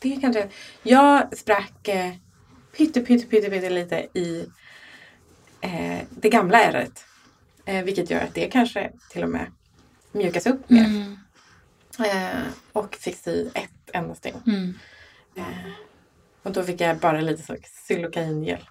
Det 0.00 0.16
kanske... 0.20 0.48
Jag 0.82 1.38
sprack 1.38 1.88
eh, 1.88 2.12
pytte, 2.76 3.00
pytte, 3.00 3.26
pytte, 3.26 3.50
pytte 3.50 3.70
lite 3.70 3.96
i 4.18 4.46
eh, 5.60 5.98
det 6.10 6.28
gamla 6.28 6.62
ärret. 6.62 7.04
Eh, 7.64 7.84
vilket 7.84 8.10
gör 8.10 8.20
att 8.20 8.34
det 8.34 8.46
kanske 8.46 8.90
till 9.10 9.22
och 9.22 9.28
med 9.30 9.46
mjukas 10.12 10.46
upp 10.46 10.70
mer. 10.70 10.84
Mm. 10.84 11.16
Eh, 11.98 12.42
och 12.72 12.94
fick 12.94 13.16
sy 13.16 13.46
ett 13.54 13.70
enda 13.92 14.14
stygn. 14.14 14.36
Mm. 14.46 14.74
Eh, 15.36 15.44
och 16.42 16.52
då 16.52 16.62
fick 16.62 16.80
jag 16.80 16.98
bara 16.98 17.20
lite 17.20 17.42
så 17.42 17.56
xylokaingel. 17.88 18.68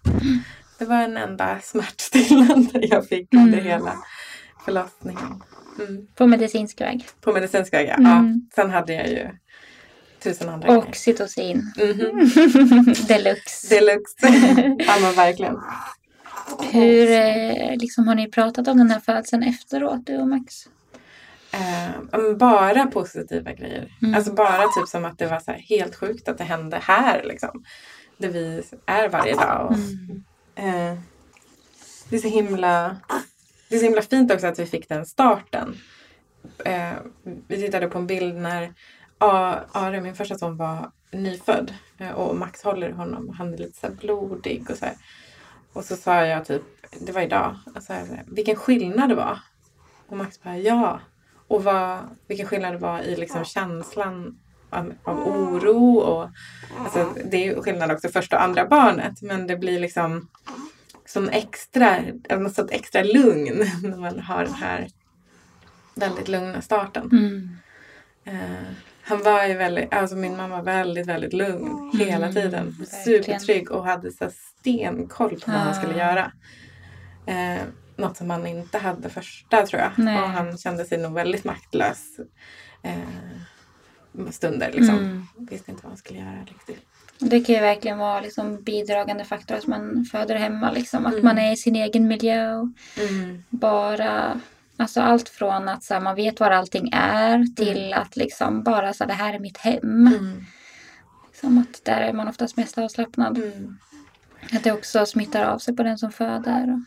Det 0.79 0.85
var 0.85 0.95
en 1.01 1.17
enda 1.17 1.59
smärtstillande 1.63 2.79
jag 2.87 3.07
fick 3.07 3.33
under 3.33 3.57
Mm. 3.57 3.65
hela 3.65 3.95
förlossningen. 4.65 5.43
Mm. 5.79 6.07
På 6.15 6.27
medicinsk 6.27 6.81
väg. 6.81 7.07
På 7.21 7.33
medicinsk 7.33 7.73
väg, 7.73 7.87
ja. 7.87 7.93
Mm. 7.95 8.49
Sen 8.55 8.69
hade 8.69 8.93
jag 8.93 9.07
ju 9.07 9.29
tusen 10.23 10.49
andra 10.49 10.67
grejer. 10.67 10.83
Oxytocin. 10.87 11.73
Mhm. 11.77 12.19
Deluxe. 13.07 13.75
Deluxe. 13.75 14.27
ja 14.87 14.93
men 15.01 15.13
verkligen. 15.15 15.55
Hur 16.71 17.11
eh, 17.11 17.75
liksom, 17.77 18.07
har 18.07 18.15
ni 18.15 18.31
pratat 18.31 18.67
om 18.67 18.77
den 18.77 18.91
här 18.91 18.99
födseln 18.99 19.43
efteråt, 19.43 20.05
du 20.05 20.17
och 20.17 20.27
Max? 20.27 20.53
Eh, 21.51 22.33
bara 22.37 22.85
positiva 22.87 23.53
grejer. 23.53 23.91
Mm. 24.01 24.15
Alltså 24.15 24.33
bara 24.33 24.61
typ 24.63 24.87
som 24.87 25.05
att 25.05 25.17
det 25.17 25.27
var 25.27 25.39
så 25.39 25.51
här 25.51 25.59
helt 25.59 25.95
sjukt 25.95 26.27
att 26.27 26.37
det 26.37 26.43
hände 26.43 26.77
här 26.81 27.23
liksom. 27.23 27.63
Där 28.17 28.29
vi 28.29 28.63
är 28.85 29.09
varje 29.09 29.33
dag. 29.33 29.65
Och, 29.65 29.75
Mm. 29.77 30.93
eh, 30.93 30.99
det 32.09 32.15
är 32.15 32.19
så 32.19 32.27
himla 32.27 32.97
det 33.69 33.75
är 33.75 33.79
så 33.79 33.85
himla 33.85 34.01
fint 34.01 34.31
också 34.31 34.47
att 34.47 34.59
vi 34.59 34.65
fick 34.65 34.89
den 34.89 35.05
starten. 35.05 35.77
Eh, 36.65 36.93
vi 37.47 37.57
tittade 37.61 37.87
på 37.87 37.97
en 37.97 38.07
bild 38.07 38.35
när 38.35 38.73
Are, 39.17 40.01
min 40.01 40.15
första 40.15 40.37
son, 40.37 40.57
var 40.57 40.91
nyfödd. 41.11 41.73
Eh, 41.99 42.11
och 42.11 42.35
Max 42.37 42.63
håller 42.63 42.91
honom 42.91 43.29
och 43.29 43.35
han 43.35 43.53
är 43.53 43.57
lite 43.57 43.79
så 43.79 43.87
blodig 43.91 44.65
och 44.69 44.77
så 44.77 44.85
här. 44.85 44.95
Och 45.77 45.85
så 45.85 45.95
sa 45.95 46.25
jag 46.25 46.45
typ, 46.45 46.61
det 46.99 47.11
var 47.11 47.21
idag, 47.21 47.55
alltså, 47.75 47.93
vilken 48.27 48.55
skillnad 48.55 49.09
det 49.09 49.15
var. 49.15 49.39
Och 50.07 50.17
Max 50.17 50.43
bara, 50.43 50.57
ja. 50.57 50.99
Och 51.47 51.63
vad, 51.63 51.99
vilken 52.27 52.47
skillnad 52.47 52.73
det 52.73 52.77
var 52.77 53.01
i 53.01 53.15
liksom 53.15 53.45
känslan 53.45 54.39
av, 54.69 54.93
av 55.03 55.27
oro. 55.27 55.97
Och, 55.97 56.29
alltså, 56.79 57.13
det 57.25 57.37
är 57.37 57.45
ju 57.45 57.61
skillnad 57.61 57.91
också 57.91 58.09
första 58.09 58.35
och 58.35 58.43
andra 58.43 58.67
barnet. 58.67 59.21
Men 59.21 59.47
det 59.47 59.57
blir 59.57 59.79
liksom 59.79 60.27
som 61.05 61.29
extra, 61.29 62.01
något 62.29 62.55
sånt 62.55 62.71
extra 62.71 63.03
lugn 63.03 63.65
när 63.83 63.97
man 63.97 64.19
har 64.19 64.43
den 64.43 64.53
här 64.53 64.87
väldigt 65.95 66.27
lugna 66.27 66.61
starten. 66.61 67.09
Mm. 67.11 67.57
Eh, 68.23 68.67
han 69.07 69.23
var 69.23 69.45
ju 69.45 69.53
väldigt, 69.53 69.93
alltså 69.93 70.15
min 70.15 70.37
mamma 70.37 70.55
var 70.55 70.63
väldigt, 70.63 71.07
väldigt 71.07 71.33
lugn 71.33 71.91
hela 71.99 72.15
Mm, 72.27 72.33
tiden. 72.33 72.75
Supertrygg 73.05 73.71
och 73.71 73.85
hade 73.85 74.11
så 74.11 74.29
stenkoll 74.59 75.29
på 75.39 75.51
vad 75.51 75.59
han 75.59 75.75
skulle 75.75 75.93
Ah. 76.05 76.07
göra. 76.09 76.31
Eh, 77.25 77.61
något 77.95 78.17
som 78.17 78.29
han 78.29 78.47
inte 78.47 78.77
hade 78.77 79.09
första 79.09 79.65
tror 79.65 79.81
jag. 79.81 79.91
Nej. 79.95 80.21
Och 80.21 80.29
han 80.29 80.57
kände 80.57 80.85
sig 80.85 80.97
nog 80.97 81.13
väldigt 81.13 81.43
maktlös 81.43 82.05
eh, 82.83 82.97
stunder. 84.31 84.71
Liksom. 84.71 84.97
Mm. 84.97 85.25
Visste 85.37 85.71
inte 85.71 85.83
vad 85.83 85.91
han 85.91 85.97
skulle 85.97 86.19
göra 86.19 86.39
riktigt. 86.45 86.85
Det 87.19 87.39
kan 87.41 87.55
ju 87.55 87.61
verkligen 87.61 87.97
vara 87.97 88.21
liksom 88.21 88.63
bidragande 88.63 89.23
faktor 89.23 89.55
att 89.55 89.67
man 89.67 90.05
föder 90.11 90.35
hemma. 90.35 90.71
Liksom. 90.71 91.05
Att 91.05 91.13
Mm. 91.13 91.25
man 91.25 91.37
är 91.37 91.53
i 91.53 91.57
sin 91.57 91.75
egen 91.75 92.07
miljö 92.07 92.55
och 92.55 92.67
Mm. 93.09 93.43
bara... 93.49 94.39
Alltså 94.77 95.01
allt 95.01 95.29
från 95.29 95.69
att 95.69 95.83
så 95.83 95.93
här, 95.93 96.01
man 96.01 96.15
vet 96.15 96.39
var 96.39 96.51
allting 96.51 96.89
är 96.93 97.55
till 97.55 97.93
att 97.93 98.15
liksom 98.15 98.63
bara 98.63 98.93
så 98.93 99.03
här, 99.03 99.07
det 99.07 99.13
här 99.13 99.33
är 99.33 99.39
mitt 99.39 99.57
hem. 99.57 100.07
Mm. 100.07 100.45
Liksom 101.27 101.57
att 101.57 101.85
där 101.85 102.01
är 102.01 102.13
man 102.13 102.27
oftast 102.27 102.57
mest 102.57 102.77
avslappnad. 102.77 103.37
Mm. 103.37 103.77
Att 104.53 104.63
det 104.63 104.71
också 104.71 105.05
smittar 105.05 105.43
av 105.43 105.57
sig 105.57 105.75
på 105.75 105.83
den 105.83 105.97
som 105.97 106.11
föder. 106.11 106.83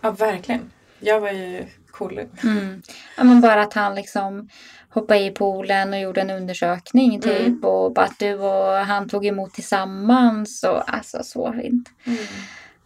Ja, 0.00 0.10
verkligen. 0.10 0.70
Jag 0.98 1.20
var 1.20 1.30
ju 1.30 1.66
cool. 1.90 2.18
mm. 2.42 2.82
ja, 3.16 3.24
men 3.24 3.40
bara 3.40 3.62
att 3.62 3.74
han 3.74 3.94
liksom 3.94 4.48
hoppade 4.88 5.20
i 5.20 5.30
poolen 5.30 5.92
och 5.92 6.00
gjorde 6.00 6.20
en 6.20 6.30
undersökning 6.30 7.20
typ. 7.20 7.46
Mm. 7.46 7.64
Och 7.64 7.92
bara 7.92 8.06
att 8.06 8.18
du 8.18 8.34
och 8.34 8.76
han 8.76 9.08
tog 9.08 9.26
emot 9.26 9.54
tillsammans. 9.54 10.64
Och, 10.64 10.94
alltså 10.94 11.22
så 11.22 11.52
fint. 11.52 11.90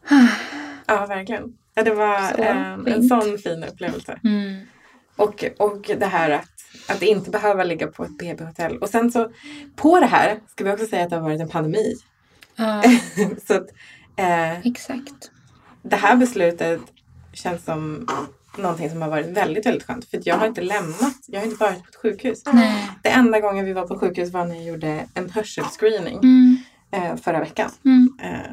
Ja, 0.86 1.06
verkligen. 1.06 1.56
Ja, 1.74 1.82
det 1.82 1.94
var 1.94 2.32
Så 2.32 2.42
eh, 2.42 2.72
en 2.72 2.84
fint. 2.84 3.08
sån 3.08 3.38
fin 3.38 3.64
upplevelse. 3.64 4.18
Mm. 4.24 4.60
Och, 5.16 5.44
och 5.58 5.90
det 5.98 6.06
här 6.06 6.30
att, 6.30 6.48
att 6.88 7.02
inte 7.02 7.30
behöva 7.30 7.64
ligga 7.64 7.86
på 7.86 8.04
ett 8.04 8.18
BB-hotell. 8.18 8.78
Och 8.78 8.88
sen 8.88 9.12
så 9.12 9.30
på 9.76 10.00
det 10.00 10.06
här 10.06 10.40
ska 10.48 10.64
vi 10.64 10.70
också 10.72 10.86
säga 10.86 11.04
att 11.04 11.10
det 11.10 11.16
har 11.16 11.22
varit 11.22 11.40
en 11.40 11.48
pandemi. 11.48 11.94
Ja, 12.56 12.82
så 13.46 13.54
att 13.54 13.66
eh, 14.16 14.66
exakt. 14.66 15.30
det 15.82 15.96
här 15.96 16.16
beslutet 16.16 16.80
känns 17.32 17.64
som 17.64 18.08
någonting 18.58 18.90
som 18.90 19.02
har 19.02 19.08
varit 19.08 19.26
väldigt, 19.26 19.66
väldigt 19.66 19.86
skönt. 19.86 20.04
För 20.10 20.20
jag 20.24 20.36
har 20.36 20.46
inte 20.46 20.60
lämnat, 20.60 21.16
jag 21.26 21.40
har 21.40 21.46
inte 21.46 21.64
varit 21.64 21.82
på 21.82 21.88
ett 21.88 21.96
sjukhus. 21.96 22.42
Nej. 22.52 22.90
Det 23.02 23.08
enda 23.08 23.40
gången 23.40 23.64
vi 23.64 23.72
var 23.72 23.86
på 23.86 23.98
sjukhus 23.98 24.30
var 24.32 24.44
när 24.44 24.54
jag 24.54 24.64
gjorde 24.64 25.06
en 25.14 25.30
hörselscreening 25.30 26.18
Mm. 26.22 26.56
eh, 26.90 27.16
förra 27.16 27.40
veckan. 27.40 27.70
Mm. 27.84 28.08
Eh, 28.22 28.50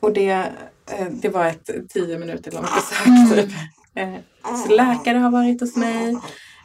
och 0.00 0.12
det, 0.12 0.30
eh, 0.30 1.06
det 1.10 1.28
var 1.28 1.46
ett 1.46 1.70
tio 1.88 2.18
minuter 2.18 2.50
långt 2.50 2.74
besök 2.74 3.06
Mm. 3.06 3.30
typ. 3.30 3.50
Eh, 3.94 4.14
så 4.66 4.74
läkare 4.74 5.18
har 5.18 5.30
varit 5.30 5.60
hos 5.60 5.76
mig. 5.76 6.16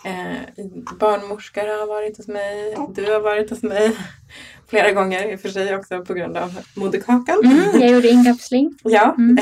Eh, 0.06 0.66
barnmorskor 1.00 1.80
har 1.80 1.88
varit 1.88 2.18
hos 2.18 2.28
mig. 2.28 2.76
Du 2.96 3.12
har 3.14 3.20
varit 3.20 3.50
hos 3.50 3.64
mig. 3.64 3.98
Flera 4.70 4.92
gånger 4.92 5.32
i 5.32 5.36
och 5.36 5.40
för 5.40 5.50
sig 5.50 5.76
också 5.76 6.06
på 6.06 6.14
grund 6.14 6.38
av 6.38 6.62
moderkakan. 6.76 7.40
Mm. 7.44 7.82
Jag 7.82 7.90
gjorde 7.90 8.10
inkapsling. 8.10 8.78
Ja. 8.84 9.16
Mm. 9.18 9.38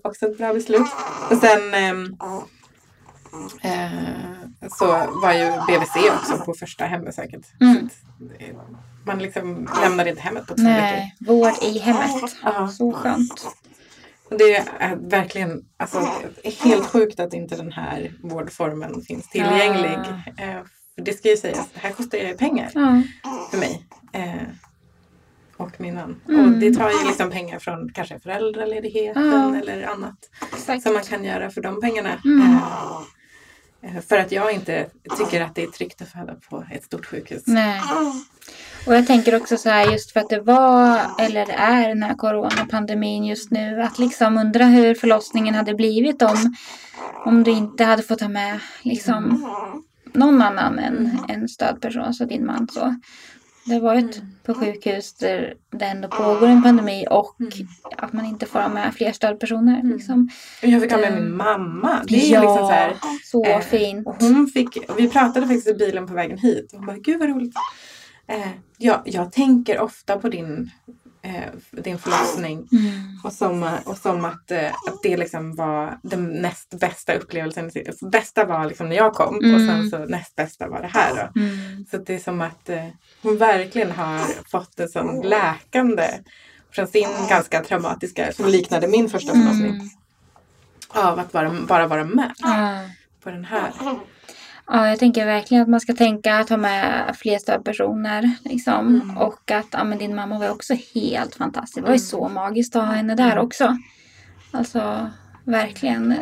också 0.02 0.26
ett 0.26 0.38
bra 0.38 0.54
beslut. 0.54 0.86
Och 1.30 1.36
sen 1.36 1.74
ehm, 1.74 2.16
eh, 3.62 4.68
så 4.78 4.86
var 5.22 5.32
ju 5.32 5.50
BVC 5.66 6.10
också 6.16 6.44
på 6.44 6.54
första 6.54 6.84
hembesöket. 6.84 7.42
Mm. 7.60 7.88
Eh, 9.02 9.06
man 9.06 9.18
liksom 9.18 9.68
lämnade 9.82 10.10
inte 10.10 10.22
hemmet 10.22 10.46
på 10.46 10.54
två 10.54 10.62
veckor. 10.62 10.72
Nej, 10.80 11.16
vård 11.20 11.52
i 11.62 11.78
hemmet. 11.78 12.36
Ja. 12.42 12.68
Så 12.68 12.92
skönt. 12.92 13.46
Det 14.38 14.56
är 14.56 14.96
verkligen 15.10 15.64
alltså, 15.76 16.08
helt 16.64 16.86
sjukt 16.86 17.20
att 17.20 17.34
inte 17.34 17.56
den 17.56 17.72
här 17.72 18.12
vårdformen 18.22 19.02
finns 19.02 19.28
tillgänglig. 19.28 19.98
Eh, 20.38 20.62
för 20.94 21.02
det 21.02 21.12
ska 21.12 21.28
ju 21.28 21.36
sägas, 21.36 21.68
det 21.74 21.80
här 21.80 21.90
kostar 21.90 22.18
ju 22.18 22.36
pengar 22.36 22.70
Ja. 22.74 23.02
för 23.50 23.58
mig. 23.58 23.86
Eh, 24.12 24.42
och 25.56 25.80
min 25.80 25.94
man. 25.94 26.20
Mm. 26.28 26.44
Och 26.44 26.58
det 26.60 26.74
tar 26.74 26.90
ju 26.90 27.06
liksom 27.06 27.30
pengar 27.30 27.58
från 27.58 27.92
kanske 27.92 28.20
föräldraledigheten 28.20 29.30
Ja. 29.30 29.56
eller 29.56 29.82
annat. 29.82 30.16
Exakt. 30.52 30.82
som 30.82 30.92
man 30.94 31.02
kan 31.02 31.24
göra 31.24 31.50
för 31.50 31.60
de 31.60 31.80
pengarna. 31.80 32.20
Mm. 32.24 32.58
Eh, 33.82 34.00
för 34.08 34.16
att 34.16 34.32
jag 34.32 34.52
inte 34.52 34.86
tycker 35.18 35.40
att 35.40 35.54
det 35.54 35.62
är 35.62 35.66
tryggt 35.70 36.02
att 36.02 36.08
föda 36.08 36.34
på 36.50 36.64
ett 36.72 36.84
stort 36.84 37.06
sjukhus. 37.06 37.42
Nej. 37.46 37.80
Och 38.86 38.94
jag 38.94 39.06
tänker 39.06 39.36
också 39.36 39.56
så 39.56 39.68
här 39.68 39.92
just 39.92 40.12
för 40.12 40.20
att 40.20 40.28
det 40.28 40.40
var 40.40 41.00
eller 41.18 41.46
är 41.50 41.88
den 41.88 42.02
här 42.02 42.14
coronapandemin 42.14 43.24
just 43.24 43.50
nu. 43.50 43.82
Att 43.82 43.98
liksom 43.98 44.38
undra 44.38 44.64
hur 44.64 44.94
förlossningen 44.94 45.54
hade 45.54 45.74
blivit 45.74 46.22
om, 46.22 46.56
om 47.24 47.42
du 47.44 47.50
inte 47.50 47.84
hade 47.84 48.02
fått 48.02 48.18
ta 48.18 48.28
med 48.28 48.60
liksom 48.82 49.48
någon 50.12 50.42
annan 50.42 50.78
än 50.78 51.18
en 51.28 51.48
stödperson, 51.48 52.02
alltså 52.02 52.26
din 52.26 52.46
man. 52.46 52.68
Så. 52.72 52.94
Det 53.66 53.80
var 53.80 53.94
ett 53.94 54.22
på 54.44 54.54
sjukhus 54.54 55.12
där 55.14 55.54
det 55.70 55.84
ändå 55.84 56.08
pågår 56.08 56.46
en 56.46 56.62
pandemi 56.62 57.06
och 57.10 57.36
att 57.96 58.12
man 58.12 58.24
inte 58.24 58.46
får 58.46 58.58
ha 58.58 58.68
med 58.68 58.94
fler 58.94 59.12
stödpersoner. 59.12 59.80
Liksom. 59.82 60.28
Och 60.62 60.68
jag 60.68 60.82
fick 60.82 60.90
ha 60.90 60.98
med 60.98 61.08
Mm. 61.12 61.24
min 61.24 61.36
mamma. 61.36 62.02
Det 62.06 62.14
är 62.16 62.32
ja, 62.32 62.40
liksom 62.40 62.66
så 62.66 62.72
här, 62.72 62.96
så 63.24 63.44
eh, 63.44 63.60
fint. 63.60 64.06
och 64.06 64.14
hon 64.20 64.46
fick, 64.46 64.78
vi 64.96 65.08
pratade 65.08 65.46
faktiskt 65.46 65.68
i 65.68 65.74
bilen 65.74 66.06
på 66.06 66.14
vägen 66.14 66.38
hit. 66.38 66.72
Och 66.72 66.78
hon 66.78 66.86
bara, 66.86 66.96
gud 66.96 67.20
vad 67.20 67.28
roligt 67.28 67.54
Eh, 68.26 68.50
ja, 68.78 69.02
jag 69.04 69.32
tänker 69.32 69.80
ofta 69.80 70.18
på 70.18 70.28
din, 70.28 70.70
eh, 71.22 71.80
din 71.82 71.98
förlossning 71.98 72.68
Mm. 72.72 73.20
och 73.24 73.32
som, 73.32 73.70
och 73.84 73.96
som 73.96 74.24
att, 74.24 74.50
eh, 74.50 74.66
att 74.66 75.02
det 75.02 75.16
liksom 75.16 75.54
var 75.54 75.98
den 76.02 76.24
näst 76.28 76.74
bästa 76.80 77.14
upplevelsen. 77.14 77.70
Bästa 78.02 78.44
var 78.44 78.66
liksom 78.66 78.88
när 78.88 78.96
jag 78.96 79.14
kom 79.14 79.36
och 79.36 79.42
sen 79.42 79.70
Mm. 79.70 79.90
så 79.90 79.98
näst 79.98 80.36
bästa 80.36 80.68
var 80.68 80.80
det 80.82 80.90
här 80.92 81.14
då. 81.34 81.40
Mm. 81.40 81.84
Så 81.90 81.96
det 81.98 82.14
är 82.14 82.18
som 82.18 82.40
att 82.40 82.68
eh, 82.68 82.86
hon 83.22 83.36
verkligen 83.36 83.90
har 83.90 84.20
fått 84.50 84.80
en 84.80 84.88
sån 84.88 85.20
läkande 85.20 86.08
från 86.70 86.86
sin 86.86 87.08
ganska 87.28 87.64
traumatiska, 87.64 88.32
som 88.32 88.46
liknade 88.48 88.88
min 88.88 89.08
första 89.08 89.32
förlossning, 89.32 89.70
Mm. 89.74 89.88
av 90.88 91.18
att 91.18 91.32
bara, 91.32 91.50
bara 91.68 91.86
vara 91.86 92.04
med 92.04 92.32
på 93.22 93.30
den 93.30 93.44
här. 93.44 93.72
Ja, 94.66 94.88
jag 94.88 94.98
tänker 94.98 95.26
verkligen 95.26 95.62
att 95.62 95.68
man 95.68 95.80
ska 95.80 95.94
tänka 95.94 96.38
att 96.38 96.48
ha 96.48 96.56
med 96.56 97.16
fler 97.16 97.38
stödpersoner. 97.38 98.30
Liksom. 98.44 99.00
Mm. 99.02 99.16
Och 99.16 99.50
att 99.50 99.66
ja, 99.72 99.84
men 99.84 99.98
din 99.98 100.14
mamma 100.14 100.38
var 100.38 100.50
också 100.50 100.74
helt 100.94 101.34
fantastisk. 101.34 101.76
Det 101.76 101.82
var 101.82 101.92
ju 101.92 101.98
så 101.98 102.28
magiskt 102.28 102.76
att 102.76 102.86
ha 102.86 102.92
henne 102.92 103.14
där 103.14 103.32
Mm. 103.32 103.44
också. 103.44 103.76
Alltså 104.50 105.10
verkligen. 105.44 106.14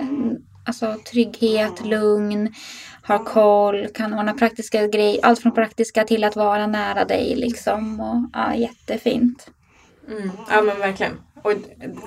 Alltså 0.66 0.96
trygghet, 1.12 1.84
lugn, 1.84 2.54
ha 3.08 3.24
koll, 3.24 3.86
kan 3.94 4.14
ordna 4.14 4.32
praktiska 4.34 4.86
grejer. 4.86 5.20
Allt 5.22 5.38
från 5.38 5.54
praktiska 5.54 6.04
till 6.04 6.24
att 6.24 6.36
vara 6.36 6.66
nära 6.66 7.04
dig 7.04 7.34
liksom. 7.36 8.00
Och, 8.00 8.30
ja, 8.32 8.54
jättefint. 8.54 9.50
Mm. 10.08 10.30
Ja 10.50 10.62
men 10.62 10.78
verkligen. 10.78 11.12
Och 11.42 11.52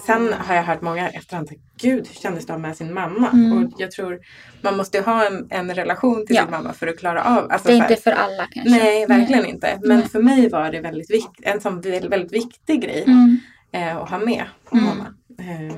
sen 0.06 0.34
har 0.34 0.56
jag 0.56 0.64
hört 0.64 0.82
många 0.82 1.10
efterhand 1.10 1.48
säga, 1.48 1.60
gud 1.82 2.08
hur 2.08 2.16
kändes 2.16 2.46
det 2.46 2.58
med 2.58 2.78
sin 2.78 2.94
mamma? 2.94 3.30
Mm. 3.30 3.58
Och 3.64 3.72
jag 3.78 3.92
tror 3.92 4.20
man 4.62 4.78
måste 4.78 5.02
ha 5.02 5.26
en, 5.28 5.48
en 5.50 5.76
relation 5.76 6.26
till 6.28 6.36
Ja. 6.36 6.42
sin 6.42 6.52
mamma 6.52 6.74
för 6.74 6.88
att 6.88 7.00
klara 7.00 7.24
av. 7.24 7.52
Alltså, 7.52 7.68
Det 7.68 7.74
är 7.74 7.78
inte 7.78 7.96
för 7.96 8.12
alla 8.12 8.48
kanske. 8.52 8.70
Nej, 8.84 9.06
verkligen 9.08 9.46
inte. 9.46 9.80
Men 9.84 10.00
Nej. 10.00 10.08
för 10.10 10.22
mig 10.22 10.50
var 10.50 10.72
det 10.72 10.82
väldigt 10.82 11.12
vikt, 11.12 11.40
en 11.42 11.62
sån 11.62 11.82
väldigt, 11.82 12.34
viktig 12.34 12.82
grej 12.82 13.04
Mm. 13.08 13.38
eh, 13.72 13.98
att 13.98 14.10
ha 14.10 14.18
med 14.20 14.44
Mm. 14.72 14.86
mamma. 14.86 15.08
Eh, 15.40 15.76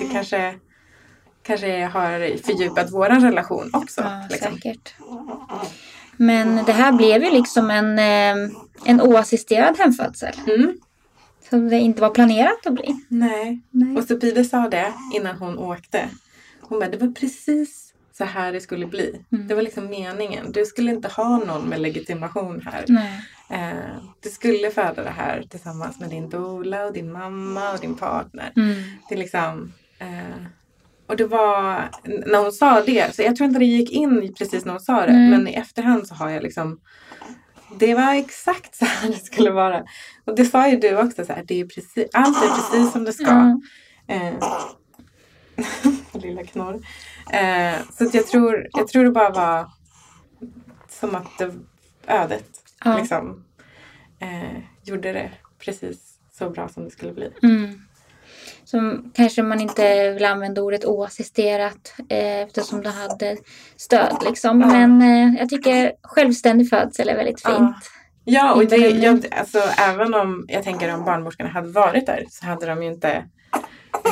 det 0.00 0.12
kanske, 0.12 0.54
kanske 1.42 1.84
har 1.84 2.36
fördjupat 2.46 2.92
vår 2.92 3.06
relation 3.20 3.70
också. 3.72 4.00
Ja, 4.00 4.26
liksom. 4.30 4.52
säkert. 4.54 4.94
Men 6.16 6.64
det 6.64 6.72
här 6.72 6.92
blev 6.92 7.22
ju 7.24 7.30
liksom 7.30 7.70
en, 7.70 7.98
eh, 7.98 8.50
en 8.84 9.00
oassisterad 9.00 9.78
hemfödsel. 9.78 10.34
Mm. 10.46 10.76
Som 11.50 11.68
det 11.68 11.76
inte 11.76 12.00
var 12.02 12.10
planerat 12.10 12.66
att 12.66 12.72
bli. 12.72 13.04
Nej. 13.08 13.60
Nej. 13.70 13.96
Och 13.96 14.04
så 14.04 14.16
Pide 14.16 14.44
sa 14.44 14.68
det 14.68 14.92
innan 15.14 15.36
hon 15.36 15.58
åkte. 15.58 16.08
Hon 16.60 16.78
bara, 16.78 16.90
det 16.90 16.96
var 16.96 17.12
precis 17.12 17.86
så 18.18 18.24
här 18.24 18.52
det 18.52 18.60
skulle 18.60 18.86
bli. 18.86 19.20
Mm. 19.32 19.48
Det 19.48 19.54
var 19.54 19.62
liksom 19.62 19.86
meningen. 19.86 20.52
Du 20.52 20.64
skulle 20.64 20.90
inte 20.90 21.08
ha 21.08 21.38
någon 21.38 21.62
med 21.68 21.80
legitimation 21.80 22.62
här. 22.64 22.84
Eh, 23.50 24.02
du 24.22 24.28
skulle 24.28 24.70
föda 24.70 25.02
det 25.02 25.10
här 25.10 25.44
tillsammans 25.50 26.00
med 26.00 26.10
din 26.10 26.28
doula 26.28 26.86
och 26.86 26.92
din 26.92 27.12
mamma 27.12 27.72
och 27.72 27.80
din 27.80 27.94
partner. 27.94 28.52
Mm. 28.56 28.82
Det 29.08 29.16
liksom... 29.16 29.72
Eh, 29.98 30.46
och 31.06 31.16
det 31.16 31.26
var... 31.26 31.90
När 32.04 32.42
hon 32.42 32.52
sa 32.52 32.80
det, 32.80 33.14
så 33.14 33.22
jag 33.22 33.36
tror 33.36 33.46
inte 33.46 33.58
det 33.58 33.64
gick 33.64 33.92
in 33.92 34.34
precis 34.38 34.64
när 34.64 34.72
hon 34.72 34.80
sa 34.80 35.06
det. 35.06 35.12
Nej. 35.12 35.30
Men 35.30 35.48
i 35.48 35.52
efterhand 35.52 36.06
så 36.06 36.14
har 36.14 36.30
jag 36.30 36.42
liksom... 36.42 36.80
Det 37.74 37.94
var 37.94 38.14
exakt 38.14 38.74
så 38.74 38.84
här 38.84 39.08
det 39.08 39.24
skulle 39.24 39.50
vara. 39.50 39.84
Och 40.24 40.34
det 40.36 40.44
sa 40.44 40.68
ju 40.68 40.76
du 40.76 40.96
också, 40.96 41.24
så 41.24 41.32
här, 41.32 41.44
det 41.46 41.60
är 41.60 41.64
precis, 41.64 42.08
allt 42.12 42.44
är 42.44 42.48
precis 42.48 42.92
som 42.92 43.04
det 43.04 43.12
ska. 43.12 43.24
Ja. 43.24 43.60
Eh, 44.14 44.34
lilla 46.12 46.44
knorr. 46.44 46.74
Eh, 47.32 47.74
så 47.98 48.10
jag, 48.12 48.26
tror, 48.26 48.66
jag 48.72 48.88
tror 48.88 49.04
det 49.04 49.10
bara 49.10 49.30
var 49.30 49.70
som 50.88 51.14
att 51.14 51.38
det, 51.38 51.54
ödet 52.06 52.50
Ja. 52.84 52.98
liksom, 52.98 53.44
eh, 54.18 54.58
gjorde 54.84 55.12
det 55.12 55.30
precis 55.58 56.18
så 56.32 56.50
bra 56.50 56.68
som 56.68 56.84
det 56.84 56.90
skulle 56.90 57.12
bli. 57.12 57.30
Mm. 57.42 57.85
Som 58.64 59.12
kanske 59.14 59.42
man 59.42 59.60
inte 59.60 60.10
vill 60.10 60.24
använda 60.24 60.62
ordet 60.62 60.84
oassisterat 60.84 61.94
eh, 62.08 62.40
eftersom 62.40 62.82
du 62.82 62.88
hade 62.90 63.36
stöd 63.76 64.16
liksom. 64.24 64.60
Ja. 64.60 64.66
Men 64.66 65.02
eh, 65.02 65.38
jag 65.40 65.48
tycker 65.48 65.92
självständig 66.02 66.70
födsel 66.70 67.08
är 67.08 67.16
väldigt 67.16 67.40
Ja. 67.44 67.50
fint. 67.56 67.76
Ja, 68.28 68.54
och 68.54 68.66
det, 68.66 68.76
jag, 68.76 69.26
alltså, 69.38 69.58
även 69.78 70.14
om 70.14 70.44
jag 70.48 70.64
tänker 70.64 70.94
om 70.94 71.04
barnmorskorna 71.04 71.50
hade 71.50 71.68
varit 71.68 72.06
där 72.06 72.24
så 72.30 72.46
hade 72.46 72.66
de 72.66 72.82
ju 72.82 72.88
inte 72.88 73.24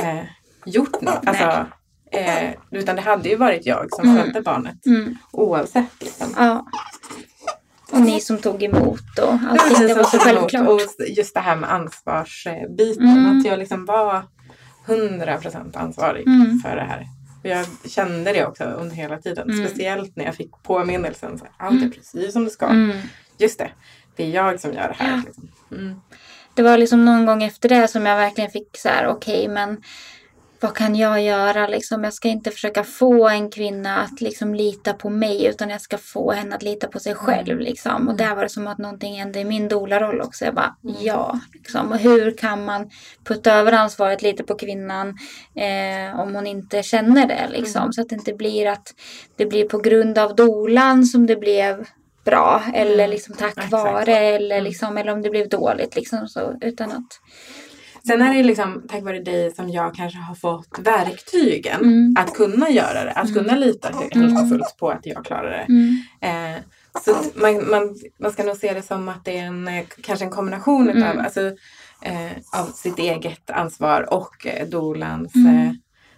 eh, 0.02 0.24
gjort 0.66 1.00
något. 1.00 1.26
Alltså, 1.26 1.66
eh, 2.12 2.50
utan 2.70 2.96
det 2.96 3.02
hade 3.02 3.28
ju 3.28 3.36
varit 3.36 3.66
jag 3.66 3.86
som 3.94 4.08
Mm. 4.08 4.22
födde 4.24 4.40
barnet 4.42 4.86
Mm. 4.86 5.16
oavsett. 5.32 6.00
Liksom. 6.00 6.34
Ja. 6.36 6.66
Och 7.92 8.00
ni 8.00 8.20
som 8.20 8.38
tog 8.38 8.62
emot 8.62 9.18
och 9.22 9.32
allting. 9.32 9.68
Precis, 9.68 9.88
det 9.88 9.94
var 9.94 10.04
så 10.04 10.18
självklart. 10.18 10.68
Och 10.68 10.80
just 11.08 11.34
det 11.34 11.40
här 11.40 11.56
med 11.56 11.72
ansvarsbiten. 11.72 13.08
Mm. 13.08 13.38
Att 13.38 13.46
jag 13.46 13.58
liksom 13.58 13.84
var 13.84 14.22
100% 14.86 15.76
ansvarig 15.76 16.26
Mm. 16.26 16.58
för 16.58 16.76
det 16.76 16.82
här. 16.84 17.06
Och 17.42 17.48
jag 17.50 17.66
kände 17.90 18.32
det 18.32 18.46
också 18.46 18.64
under 18.64 18.96
hela 18.96 19.18
tiden. 19.18 19.50
Mm. 19.50 19.66
Speciellt 19.66 20.16
när 20.16 20.24
jag 20.24 20.34
fick 20.34 20.50
påminnelsen. 20.62 21.38
Så 21.38 21.44
Allt 21.56 21.72
är 21.72 21.78
Mm. 21.78 21.90
precis 21.92 22.32
som 22.32 22.44
det 22.44 22.50
ska. 22.50 22.66
Mm. 22.66 22.98
Just 23.38 23.58
det. 23.58 23.70
Det 24.16 24.24
är 24.24 24.30
jag 24.30 24.60
som 24.60 24.72
gör 24.72 24.88
det 24.98 25.04
här. 25.04 25.10
Ja. 25.16 25.22
Liksom. 25.26 25.48
Mm. 25.72 26.00
Det 26.54 26.62
var 26.62 26.78
liksom 26.78 27.04
någon 27.04 27.26
gång 27.26 27.42
efter 27.42 27.68
det 27.68 27.88
som 27.88 28.06
jag 28.06 28.16
verkligen 28.16 28.50
fick 28.50 28.76
så 28.76 28.88
här, 28.88 29.06
okej 29.08 29.48
men 29.48 29.82
vad 30.64 30.74
kan 30.74 30.94
jag 30.96 31.22
göra 31.22 31.66
liksom? 31.66 32.04
Jag 32.04 32.12
ska 32.14 32.28
inte 32.28 32.50
försöka 32.50 32.84
få 32.84 33.28
en 33.28 33.50
kvinna 33.50 33.98
att 33.98 34.20
liksom 34.20 34.54
lita 34.54 34.92
på 34.92 35.10
mig 35.10 35.46
utan 35.46 35.70
jag 35.70 35.80
ska 35.80 35.98
få 35.98 36.32
henne 36.32 36.54
att 36.56 36.62
lita 36.62 36.86
på 36.88 36.98
sig 37.00 37.14
själv 37.14 37.58
liksom. 37.60 38.08
Och 38.08 38.16
där 38.16 38.34
var 38.34 38.42
det 38.42 38.48
som 38.48 38.66
att 38.66 38.78
någonting 38.78 39.18
hände 39.18 39.40
i 39.40 39.44
min 39.44 39.68
doula-roll 39.68 40.20
också. 40.20 40.44
Jag 40.44 40.54
bara, 40.54 40.76
Mm. 40.84 40.96
ja. 41.00 41.40
Liksom. 41.52 41.92
Och 41.92 41.98
hur 41.98 42.36
kan 42.36 42.64
man 42.64 42.90
putta 43.24 43.54
över 43.54 43.72
ansvaret 43.72 44.22
lite 44.22 44.44
på 44.44 44.54
kvinnan 44.54 45.08
eh, 45.56 46.20
om 46.20 46.34
hon 46.34 46.46
inte 46.46 46.82
känner 46.82 47.26
det 47.26 47.48
liksom. 47.50 47.82
Mm. 47.82 47.92
Så 47.92 48.00
att 48.00 48.08
det 48.08 48.14
inte 48.14 48.32
blir 48.32 48.66
att 48.66 48.94
det 49.36 49.46
blir 49.46 49.68
på 49.68 49.78
grund 49.78 50.18
av 50.18 50.34
dolan 50.34 51.04
som 51.04 51.26
det 51.26 51.36
blev 51.36 51.86
bra 52.24 52.62
eller 52.74 52.94
Mm. 53.04 53.10
liksom 53.10 53.34
tack 53.34 53.50
Exakt. 53.56 53.72
vare 53.72 54.16
eller, 54.18 54.54
Mm. 54.56 54.64
liksom, 54.64 54.98
eller 54.98 55.12
om 55.12 55.22
det 55.22 55.30
blev 55.30 55.48
dåligt 55.48 55.96
liksom 55.96 56.28
så 56.28 56.54
utan 56.60 56.92
att 56.92 57.20
Sen 58.06 58.22
är 58.22 58.34
det 58.34 58.42
liksom 58.42 58.82
tack 58.88 59.02
vare 59.02 59.20
dig 59.20 59.54
som 59.54 59.68
jag 59.70 59.94
kanske 59.94 60.18
har 60.18 60.34
fått 60.34 60.78
verktygen 60.78 61.80
Mm. 61.80 62.14
att 62.18 62.34
kunna 62.34 62.70
göra 62.70 63.04
det. 63.04 63.10
Att 63.12 63.30
Mm. 63.30 63.34
kunna 63.44 63.56
lita 63.58 63.88
helt 63.88 64.42
och 64.42 64.48
fullt 64.48 64.76
på 64.78 64.90
att 64.90 65.06
jag 65.06 65.24
klarar 65.24 65.50
det. 65.50 65.66
mm. 65.68 65.96
Eh, 66.20 66.60
så 67.04 67.16
man, 67.34 67.70
man, 67.70 67.96
man 68.20 68.32
ska 68.32 68.42
nog 68.44 68.56
se 68.56 68.72
det 68.74 68.82
som 68.82 69.08
att 69.08 69.24
det 69.24 69.38
är 69.38 69.44
en, 69.44 69.68
eh, 69.68 69.84
kanske 70.02 70.24
en 70.24 70.30
kombination 70.30 70.90
Mm. 70.90 70.96
utav, 71.02 71.18
alltså, 71.24 71.40
eh, 72.02 72.60
av 72.60 72.66
sitt 72.74 72.98
eget 72.98 73.50
ansvar 73.50 74.14
och 74.14 74.46
eh, 74.46 74.66
dolans 74.68 75.34
Mm. 75.34 75.56
eh, 75.66 75.72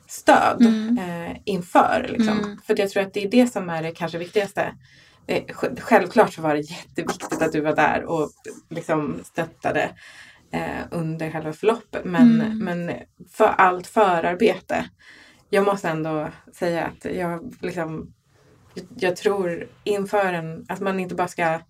stöd 0.09 0.61
Mm. 0.61 0.99
eh, 0.99 1.37
inför. 1.45 2.07
Liksom. 2.09 2.39
Mm. 2.39 2.59
För 2.67 2.79
jag 2.81 2.91
tror 2.91 3.03
att 3.03 3.15
det 3.15 3.25
är 3.25 3.31
det 3.31 3.47
som 3.53 3.71
är 3.71 3.83
det 3.83 3.91
kanske 3.91 4.19
viktigaste. 4.19 4.73
Eh, 5.27 5.43
sj- 5.45 5.81
Självklart 5.81 6.33
så 6.35 6.43
var 6.43 6.55
det 6.55 6.61
jätteviktigt 6.61 7.43
att 7.43 7.53
du 7.53 7.61
var 7.61 7.77
där 7.77 8.05
och 8.05 8.31
liksom 8.71 9.17
stöttade 9.25 9.91
eh, 10.51 10.85
under 10.91 11.31
själva 11.31 11.53
förloppet. 11.53 12.05
Men, 12.05 12.41
Mm. 12.41 12.59
men 12.59 12.93
för 13.33 13.45
allt 13.47 13.87
förarbete. 13.87 14.85
Jag 15.51 15.65
måste 15.65 15.89
ändå 15.89 16.29
säga 16.53 16.85
att 16.85 17.05
jag 17.15 17.55
liksom 17.61 18.13
jag 18.99 19.17
tror 19.17 19.69
inför 19.85 20.33
en, 20.33 20.65
att 20.69 20.81
man 20.81 21.01
inte 21.01 21.15
bara 21.15 21.29
ska 21.29 21.61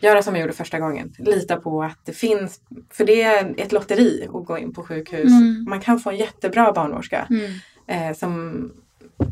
göra 0.00 0.22
som 0.22 0.34
jag 0.34 0.40
gjorde 0.40 0.52
första 0.52 0.78
gången. 0.78 1.12
Lita 1.18 1.56
på 1.56 1.82
att 1.82 1.98
det 2.04 2.12
finns, 2.12 2.60
för 2.90 3.04
det 3.04 3.22
är 3.22 3.54
ett 3.56 3.72
lotteri 3.72 4.28
att 4.34 4.46
gå 4.46 4.58
in 4.58 4.72
på 4.72 4.82
sjukhus. 4.82 5.30
Mm. 5.30 5.64
Man 5.68 5.80
kan 5.80 6.00
få 6.00 6.10
en 6.10 6.16
jättebra 6.16 6.72
barnmorska 6.72 7.26
Mm. 7.30 7.50
eh, 7.86 8.16
som, 8.16 8.72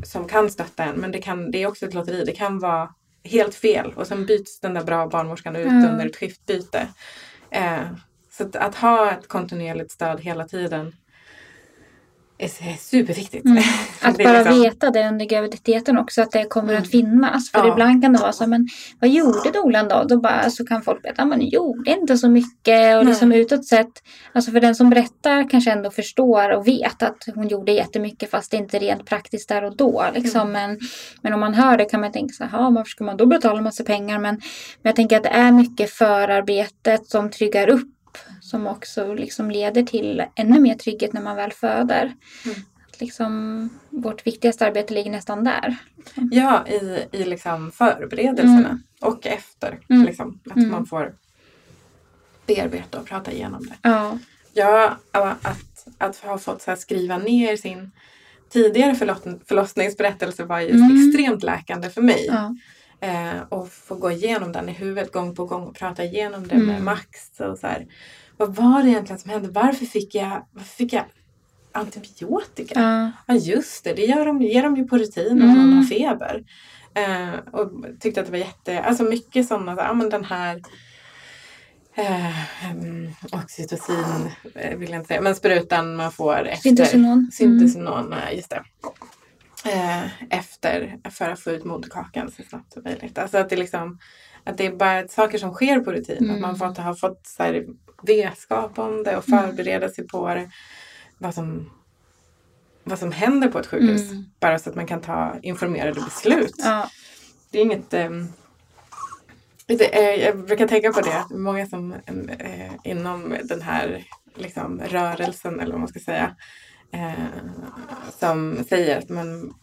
som 0.05 0.29
kan 0.29 0.51
stötta 0.51 0.85
en. 0.85 0.97
Men 0.97 1.13
det, 1.13 1.19
kan, 1.19 1.51
det 1.51 1.63
är 1.63 1.67
också 1.67 1.87
ett 1.87 1.95
lotteri. 1.95 2.25
Det 2.25 2.33
kan 2.33 2.59
vara 2.59 2.95
helt 3.25 3.55
fel 3.55 3.93
och 3.97 4.07
sen 4.07 4.27
byts 4.27 4.61
den 4.61 4.75
där 4.75 4.85
bra 4.85 5.07
barnmorskan 5.07 5.57
ut 5.57 5.67
Mm. 5.67 5.91
under 5.91 6.07
ett 6.07 6.17
skiftbyte. 6.17 6.89
Eh, 7.51 7.81
så 8.39 8.45
att, 8.45 8.57
att 8.57 8.75
ha 8.75 9.11
ett 9.11 9.29
kontinuerligt 9.29 9.91
stöd 9.91 10.21
hela 10.21 10.45
tiden 10.45 10.93
är 12.41 12.77
superviktigt. 12.77 13.45
Mm. 13.45 13.63
Att 14.03 14.19
bara 14.19 14.39
liksom- 14.39 14.63
veta 14.63 14.91
det 14.91 15.09
under 15.09 15.25
graviditeten 15.25 15.99
också, 15.99 16.23
att 16.23 16.31
det 16.31 16.45
kommer 16.45 16.69
Mm. 16.73 16.83
att 16.83 16.91
finnas. 16.91 17.51
För 17.51 17.59
Ja. 17.59 17.73
ibland 17.73 18.03
kan 18.03 18.13
det 18.13 18.19
vara 18.19 18.33
så, 18.33 18.47
men 18.47 18.69
vad 19.01 19.11
gjorde 19.11 19.51
dolan 19.55 19.89
då? 19.89 20.05
Då 20.09 20.21
bara, 20.21 20.51
så 20.51 20.67
kan 20.67 20.83
folk 20.83 21.03
berätta, 21.03 21.23
hon 21.23 21.41
gjorde 21.41 21.91
inte 21.91 22.19
så 22.19 22.29
mycket. 22.29 22.97
Och 22.99 23.05
Nej. 23.05 23.05
liksom 23.05 23.33
utåt 23.33 23.65
sett, 23.67 23.89
alltså 24.33 24.51
för 24.51 24.61
den 24.61 24.75
som 24.75 24.91
berättar 24.91 25.51
kanske 25.51 25.71
ändå 25.73 25.91
förstår 25.91 26.51
och 26.51 26.67
vet 26.69 27.03
att 27.03 27.17
hon 27.35 27.49
gjorde 27.49 27.73
jättemycket 27.73 28.31
fast 28.31 28.51
det 28.51 28.57
inte 28.57 28.79
rent 28.79 29.07
praktiskt 29.07 29.49
där 29.49 29.65
och 29.65 29.77
då. 29.77 30.05
Liksom. 30.15 30.41
Mm. 30.41 30.53
Men, 30.53 30.79
men 31.23 31.33
om 31.35 31.41
man 31.41 31.55
hör 31.55 31.77
det 31.79 31.85
kan 31.85 32.01
man 32.01 32.13
tänka 32.13 32.33
så 32.33 32.45
här, 32.45 32.59
"Ja, 32.59 32.71
varför 32.71 32.91
ska 32.91 33.05
man 33.05 33.17
då 33.17 33.27
betala 33.27 33.61
massa 33.61 33.85
pengar? 33.85 34.19
Men, 34.19 34.35
men 34.35 34.89
jag 34.91 34.97
tänker 34.97 35.17
att 35.17 35.23
det 35.23 35.29
är 35.29 35.53
mycket 35.53 35.91
förarbetet 35.91 37.07
som 37.07 37.31
tryggar 37.31 37.69
upp 37.69 37.89
som 38.41 38.67
också 38.67 39.15
liksom 39.15 39.51
leder 39.51 39.83
till 39.83 40.23
ännu 40.35 40.61
mer 40.61 40.75
trygghet 40.75 41.13
när 41.13 41.23
man 41.23 41.37
väl 41.37 41.53
föder. 41.53 42.03
Mm. 42.45 42.57
Att 42.89 43.01
liksom, 43.01 43.69
vårt 43.91 44.27
viktigaste 44.27 44.67
arbete 44.67 44.95
ligger 44.95 45.11
nästan 45.11 45.45
där. 45.45 45.77
Ja, 46.31 46.67
i, 46.69 47.05
i 47.13 47.25
liksom 47.25 47.73
förberedelserna 47.73 48.81
och 49.01 49.27
efter. 49.27 49.79
Mm. 49.91 50.07
Liksom, 50.07 50.41
att 50.51 50.57
Mm. 50.57 50.71
man 50.71 50.87
får 50.87 51.15
bearbeta 52.47 53.01
och 53.01 53.07
prata 53.07 53.33
igenom 53.33 53.67
det. 53.67 53.75
Ja. 53.89 54.19
Ja, 54.53 54.97
att, 55.13 55.87
att 55.99 56.17
ha 56.17 56.39
fått 56.39 56.63
så 56.63 56.77
skriva 56.77 57.19
ner 57.19 57.57
sin 57.57 57.91
tidigare 58.51 58.95
förloss- 58.95 59.41
förlossningsberättelse 59.49 60.45
var 60.45 60.61
ju 60.61 60.71
Mm. 60.71 61.09
extremt 61.09 61.43
läkande 61.43 61.91
för 61.91 62.03
mig. 62.03 62.27
Ja. 62.29 62.57
Eh, 63.01 63.41
och 63.49 63.69
få 63.73 63.95
gå 63.95 64.11
igenom 64.11 64.53
den 64.53 64.69
i 64.69 64.73
huvudet 64.73 65.13
gång 65.13 65.35
på 65.35 65.45
gång 65.45 65.63
och 65.67 65.75
prata 65.75 66.05
igenom 66.05 66.49
det 66.49 66.55
Mm. 66.55 66.67
med 66.67 66.83
Max. 66.83 67.41
Och 67.41 67.59
så 67.59 67.67
här, 67.67 67.87
vad 68.37 68.55
var 68.55 68.83
det 68.83 68.89
egentligen 68.89 69.19
som 69.19 69.31
hände? 69.31 69.49
Varför 69.49 69.87
fick 69.87 70.15
jag, 70.15 70.47
varför 70.53 70.69
fick 70.77 70.93
jag 70.93 71.05
antibiotika? 71.73 72.81
Ja. 72.81 73.13
Ja 73.27 73.41
just 73.41 73.85
det, 73.85 73.93
det 73.95 74.05
gör 74.07 74.27
de, 74.27 74.43
ger 74.43 74.63
de 74.63 74.77
ju 74.77 74.85
på 74.89 74.99
rutin 74.99 75.33
om 75.33 75.51
Mm. 75.51 75.57
någon 75.57 75.73
har 75.77 75.85
feber. 75.85 76.45
Eh, 76.95 77.55
och 77.55 77.71
tyckte 78.01 78.21
att 78.21 78.27
det 78.27 78.33
var 78.33 78.39
jätte, 78.39 78.81
alltså 78.81 79.03
mycket 79.05 79.49
sådana, 79.49 79.75
ja 79.79 79.93
men 79.95 80.11
den 80.11 80.25
här 80.25 80.63
eh, 81.95 82.71
em, 82.71 83.09
oxytocin 83.33 84.31
eh, 84.55 84.77
vill 84.79 84.91
jag 84.91 84.99
inte 84.99 85.09
säga, 85.09 85.21
men 85.21 85.35
sprutan 85.35 85.97
man 85.97 86.13
får 86.13 86.47
efter 86.49 86.69
Syntocinon. 87.31 88.13
Mm. 88.13 88.37
Just 88.37 88.51
det. 88.51 88.63
Eh, 89.73 90.23
efter, 90.31 90.99
för 91.11 91.31
att 91.31 91.41
få 91.41 91.51
ut 91.51 91.65
moderkakan 91.65 92.31
så 92.31 92.43
snabbt 92.43 92.73
som 92.73 92.83
möjligt. 92.83 93.19
Alltså 93.19 93.39
att 93.39 93.49
det 93.49 93.57
liksom 93.57 93.99
att 94.45 94.59
det 94.59 94.67
är 94.67 94.73
bara 94.73 95.09
saker 95.09 95.39
som 95.39 95.55
sker 95.55 95.81
på 95.81 95.93
rutin. 95.93 96.17
Mm. 96.19 96.35
Att 96.35 96.41
man 96.41 96.57
fått, 96.57 96.79
har 96.79 96.95
fått 96.95 97.27
så 97.27 97.43
här, 97.43 97.67
vetskap 98.03 98.79
om 98.79 99.03
det 99.05 99.17
och 99.17 99.29
Mm. 99.29 99.47
förbereda 99.47 99.89
sig 99.89 100.07
på 100.07 100.35
det. 100.35 100.51
Vad 101.19 101.35
som, 101.35 101.71
vad 102.85 102.99
som 102.99 103.13
händer 103.13 103.49
på 103.49 103.59
ett 103.59 103.67
sjukhus. 103.67 104.11
Mm. 104.11 104.25
Bara 104.41 104.59
så 104.59 104.71
att 104.71 104.77
man 104.77 104.87
kan 104.87 105.01
ta 105.01 105.37
informerade 105.43 106.01
beslut. 106.01 106.55
Ja. 106.59 106.91
Det 107.51 107.59
är 107.59 107.63
inget... 107.63 107.91
det 109.67 109.99
är, 109.99 110.27
jag 110.27 110.47
brukar 110.47 110.69
tänka 110.69 110.93
på 110.93 111.01
det. 111.01 111.25
Många 111.31 111.67
som 111.67 111.93
eh, 112.39 112.73
inom 112.85 113.37
den 113.45 113.63
här 113.63 114.05
liksom, 114.35 114.81
rörelsen, 114.81 115.61
eller 115.61 115.73
vad 115.73 115.81
man 115.81 115.89
ska 115.89 116.01
säga, 116.01 116.37
eh, 116.93 117.13
som 118.19 118.65
säger 118.69 118.99
att 118.99 119.09
man, 119.09 119.55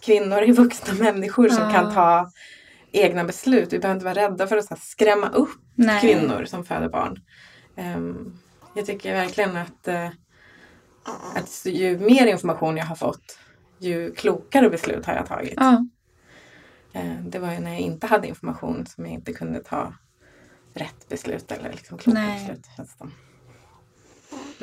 kvinnor 0.00 0.38
är 0.38 0.52
vuxna 0.52 0.94
människor 0.94 1.48
som 1.48 1.62
Ja. 1.64 1.70
kan 1.72 1.94
ta 1.94 2.30
egna 2.92 3.24
beslut. 3.24 3.72
Vi 3.72 3.78
behöver 3.78 3.96
inte 3.96 4.04
vara 4.04 4.14
rädda 4.28 4.46
för 4.46 4.56
att 4.56 4.70
här, 4.70 4.78
skrämma 4.80 5.28
upp 5.28 5.50
Nej. 5.74 6.00
kvinnor 6.00 6.44
som 6.44 6.64
föder 6.64 6.88
barn. 6.88 7.20
Ehm, 7.76 8.38
jag 8.74 8.86
tycker 8.86 9.14
verkligen 9.14 9.56
att, 9.56 9.88
eh, 9.88 10.08
att 11.36 11.62
ju 11.66 11.98
mer 11.98 12.26
information 12.26 12.76
jag 12.76 12.86
har 12.86 12.96
fått, 12.96 13.38
ju 13.78 14.14
klokare 14.14 14.70
beslut 14.70 15.06
har 15.06 15.14
jag 15.14 15.26
tagit. 15.26 15.54
Ja. 15.56 15.86
Eh, 16.92 17.20
Det 17.22 17.38
var 17.38 17.52
ju 17.52 17.58
när 17.58 17.70
jag 17.70 17.80
inte 17.80 18.06
hade 18.06 18.28
information 18.28 18.86
som 18.86 19.04
jag 19.04 19.14
inte 19.14 19.32
kunde 19.32 19.60
ta 19.60 19.92
rätt 20.74 21.08
beslut 21.08 21.52
eller 21.52 21.70
liksom 21.72 21.98
kloka 21.98 22.20
beslut. 22.38 22.66
Känns 22.76 22.96
det. 22.96 23.06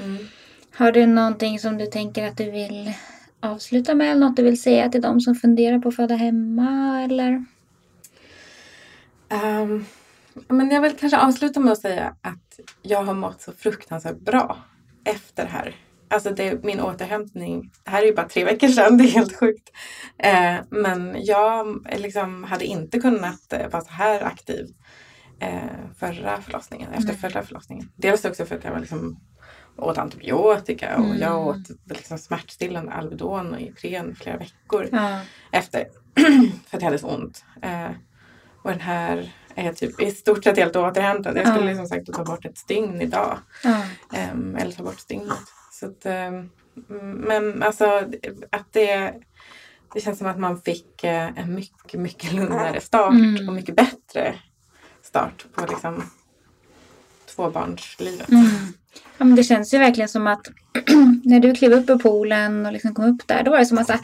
Mm. 0.04 0.18
Har 0.78 0.92
du 0.92 1.06
någonting 1.06 1.60
som 1.60 1.78
du 1.78 1.86
tänker 1.86 2.28
att 2.28 2.38
du 2.38 2.52
vill 2.52 2.94
avsluta 3.40 3.96
med? 3.96 4.12
Eller 4.12 4.20
något 4.20 4.36
du 4.36 4.44
vill 4.44 4.62
säga 4.62 4.90
till 4.90 5.02
de 5.02 5.22
som 5.22 5.36
funderar 5.36 5.80
på 5.80 5.90
att 5.90 5.96
föda 5.96 6.16
hemma? 6.16 7.02
Eller? 7.02 7.46
Ehm, 9.30 9.86
men 10.48 10.72
jag 10.72 10.82
vill 10.82 10.98
kanske 10.98 11.18
avsluta 11.18 11.60
med 11.60 11.72
att 11.72 11.82
säga 11.82 12.16
att 12.22 12.60
jag 12.82 13.04
har 13.04 13.14
mått 13.14 13.42
så 13.42 13.52
fruktansvärt 13.52 14.20
bra 14.20 14.58
efter 15.04 15.44
det 15.44 15.50
här. 15.50 15.76
Alltså 16.08 16.30
det, 16.30 16.64
min 16.64 16.82
återhämtning, 16.82 17.72
det 17.84 17.90
här 17.90 18.02
är 18.02 18.06
ju 18.06 18.16
bara 18.16 18.30
tre 18.30 18.46
veckor 18.46 18.68
sedan, 18.68 18.98
det 18.98 19.04
är 19.04 19.12
helt 19.12 19.40
sjukt. 19.40 19.70
Eh, 20.18 20.56
men 20.70 21.16
jag 21.20 21.88
liksom 21.98 22.44
hade 22.44 22.66
inte 22.66 23.00
kunnat 23.00 23.54
eh, 23.54 23.70
vara 23.70 23.84
så 23.84 23.92
här 23.92 24.24
aktiv 24.24 24.68
eh, 25.40 25.60
förra 26.00 26.42
förlossningen, 26.42 26.94
efter 26.94 27.14
förra 27.14 27.44
förlossningen. 27.44 27.92
Dels 27.96 28.26
också 28.26 28.46
för 28.46 28.56
att 28.56 28.64
jag 28.64 28.72
var 28.72 28.80
liksom 28.80 29.20
åt 29.78 29.98
antibiotika 29.98 30.98
och 30.98 31.06
Mm. 31.06 31.18
jag 31.20 31.48
åt 31.48 31.58
liksom 31.86 32.18
smärtstillande 32.18 32.92
Alvedon 32.92 33.54
och 33.54 33.60
Ipren 33.62 34.16
flera 34.16 34.38
veckor 34.38 34.90
Ja. 34.92 35.20
efter 35.52 35.86
för 36.68 36.78
att 36.78 36.82
jag 36.82 36.82
hade 36.82 37.00
så 37.00 37.08
ont. 37.16 37.46
Eh, 37.62 37.90
och 38.64 38.70
den 38.72 38.80
här 38.82 39.34
är 39.56 39.74
typ 39.74 40.02
i 40.02 40.12
stort 40.12 40.44
sett 40.44 40.58
helt 40.58 40.76
återhämtad. 40.76 41.38
Jag 41.38 41.48
skulle 41.48 41.60
Ja. 41.66 41.68
liksom 41.70 41.88
sagt 41.88 42.14
ta 42.14 42.24
bort 42.24 42.46
ett 42.46 42.58
stygn 42.58 43.02
idag. 43.02 43.38
Ja. 43.64 43.86
Ehm, 44.14 44.56
eller 44.56 44.72
ta 44.72 44.84
bort 44.84 45.00
stygnet. 45.00 45.38
Så 45.72 45.86
att, 45.86 46.06
ehm, 46.06 46.50
men 47.28 47.64
alltså 47.64 48.04
att 48.52 48.74
det, 48.74 49.14
det 49.94 50.02
känns 50.02 50.18
som 50.18 50.28
att 50.28 50.40
man 50.40 50.62
fick 50.62 51.04
eh, 51.04 51.30
en 51.40 51.56
mycket, 51.56 52.00
mycket 52.00 52.34
lugnare 52.34 52.82
start 52.82 53.14
Mm. 53.14 53.48
och 53.50 53.54
mycket 53.54 53.76
bättre 53.76 54.36
start 55.02 55.46
på 55.56 55.66
liksom 55.66 56.04
tvåbarnslivet. 57.36 58.30
Mm. 58.30 58.46
Ja, 59.18 59.26
men 59.26 59.36
det 59.36 59.44
känns 59.44 59.74
ju 59.74 59.78
verkligen 59.78 60.10
som 60.10 60.28
att 60.28 60.48
när 61.24 61.40
du 61.40 61.54
klev 61.56 61.74
upp 61.74 61.90
ur 61.90 61.96
poolen 61.98 62.66
och 62.66 62.74
liksom 62.74 62.94
kom 62.94 63.06
upp 63.06 63.28
där, 63.28 63.44
då 63.44 63.52
var 63.52 63.58
det 63.60 63.66
som 63.66 63.78
att 63.78 63.88
säga, 63.88 64.00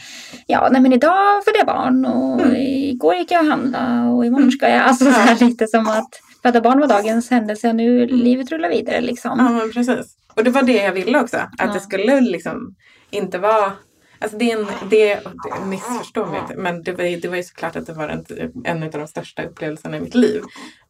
ja, 0.47 0.69
nej 0.71 0.81
men 0.81 0.93
idag 0.93 1.43
födde 1.45 1.57
jag 1.57 1.67
barn 1.67 2.05
och 2.05 2.41
Mm. 2.41 2.55
igår 2.55 3.15
gick 3.15 3.31
jag 3.31 3.41
och 3.41 3.47
handlade 3.51 4.09
och 4.09 4.25
imorgon 4.25 4.51
ska 4.51 4.69
jag, 4.69 4.81
alltså 4.81 5.05
så 5.05 5.11
här 5.11 5.39
lite 5.39 5.67
som 5.67 5.87
att 5.87 6.09
föda 6.41 6.61
barn 6.61 6.79
var 6.79 6.87
dagens 6.87 7.29
händelse 7.29 7.69
och 7.69 7.75
nu 7.75 8.07
livet 8.07 8.51
rullar 8.51 8.69
vidare 8.69 9.01
liksom. 9.01 9.39
Ja, 9.39 9.49
men 9.49 9.71
precis. 9.71 10.15
Och 10.35 10.43
det 10.43 10.49
var 10.49 10.63
det 10.63 10.83
jag 10.83 10.91
ville 10.93 11.19
också. 11.21 11.37
Att 11.37 11.49
Ja. 11.57 11.73
det 11.73 11.79
skulle 11.79 12.21
liksom 12.21 12.75
inte 13.09 13.37
vara... 13.37 13.71
Alltså 14.19 14.37
det 14.37 14.51
är 14.51 14.59
en, 14.59 14.67
det, 14.89 15.19
missförstå 15.65 16.25
mig 16.25 16.39
inte, 16.39 16.55
men 16.55 16.83
det 16.83 16.91
var, 16.91 17.21
det 17.21 17.27
var 17.27 17.35
ju 17.37 17.43
såklart 17.43 17.75
att 17.75 17.85
det 17.85 17.93
var 17.93 18.09
en, 18.09 18.25
en 18.65 18.83
av 18.83 18.91
de 18.91 19.07
största 19.07 19.43
upplevelserna 19.43 19.97
i 19.97 20.01
mitt 20.01 20.15
liv. 20.15 20.41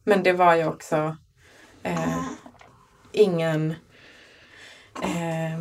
Men 0.04 0.22
det 0.22 0.32
var 0.32 0.54
ju 0.54 0.66
också 0.66 1.16
eh, 1.82 2.24
ingen... 3.12 3.70
Eh, 5.02 5.60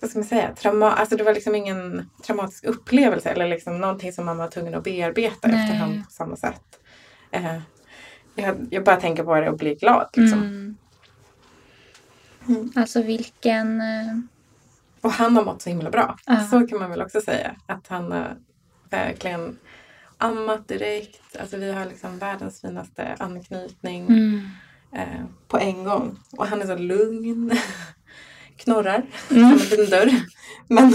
vad 0.00 0.10
ska 0.10 0.18
man 0.18 0.28
säga? 0.28 0.54
Trauma, 0.54 0.92
alltså 0.92 1.16
det 1.16 1.24
var 1.24 1.34
liksom 1.34 1.54
ingen 1.54 2.10
traumatisk 2.26 2.64
upplevelse 2.64 3.30
eller 3.30 3.48
liksom 3.48 3.80
någonting 3.80 4.12
som 4.12 4.26
man 4.26 4.36
var 4.36 4.48
tvungen 4.48 4.74
att 4.74 4.84
bearbeta 4.84 5.48
Nej. 5.48 5.62
efterhand 5.62 6.04
på 6.04 6.10
samma 6.10 6.36
sätt. 6.36 6.80
Eh, 7.30 7.58
jag, 8.34 8.66
jag 8.70 8.84
bara 8.84 8.96
tänker 9.00 9.24
på 9.24 9.34
det 9.40 9.50
och 9.50 9.56
blir 9.58 9.74
glad. 9.76 10.08
Liksom. 10.12 10.42
Mm. 12.48 12.72
Alltså 12.76 13.02
vilken... 13.02 13.80
eh, 13.80 14.18
Och 15.00 15.12
han 15.12 15.36
har 15.36 15.44
mått 15.44 15.62
så 15.62 15.68
himla 15.68 15.90
bra. 15.90 16.16
Ja. 16.26 16.40
Så 16.40 16.66
kan 16.66 16.78
man 16.78 16.90
väl 16.90 17.02
också 17.02 17.20
säga. 17.20 17.56
Att 17.66 17.86
han 17.88 18.12
har 18.12 18.36
verkligen 18.90 19.58
ammat 20.18 20.68
direkt. 20.68 21.36
Alltså 21.40 21.56
vi 21.56 21.72
har 21.72 21.84
liksom 21.84 22.18
världens 22.18 22.60
finaste 22.60 23.16
anknytning 23.18 24.06
Mm. 24.06 24.48
Eh, 24.96 25.24
på 25.48 25.58
en 25.58 25.84
gång. 25.84 26.18
Och 26.38 26.46
han 26.46 26.62
är 26.62 26.66
så 26.66 26.76
lugn. 26.76 27.52
Knorrar 28.56 29.02
Mm. 29.30 29.42
som 29.42 29.52
en 29.52 29.56
liten 29.58 29.90
dörr. 29.90 30.10
Men, 30.68 30.92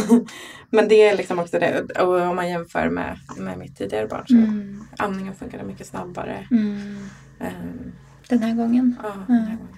men 0.70 0.88
det 0.88 0.96
är 1.10 1.18
liksom 1.18 1.40
också 1.40 1.60
det. 1.60 1.82
Och 2.00 2.22
om 2.22 2.36
man 2.36 2.50
jämför 2.50 2.90
med, 2.90 3.20
med 3.38 3.58
mitt 3.58 3.78
tidigare 3.78 4.08
barn 4.08 4.24
så 4.28 4.34
Mm. 4.36 4.84
amningen 4.98 5.36
funkade 5.36 5.64
mycket 5.64 5.88
snabbare. 5.88 6.48
Mm. 6.52 6.98
Eh, 7.40 7.52
Den 8.30 8.40
här 8.44 8.54
gången. 8.56 8.96
ja, 9.04 9.14
den 9.28 9.38
här 9.38 9.58
gången. 9.58 9.78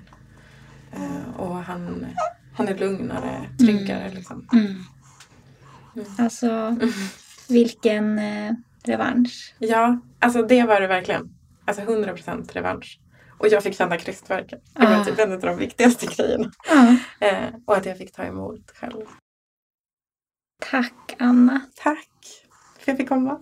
Eh, 0.92 1.40
och 1.40 1.56
han, 1.56 2.06
han 2.54 2.68
är 2.68 2.78
lugnare, 2.78 3.50
tryggare 3.60 4.12
liksom. 4.14 4.48
Mm. 4.54 4.66
Mm. 4.66 6.08
Alltså 6.18 6.78
vilken 7.50 8.20
eh, 8.20 8.52
revansch. 8.84 9.56
Ja, 9.60 10.00
alltså 10.20 10.42
det 10.44 10.64
var 10.64 10.82
det 10.82 10.88
verkligen. 10.88 11.30
Alltså 11.66 11.84
100% 11.84 12.54
revansch. 12.54 13.00
Och 13.40 13.48
jag 13.48 13.64
fick 13.64 13.76
känna 13.76 13.98
krystvärken. 13.98 14.60
Det 14.74 14.86
var 14.86 14.96
Ah. 15.02 15.06
typ 15.06 15.20
en 15.20 15.32
av 15.34 15.40
de 15.40 15.58
viktigaste 15.58 16.06
grejerna. 16.06 16.52
Ja. 16.70 16.96
Eh, 17.28 17.50
och 17.66 17.76
att 17.78 17.86
jag 17.86 17.98
fick 17.98 18.12
ta 18.14 18.24
emot 18.24 18.72
själv. 18.72 19.06
Tack 20.72 21.16
Anna. 21.20 21.62
Tack 21.76 22.10
för 22.76 22.82
att 22.82 22.88
jag 22.88 22.98
fick 22.98 23.10
komma. 23.10 23.40